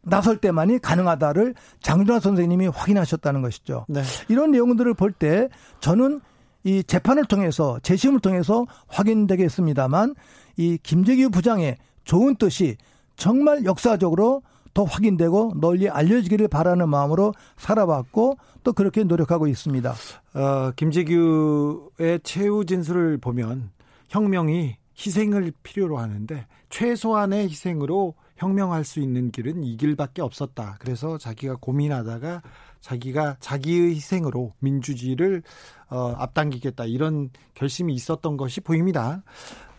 나설 0.02 0.36
때만이 0.36 0.80
가능하다를 0.80 1.54
장준하 1.80 2.20
선생님이 2.20 2.66
확인하셨다는 2.68 3.40
것이죠. 3.42 3.86
네. 3.88 4.02
이런 4.28 4.50
내용들을 4.50 4.94
볼 4.94 5.12
때 5.12 5.48
저는 5.80 6.20
이 6.64 6.82
재판을 6.84 7.24
통해서 7.24 7.78
재심을 7.82 8.20
통해서 8.20 8.66
확인되겠습니다만 8.88 10.14
이 10.56 10.78
김재규 10.82 11.30
부장의 11.30 11.78
좋은 12.04 12.36
뜻이 12.36 12.76
정말 13.22 13.64
역사적으로 13.64 14.42
더 14.74 14.82
확인되고 14.82 15.52
널리 15.60 15.88
알려지기를 15.88 16.48
바라는 16.48 16.88
마음으로 16.88 17.34
살아왔고 17.56 18.36
또 18.64 18.72
그렇게 18.72 19.04
노력하고 19.04 19.46
있습니다. 19.46 19.94
어, 20.34 20.72
김재규의 20.74 22.18
최후 22.24 22.64
진술을 22.64 23.18
보면 23.18 23.70
혁명이 24.08 24.76
희생을 24.98 25.52
필요로 25.62 25.98
하는데 25.98 26.48
최소한의 26.68 27.48
희생으로 27.48 28.14
혁명할 28.38 28.84
수 28.84 28.98
있는 28.98 29.30
길은 29.30 29.62
이 29.62 29.76
길밖에 29.76 30.20
없었다. 30.20 30.74
그래서 30.80 31.16
자기가 31.16 31.58
고민하다가 31.60 32.42
자기가 32.80 33.36
자기의 33.38 33.94
희생으로 33.94 34.52
민주주의를 34.58 35.44
어, 35.90 36.12
앞당기겠다 36.18 36.86
이런 36.86 37.30
결심이 37.54 37.94
있었던 37.94 38.36
것이 38.36 38.60
보입니다. 38.60 39.22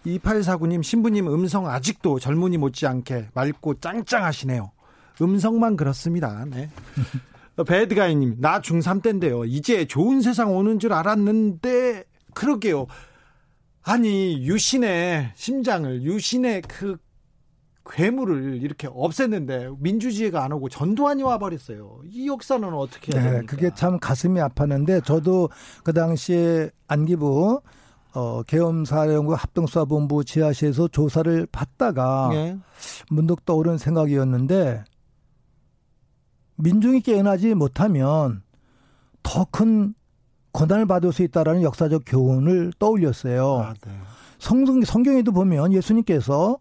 2849님 0.05 0.83
신부님 0.83 1.27
음성 1.27 1.67
아직도 1.67 2.19
젊은이 2.19 2.57
못지않게 2.57 3.29
맑고 3.33 3.75
짱짱하시네요. 3.75 4.71
음성만 5.21 5.77
그렇습니다. 5.77 6.45
네. 6.49 6.69
배드가이님 7.67 8.37
나 8.39 8.61
중3 8.61 9.03
때인데요. 9.03 9.45
이제 9.45 9.85
좋은 9.85 10.21
세상 10.21 10.55
오는 10.55 10.79
줄 10.79 10.91
알았는데 10.93 12.03
그러게요. 12.33 12.87
아니 13.83 14.45
유신의 14.47 15.33
심장을 15.35 16.01
유신의 16.03 16.63
그 16.63 16.97
괴물을 17.85 18.61
이렇게 18.63 18.87
없앴는데 18.87 19.75
민주주의가 19.79 20.43
안 20.43 20.53
오고 20.53 20.69
전두환이 20.69 21.21
와버렸어요. 21.21 22.01
이 22.05 22.27
역사는 22.27 22.73
어떻게 22.73 23.13
해야 23.13 23.23
네, 23.23 23.31
됩니까? 23.31 23.55
그게 23.55 23.71
참 23.75 23.99
가슴이 23.99 24.39
아팠는데 24.39 25.03
저도 25.03 25.49
그 25.83 25.93
당시에 25.93 26.69
안기부 26.87 27.61
어, 28.13 28.43
계엄사령부 28.43 29.33
합동수사본부 29.33 30.23
지하실에서 30.23 30.87
조사를 30.89 31.47
받다가 31.51 32.29
네. 32.31 32.57
문득 33.09 33.43
떠오른 33.45 33.77
생각이었는데 33.77 34.83
민중이 36.55 37.01
깨어나지 37.01 37.55
못하면 37.55 38.43
더큰 39.23 39.95
고난을 40.51 40.85
받을 40.85 41.11
수 41.11 41.23
있다라는 41.23 41.63
역사적 41.63 42.03
교훈을 42.05 42.73
떠올렸어요. 42.77 43.59
아, 43.59 43.73
네. 43.73 43.91
성경, 44.37 44.83
성경에도 44.83 45.31
보면 45.31 45.73
예수님께서 45.73 46.59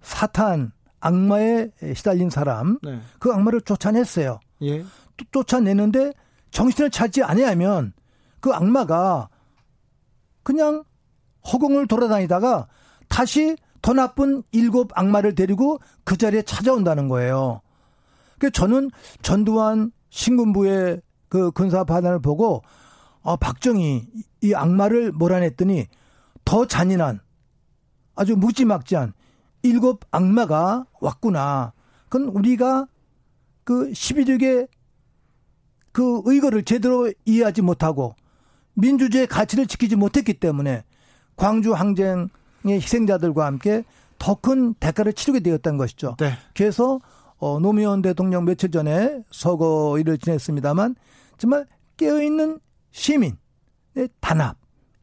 사탄, 0.00 0.72
악마에 1.00 1.70
시달린 1.94 2.30
사람, 2.30 2.78
네. 2.82 3.00
그 3.18 3.30
악마를 3.32 3.60
쫓아냈어요. 3.60 4.40
예. 4.62 4.84
쫓아내는데 5.32 6.12
정신을 6.50 6.90
찾지 6.90 7.22
아니하면 7.22 7.92
그 8.40 8.52
악마가 8.52 9.28
그냥 10.46 10.84
허공을 11.52 11.88
돌아다니다가 11.88 12.68
다시 13.08 13.56
더 13.82 13.92
나쁜 13.92 14.44
일곱 14.52 14.96
악마를 14.96 15.34
데리고 15.34 15.80
그 16.04 16.16
자리에 16.16 16.42
찾아온다는 16.42 17.08
거예요. 17.08 17.62
그 18.38 18.52
저는 18.52 18.92
전두환 19.22 19.90
신군부의 20.10 21.02
그 21.28 21.50
군사 21.50 21.82
반환을 21.82 22.22
보고 22.22 22.62
아, 23.24 23.34
박정희 23.34 24.06
이 24.42 24.54
악마를 24.54 25.10
몰아냈더니 25.10 25.88
더 26.44 26.64
잔인한 26.64 27.18
아주 28.14 28.36
무지막지한 28.36 29.14
일곱 29.64 30.04
악마가 30.12 30.86
왔구나. 31.00 31.72
그건 32.08 32.28
우리가 32.28 32.86
그 33.64 33.90
11일의 33.90 34.68
그 35.90 36.22
의거를 36.24 36.62
제대로 36.62 37.12
이해하지 37.24 37.62
못하고 37.62 38.14
민주주의 38.76 39.26
가치를 39.26 39.66
지키지 39.66 39.96
못했기 39.96 40.34
때문에 40.34 40.84
광주 41.36 41.72
항쟁의 41.74 42.28
희생자들과 42.66 43.44
함께 43.46 43.84
더 44.18 44.34
큰 44.36 44.74
대가를 44.74 45.12
치르게 45.12 45.40
되었다는 45.40 45.76
것이죠. 45.78 46.16
네. 46.18 46.32
그래서 46.54 47.00
어, 47.38 47.58
노무현 47.60 48.00
대통령 48.02 48.44
며칠 48.44 48.70
전에 48.70 49.22
서거일을 49.30 50.18
지냈습니다만 50.18 50.94
정말 51.36 51.66
깨어있는 51.96 52.60
시민의 52.92 53.36
단합, 54.20 54.56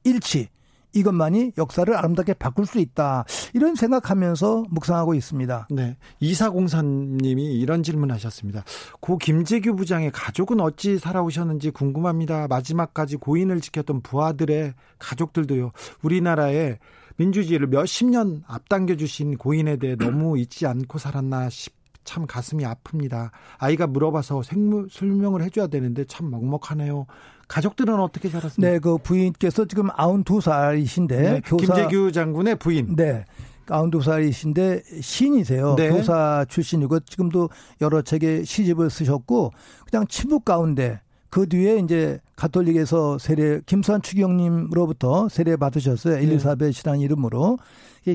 일치, 0.03 0.49
이것만이 0.93 1.53
역사를 1.57 1.93
아름답게 1.95 2.33
바꿀 2.35 2.65
수 2.65 2.79
있다. 2.79 3.25
이런 3.53 3.75
생각하면서 3.75 4.65
묵상하고 4.69 5.13
있습니다. 5.13 5.67
네. 5.71 5.97
이사공사님이 6.19 7.59
이런 7.59 7.83
질문 7.83 8.11
하셨습니다. 8.11 8.63
고 8.99 9.17
김재규 9.17 9.75
부장의 9.75 10.11
가족은 10.11 10.59
어찌 10.59 10.97
살아오셨는지 10.97 11.71
궁금합니다. 11.71 12.47
마지막까지 12.47 13.17
고인을 13.17 13.61
지켰던 13.61 14.01
부하들의 14.01 14.73
가족들도요. 14.99 15.71
우리나라에 16.01 16.77
민주주의를 17.17 17.67
몇십 17.67 18.09
년 18.09 18.43
앞당겨 18.47 18.95
주신 18.95 19.37
고인에 19.37 19.77
대해 19.77 19.95
너무 19.95 20.37
잊지 20.37 20.65
않고 20.65 20.97
살았나 20.97 21.49
싶. 21.49 21.73
참 22.05 22.27
가슴이 22.27 22.65
아픕니다. 22.65 23.31
아이가 23.57 23.87
물어봐서 23.87 24.43
생물 24.43 24.89
설명을 24.91 25.41
해줘야 25.41 25.67
되는데 25.67 26.03
참 26.03 26.29
먹먹하네요. 26.29 27.05
가족들은 27.47 27.99
어떻게 27.99 28.29
살았습니까? 28.29 28.71
네, 28.71 28.79
그 28.79 28.97
부인께서 28.97 29.65
지금 29.65 29.87
92살이신데 29.89 31.07
네, 31.07 31.41
교사, 31.45 31.73
김재규 31.73 32.11
장군의 32.11 32.55
부인. 32.55 32.95
네. 32.95 33.25
92살이신데 33.65 35.01
시인이세요. 35.01 35.75
네. 35.75 35.89
교사 35.89 36.45
출신이고 36.49 37.01
지금도 37.01 37.49
여러 37.81 38.01
책의 38.01 38.45
시집을 38.45 38.89
쓰셨고 38.89 39.51
그냥 39.89 40.05
친북 40.07 40.43
가운데 40.45 40.99
그 41.29 41.47
뒤에 41.47 41.77
이제 41.77 42.19
가톨릭에서 42.35 43.17
세례 43.17 43.61
김수환 43.65 44.01
추경님으로부터 44.01 45.29
세례 45.29 45.55
받으셨어요. 45.55 46.15
네. 46.17 46.23
엘리사벳이라는 46.23 46.99
이름으로 46.99 47.57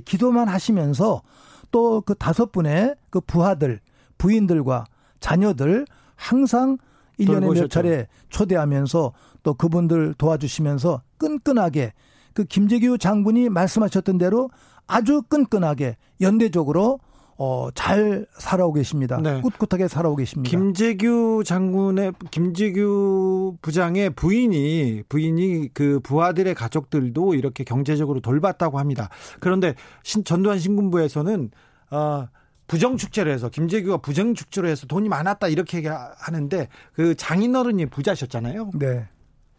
기도만 0.05 0.49
하시면서 0.49 1.23
또 1.71 2.03
그 2.05 2.15
다섯 2.15 2.53
분의 2.53 2.95
그 3.11 3.21
부하들 3.21 3.81
부인들과 4.19 4.85
자녀들 5.21 5.87
항상 6.17 6.79
1년에 7.19 7.55
몇 7.55 7.71
차례 7.71 8.07
초대하면서 8.29 9.13
또 9.43 9.55
그분들 9.55 10.15
도와주시면서 10.15 11.03
끈끈하게 11.19 11.93
그 12.35 12.45
김재규 12.45 12.99
장군이 12.99 13.49
말씀하셨던 13.49 14.19
대로 14.19 14.51
아주 14.87 15.23
끈끈하게 15.29 15.97
연대적으로 16.21 17.01
어, 17.41 17.69
잘 17.73 18.27
살아오고 18.37 18.75
계십니다. 18.75 19.21
네. 19.23 19.41
꿋꿋하게 19.41 19.87
살아오고 19.87 20.17
계십니다. 20.17 20.51
김재규 20.51 21.45
장군의 21.47 22.13
김재규 22.33 23.57
부장의 23.63 24.11
부인이 24.11 25.05
부인이 25.09 25.69
그 25.73 26.01
부하들의 26.01 26.53
가족들도 26.57 27.35
이렇게 27.35 27.63
경제적으로 27.63 28.19
돌봤다고 28.19 28.81
합니다. 28.81 29.09
그런데 29.39 29.75
신, 30.03 30.25
전두환 30.25 30.59
신군부에서는 30.59 31.51
어, 31.93 32.27
부정축제를 32.69 33.33
해서 33.33 33.49
김재규가 33.49 33.97
부정축제로 33.99 34.69
해서 34.69 34.87
돈이 34.87 35.09
많았다 35.09 35.49
이렇게 35.49 35.83
하는데 35.89 36.69
그 36.93 37.15
장인어른이 37.17 37.87
부자셨잖아요. 37.87 38.71
네. 38.79 39.09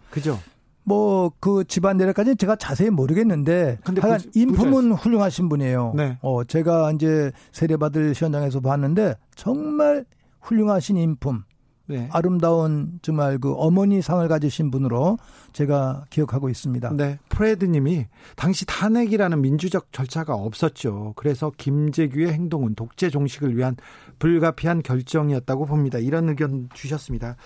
그죠? 0.09 0.39
뭐 0.83 1.31
그 1.39 1.63
집안 1.65 1.97
내력까지는 1.97 2.37
제가 2.37 2.55
자세히 2.55 2.89
모르겠는데 2.89 3.77
근데 3.83 4.01
하여간 4.01 4.21
부, 4.21 4.39
인품은. 4.39 4.93
훌륭하신 4.93 5.49
분이에요. 5.49 5.93
네. 5.95 6.17
어 6.21 6.43
제가 6.43 6.91
이제 6.93 7.31
세례받을 7.51 8.13
현장에서 8.15 8.59
봤는데 8.59 9.15
정말 9.35 10.05
훌륭하신 10.41 10.97
인품. 10.97 11.43
네. 11.89 12.07
아름다운 12.11 12.99
정말 13.01 13.39
그 13.39 13.53
어머니 13.53 14.01
상을 14.01 14.25
가지신 14.27 14.69
분으로 14.69 15.17
제가 15.53 16.05
기억하고 16.11 16.47
있습니다. 16.49 16.91
네. 16.95 17.17
프레드 17.29 17.65
님이 17.65 18.05
당시 18.35 18.65
탄핵이라는 18.67 19.41
민주적 19.41 19.91
절차가 19.91 20.35
없었죠. 20.35 21.13
그래서 21.15 21.51
김재규의 21.57 22.31
행동은 22.31 22.75
독재 22.75 23.09
종식을 23.09 23.57
위한 23.57 23.75
불가피한 24.19 24.83
결정이었다고 24.83 25.65
봅니다. 25.65 25.97
이런 25.97 26.29
의견 26.29 26.69
주셨습니다. 26.75 27.37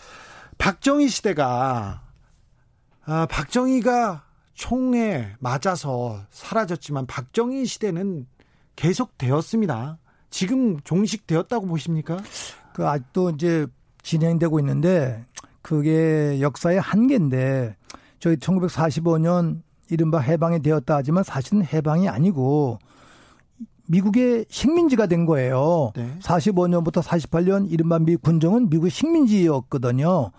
박정희 0.58 1.08
시대가 1.08 2.02
아, 3.06 3.26
박정희가 3.28 4.26
총에 4.56 5.36
맞아서 5.40 6.22
사라졌지만 6.32 7.06
박정희 7.06 7.66
시대는 7.66 8.28
계속되었습니다. 8.76 10.00
지금 10.30 10.80
종식되었다고 10.82 11.68
보십니까? 11.68 12.18
그 12.74 12.88
아직도 12.88 13.32
이제 13.32 13.68
진행되고 14.04 14.60
있는데 14.60 15.26
그게 15.62 16.40
역사의 16.42 16.80
한계인데 16.80 17.76
저희 18.20 18.36
1945년 18.36 19.62
이른바 19.90 20.20
해방이 20.20 20.62
되었다 20.62 20.96
하지만 20.96 21.24
사실은 21.24 21.66
해방이 21.66 22.08
아니고 22.08 22.80
미국의 23.88 24.46
식민지가 24.50 25.08
된 25.08 25.26
거예요. 25.26 25.92
네. 25.96 26.10
45년부터 26.22 27.02
48년 27.02 27.70
이른바 27.70 28.00
미 28.00 28.16
군정은 28.16 28.70
미국 28.70 28.90
식민지였거든요. 28.90 30.32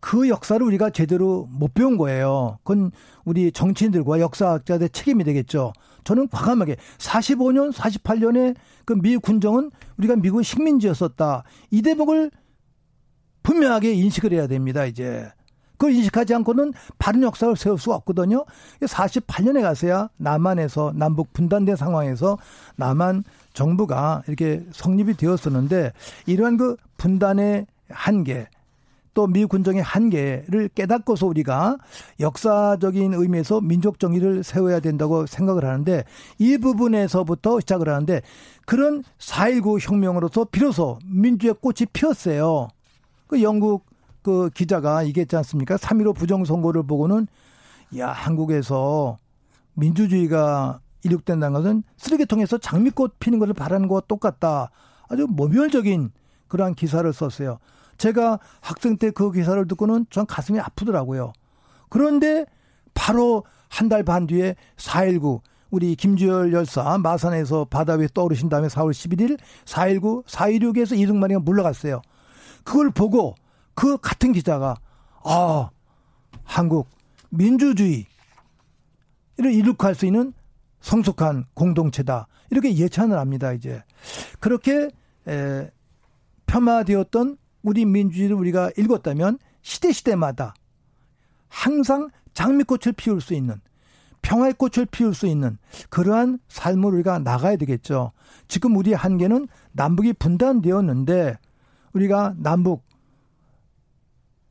그 0.00 0.28
역사를 0.28 0.64
우리가 0.64 0.90
제대로 0.90 1.48
못 1.50 1.74
배운 1.74 1.96
거예요. 1.96 2.58
그건 2.62 2.92
우리 3.24 3.50
정치인들과 3.50 4.20
역사학자들의 4.20 4.90
책임이 4.90 5.24
되겠죠. 5.24 5.72
저는 6.04 6.28
과감하게 6.28 6.76
45년, 6.98 7.72
48년에 7.72 8.54
그 8.84 8.94
미 8.94 9.16
군정은 9.16 9.70
우리가 9.98 10.16
미국 10.16 10.42
식민지였었다. 10.42 11.42
이 11.70 11.82
대목을 11.82 12.30
분명하게 13.46 13.92
인식을 13.92 14.32
해야 14.32 14.48
됩니다, 14.48 14.84
이제. 14.84 15.30
그걸 15.78 15.92
인식하지 15.92 16.34
않고는 16.34 16.72
바른 16.98 17.22
역사를 17.22 17.54
세울 17.54 17.78
수가 17.78 17.94
없거든요. 17.96 18.44
48년에 18.80 19.62
가서야 19.62 20.08
남한에서 20.16 20.92
남북 20.96 21.32
분단된 21.32 21.76
상황에서 21.76 22.38
남한 22.76 23.24
정부가 23.52 24.22
이렇게 24.26 24.64
성립이 24.72 25.16
되었었는데 25.16 25.92
이러한 26.26 26.56
그 26.56 26.76
분단의 26.96 27.66
한계 27.90 28.48
또 29.12 29.26
미 29.26 29.44
군정의 29.44 29.82
한계를 29.82 30.68
깨닫고서 30.74 31.26
우리가 31.26 31.78
역사적인 32.20 33.14
의미에서 33.14 33.60
민족 33.60 33.98
정의를 34.00 34.44
세워야 34.44 34.80
된다고 34.80 35.26
생각을 35.26 35.64
하는데 35.64 36.04
이 36.38 36.58
부분에서부터 36.58 37.60
시작을 37.60 37.88
하는데 37.88 38.22
그런 38.66 39.04
4.19 39.18 39.78
혁명으로서 39.80 40.46
비로소 40.46 40.98
민주의 41.04 41.54
꽃이 41.54 41.86
피었어요. 41.92 42.68
그 43.26 43.42
영국 43.42 43.86
그 44.22 44.50
기자가 44.54 45.06
얘기했지 45.06 45.36
않습니까? 45.36 45.76
3.15 45.76 46.14
부정선거를 46.16 46.82
보고는 46.84 47.26
야, 47.98 48.08
한국에서 48.08 49.18
민주주의가 49.74 50.80
이룩된다는 51.04 51.52
것은 51.52 51.82
쓰레기통에서 51.96 52.58
장미꽃 52.58 53.18
피는 53.20 53.38
것을 53.38 53.54
바라는 53.54 53.86
것과 53.88 54.06
똑같다. 54.08 54.70
아주 55.08 55.26
모멸적인 55.28 56.10
그러한 56.48 56.74
기사를 56.74 57.10
썼어요. 57.12 57.58
제가 57.98 58.40
학생 58.60 58.96
때 58.96 59.10
그 59.10 59.30
기사를 59.30 59.66
듣고는 59.68 60.06
전 60.10 60.26
가슴이 60.26 60.58
아프더라고요. 60.60 61.32
그런데 61.88 62.44
바로 62.94 63.44
한 63.68 63.88
달 63.88 64.02
반 64.04 64.26
뒤에 64.26 64.56
4.19 64.76 65.40
우리 65.70 65.94
김주열 65.96 66.52
열사 66.52 66.96
마산에서 66.98 67.66
바다 67.66 67.94
위에 67.94 68.08
떠오르신 68.12 68.48
다음에 68.48 68.68
4월 68.68 68.90
11일 68.90 69.38
4.19, 69.64 70.24
4.16에서 70.24 70.96
이승만이가 70.98 71.40
물러갔어요. 71.40 72.00
그걸 72.66 72.90
보고 72.90 73.36
그 73.74 73.96
같은 73.96 74.32
기자가 74.32 74.76
아 75.24 75.70
한국 76.42 76.88
민주주의를 77.30 78.06
이룩할 79.38 79.94
수 79.94 80.04
있는 80.04 80.32
성숙한 80.80 81.46
공동체다 81.54 82.26
이렇게 82.50 82.76
예찬을 82.76 83.16
합니다 83.18 83.52
이제 83.52 83.82
그렇게 84.40 84.90
에, 85.28 85.70
폄하되었던 86.46 87.38
우리 87.62 87.84
민주주의를 87.84 88.36
우리가 88.36 88.72
읽었다면 88.76 89.38
시대 89.62 89.92
시대마다 89.92 90.54
항상 91.48 92.10
장미꽃을 92.34 92.92
피울 92.96 93.20
수 93.20 93.32
있는 93.32 93.60
평화의 94.22 94.54
꽃을 94.54 94.86
피울 94.90 95.14
수 95.14 95.28
있는 95.28 95.56
그러한 95.88 96.40
삶을 96.48 96.94
우리가 96.94 97.20
나가야 97.20 97.56
되겠죠. 97.56 98.10
지금 98.48 98.76
우리 98.76 98.92
한계는 98.92 99.46
남북이 99.72 100.14
분단되었는데 100.14 101.38
우리가 101.96 102.34
남북 102.36 102.84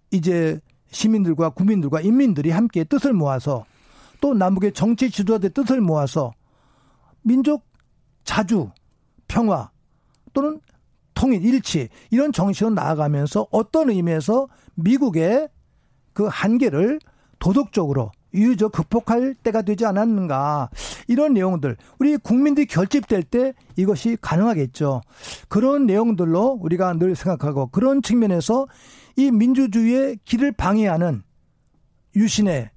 이제 0.09 0.59
시민들과 0.89 1.49
국민들과 1.49 2.01
인민들이 2.01 2.49
함께 2.49 2.83
뜻을 2.83 3.13
모아서 3.13 3.65
또 4.19 4.33
남북의 4.33 4.73
정치 4.73 5.11
지도자들의 5.11 5.51
뜻을 5.53 5.81
모아서 5.81 6.33
민족 7.21 7.63
자주 8.23 8.71
평화 9.27 9.69
또는 10.33 10.59
통일 11.13 11.45
일치 11.45 11.89
이런 12.09 12.31
정신으로 12.31 12.73
나아가면서 12.73 13.47
어떤 13.51 13.89
의미에서 13.89 14.47
미국의 14.75 15.49
그 16.13 16.25
한계를 16.25 16.99
도덕적으로 17.39 18.11
유저 18.35 18.67
극복할 18.69 19.33
때가 19.33 19.61
되지 19.61 19.85
않았는가 19.85 20.69
이런 21.07 21.33
내용들 21.33 21.77
우리 21.99 22.17
국민들이 22.17 22.65
결집될 22.65 23.23
때 23.23 23.53
이것이 23.75 24.17
가능하겠죠. 24.21 25.01
그런 25.47 25.85
내용들로 25.85 26.59
우리가 26.61 26.93
늘 26.93 27.15
생각하고 27.15 27.67
그런 27.67 28.01
측면에서 28.01 28.67
이 29.15 29.31
민주주의의 29.31 30.19
길을 30.25 30.51
방해하는 30.51 31.23
유신의 32.15 32.69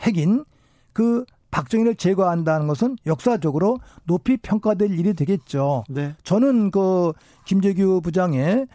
핵인 0.00 0.44
그 0.92 1.24
박정희를 1.50 1.96
제거한다는 1.96 2.68
것은 2.68 2.96
역사적으로 3.06 3.80
높이 4.04 4.36
평가될 4.36 4.96
일이 4.96 5.14
되겠죠. 5.14 5.82
네. 5.90 6.14
저는 6.22 6.70
그 6.70 7.12
김재규 7.44 8.00
부장의 8.00 8.66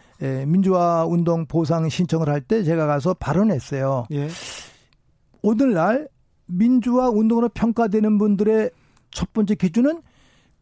민주화 0.46 1.06
운동 1.06 1.46
보상 1.46 1.88
신청을 1.88 2.28
할 2.28 2.42
때 2.42 2.62
제가 2.62 2.86
가서 2.86 3.14
발언했어요. 3.14 4.06
예. 4.12 4.28
오늘날 5.46 6.08
민주화 6.46 7.08
운동으로 7.08 7.48
평가되는 7.50 8.18
분들의 8.18 8.70
첫 9.12 9.32
번째 9.32 9.54
기준은 9.54 10.02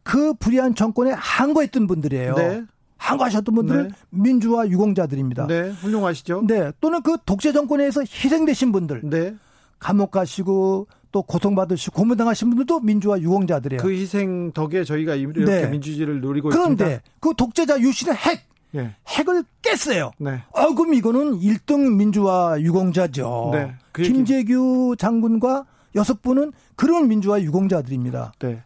그 0.03 0.35
불의한 0.35 0.75
정권에 0.75 1.11
항거했던 1.11 1.87
분들이에요. 1.87 2.35
네. 2.35 2.63
항거하셨던 2.97 3.55
분들은 3.55 3.87
네. 3.87 3.93
민주화 4.11 4.67
유공자들입니다. 4.67 5.47
네, 5.47 5.71
훌륭하시죠. 5.71 6.43
네, 6.47 6.71
또는 6.81 7.01
그 7.01 7.17
독재 7.25 7.51
정권에서 7.51 8.01
희생되신 8.01 8.71
분들, 8.71 9.01
네. 9.05 9.35
감옥 9.79 10.11
가시고 10.11 10.87
또 11.11 11.23
고통받으시고 11.23 11.95
고문당하신 11.95 12.49
분들도 12.49 12.81
민주화 12.81 13.19
유공자들이에요. 13.19 13.81
그 13.81 13.91
희생 13.91 14.51
덕에 14.51 14.83
저희가 14.83 15.15
이렇게 15.15 15.45
네. 15.45 15.67
민주주의를 15.67 16.21
누리고 16.21 16.49
그런데 16.49 16.61
있습니다. 16.73 16.85
그런데 16.85 17.03
그 17.19 17.33
독재자 17.35 17.79
유신의 17.79 18.13
핵 18.13 18.41
네. 18.75 18.95
핵을 19.07 19.43
깼어요. 19.61 20.11
네. 20.19 20.43
어, 20.51 20.75
그럼 20.75 20.93
이거는 20.93 21.39
1등 21.39 21.95
민주화 21.95 22.57
유공자죠. 22.59 23.49
네. 23.53 23.75
그 23.91 24.03
김재규 24.03 24.95
장군과 24.97 25.65
여섯 25.95 26.21
분은 26.21 26.51
그런 26.75 27.07
민주화 27.07 27.41
유공자들입니다. 27.41 28.33
네. 28.39 28.63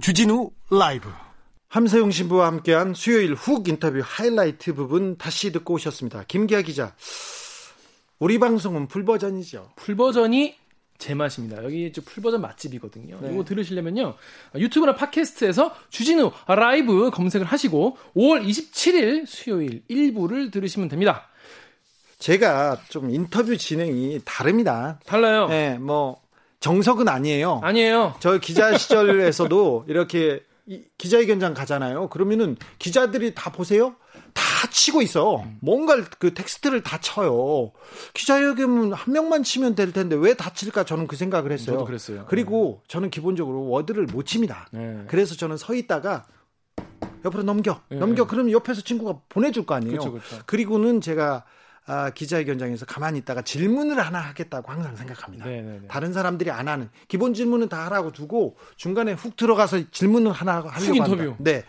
주진우 0.00 0.50
라이브. 0.70 1.08
함세웅 1.68 2.10
신부와 2.10 2.46
함께한 2.46 2.94
수요일 2.94 3.34
훅 3.34 3.68
인터뷰 3.68 4.00
하이라이트 4.02 4.74
부분 4.74 5.16
다시 5.18 5.52
듣고 5.52 5.74
오셨습니다. 5.74 6.24
김기화 6.26 6.62
기자. 6.62 6.94
우리 8.18 8.38
방송은 8.38 8.88
풀버전이죠. 8.88 9.72
풀버전이 9.76 10.56
제맛입니다. 10.98 11.64
여기 11.64 11.90
풀버전 11.92 12.40
맛집이거든요. 12.40 13.18
네. 13.22 13.32
이거 13.32 13.44
들으시려면요. 13.44 14.14
유튜브나 14.56 14.94
팟캐스트에서 14.96 15.74
주진우 15.90 16.32
라이브 16.48 17.10
검색을 17.10 17.46
하시고 17.46 17.96
5월 18.16 18.44
27일 18.46 19.26
수요일 19.26 19.82
1부를 19.88 20.52
들으시면 20.52 20.88
됩니다. 20.88 21.28
제가 22.18 22.80
좀 22.88 23.10
인터뷰 23.10 23.56
진행이 23.56 24.20
다릅니다. 24.24 24.98
달라요. 25.06 25.46
네, 25.46 25.78
뭐 25.78 26.20
정석은 26.60 27.08
아니에요. 27.08 27.60
아니에요. 27.62 28.16
저 28.18 28.38
기자 28.38 28.76
시절에서도 28.76 29.84
이렇게 29.88 30.42
기자회견장 30.98 31.54
가잖아요. 31.54 32.08
그러면은 32.08 32.56
기자들이 32.78 33.34
다 33.34 33.52
보세요. 33.52 33.94
다 34.38 34.68
치고 34.70 35.02
있어. 35.02 35.44
뭔가 35.60 35.96
그 36.18 36.32
텍스트를 36.32 36.82
다 36.82 36.98
쳐요. 37.00 37.72
기자회견은 38.14 38.92
한 38.92 39.12
명만 39.12 39.42
치면 39.42 39.74
될 39.74 39.92
텐데 39.92 40.14
왜 40.16 40.34
다 40.34 40.52
칠까 40.52 40.84
저는 40.84 41.08
그 41.08 41.16
생각을 41.16 41.50
했어요. 41.50 41.74
저도 41.76 41.84
그랬어요. 41.84 42.24
그리고 42.28 42.78
네. 42.82 42.84
저는 42.88 43.10
기본적으로 43.10 43.68
워드를 43.68 44.06
못 44.06 44.24
칩니다. 44.26 44.68
네. 44.70 45.04
그래서 45.08 45.34
저는 45.34 45.56
서 45.56 45.74
있다가 45.74 46.24
옆으로 47.24 47.42
넘겨. 47.42 47.80
네. 47.88 47.98
넘겨. 47.98 48.26
그러면 48.26 48.52
옆에서 48.52 48.80
친구가 48.82 49.20
보내줄 49.28 49.66
거 49.66 49.74
아니에요. 49.74 49.98
그쵸, 49.98 50.12
그쵸. 50.12 50.38
그리고는 50.46 51.00
제가 51.00 51.44
아, 51.86 52.10
기자회견장에서 52.10 52.84
가만히 52.86 53.18
있다가 53.18 53.40
질문을 53.42 53.98
하나 53.98 54.20
하겠다고 54.20 54.70
항상 54.70 54.94
생각합니다. 54.94 55.46
네네네. 55.46 55.66
네, 55.72 55.78
네. 55.80 55.88
다른 55.88 56.12
사람들이 56.12 56.50
안 56.50 56.68
하는 56.68 56.90
기본 57.08 57.32
질문은 57.34 57.68
다 57.70 57.86
하라고 57.86 58.12
두고 58.12 58.56
중간에 58.76 59.12
훅 59.14 59.36
들어가서 59.36 59.90
질문을 59.90 60.30
하나 60.32 60.60
하려고 60.60 60.94
인터뷰. 60.94 61.12
합니다. 61.12 61.36
네. 61.38 61.64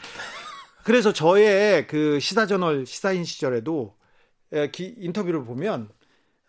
그래서 0.89 1.13
저의 1.13 1.85
그 1.85 2.19
시사저널 2.19 2.87
시사인 2.87 3.23
시절에도 3.23 3.93
기, 4.71 4.95
인터뷰를 4.97 5.45
보면 5.45 5.87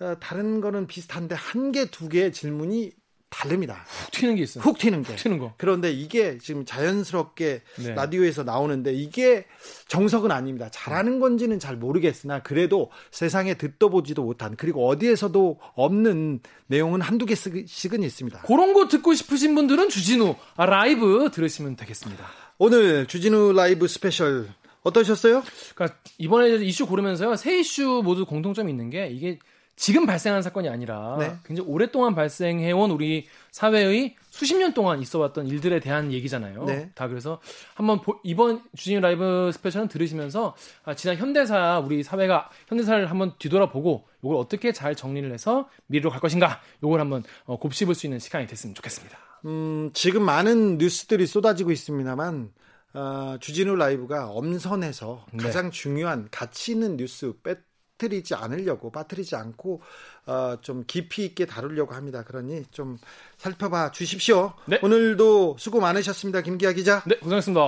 어, 0.01 0.15
다른 0.19 0.63
거는 0.63 0.87
비슷한데 0.87 1.35
한 1.35 1.73
개, 1.73 1.91
두 1.91 2.09
개의 2.09 2.33
질문이 2.33 2.91
다릅니다. 3.29 3.85
훅 3.87 4.13
튀는 4.13 4.37
게 4.37 4.43
있어요. 4.43 4.65
훅 4.65 4.79
튀는 4.79 5.03
게. 5.03 5.13
훅 5.13 5.19
튀는 5.19 5.39
거. 5.41 5.53
그런데 5.59 5.93
이게 5.93 6.39
지금 6.39 6.65
자연스럽게 6.65 7.61
네. 7.81 7.95
라디오에서 7.95 8.43
나오는데 8.43 8.95
이게 8.95 9.45
정석은 9.89 10.31
아닙니다. 10.31 10.71
잘하는 10.73 11.21
건지는 11.21 11.59
잘 11.59 11.77
모르겠으나 11.77 12.43
그래도 12.43 12.91
세상에 13.11 13.59
듣도 13.59 13.91
보지도 13.91 14.23
못한 14.23 14.57
그리고 14.57 14.89
어디에서도 14.89 15.59
없는 15.75 16.41
내용은 16.67 17.03
한두 17.03 17.27
개씩은 17.27 18.03
있습니다. 18.03 18.41
그런 18.47 18.73
거 18.73 18.89
듣고 18.89 19.13
싶으신 19.13 19.55
분들은 19.55 19.91
주진우 19.91 20.35
라이브 20.57 21.29
들으시면 21.31 21.77
되겠습니다. 21.77 22.50
오늘 22.63 23.07
주진우 23.07 23.55
라이브 23.55 23.89
스페셜 23.89 24.47
어떠셨어요? 24.83 25.43
그러니까 25.75 25.99
이번에 26.19 26.57
이슈 26.57 26.87
고르면서요. 26.87 27.37
세 27.37 27.59
이슈 27.59 28.03
모두 28.05 28.27
공통점이 28.27 28.71
있는 28.71 28.91
게 28.91 29.09
이게 29.09 29.39
지금 29.77 30.05
발생한 30.05 30.43
사건이 30.43 30.69
아니라 30.69 31.17
네. 31.19 31.33
굉장히 31.47 31.71
오랫동안 31.71 32.15
발생해온 32.15 32.91
우리 32.91 33.27
사회의 33.51 34.15
수십 34.29 34.59
년 34.59 34.75
동안 34.75 35.01
있어왔던 35.01 35.47
일들에 35.47 35.81
대한 35.81 36.13
얘기잖아요. 36.13 36.65
네. 36.67 36.91
다 36.95 37.09
그래서 37.09 37.41
한번 37.73 38.03
보, 38.03 38.21
이번 38.25 38.63
주진우 38.77 39.01
라이브 39.01 39.51
스페셜은 39.55 39.89
들으시면서 39.89 40.55
아, 40.85 40.95
지난 40.95 41.17
현대사 41.17 41.79
우리 41.79 42.03
사회가 42.03 42.51
현대사를 42.69 43.11
한번 43.11 43.33
뒤돌아보고 43.39 44.07
이걸 44.23 44.37
어떻게 44.37 44.73
잘 44.73 44.95
정리를 44.95 45.33
해서 45.33 45.67
미래로 45.87 46.11
갈 46.11 46.21
것인가 46.21 46.61
이걸 46.85 47.01
한번 47.01 47.23
어, 47.47 47.59
곱씹을 47.59 47.95
수 47.95 48.05
있는 48.05 48.19
시간이 48.19 48.47
됐으면 48.47 48.75
좋겠습니다. 48.75 49.30
음, 49.45 49.91
지금 49.95 50.23
많은 50.23 50.79
뉴스들이 50.79 51.27
쏟아지고 51.27 51.71
있습니다만 51.71 52.53
어, 52.93 53.37
주진우 53.41 53.77
라이브가 53.77 54.31
엄선해서 54.31 55.27
네. 55.33 55.43
가장 55.43 55.71
중요한 55.71 56.29
가치 56.31 56.73
있는 56.73 56.97
뉴스 56.97 57.33
빠뜨리지 57.43 58.35
않으려고 58.35 58.91
빠뜨리지 58.91 59.37
않고 59.37 59.81
어, 60.27 60.57
좀 60.61 60.85
깊이 60.87 61.25
있게 61.25 61.47
다루려고 61.47 61.95
합니다. 61.95 62.25
그러니 62.25 62.65
좀 62.73 62.99
살펴봐 63.39 63.93
주십시오. 63.93 64.55
네. 64.67 64.81
오늘도 64.83 65.57
수고 65.59 65.81
많으셨습니다. 65.81 66.43
김기화 66.43 66.73
기자. 66.73 67.03
네, 67.07 67.17
고생했습니다. 67.17 67.63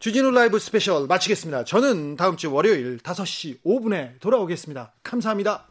주진우 0.00 0.32
라이브 0.32 0.58
스페셜 0.58 1.06
마치겠습니다. 1.06 1.64
저는 1.64 2.16
다음 2.16 2.36
주 2.36 2.52
월요일 2.52 2.98
5시 2.98 3.62
5분에 3.62 4.20
돌아오겠습니다. 4.20 4.92
감사합니다. 5.02 5.68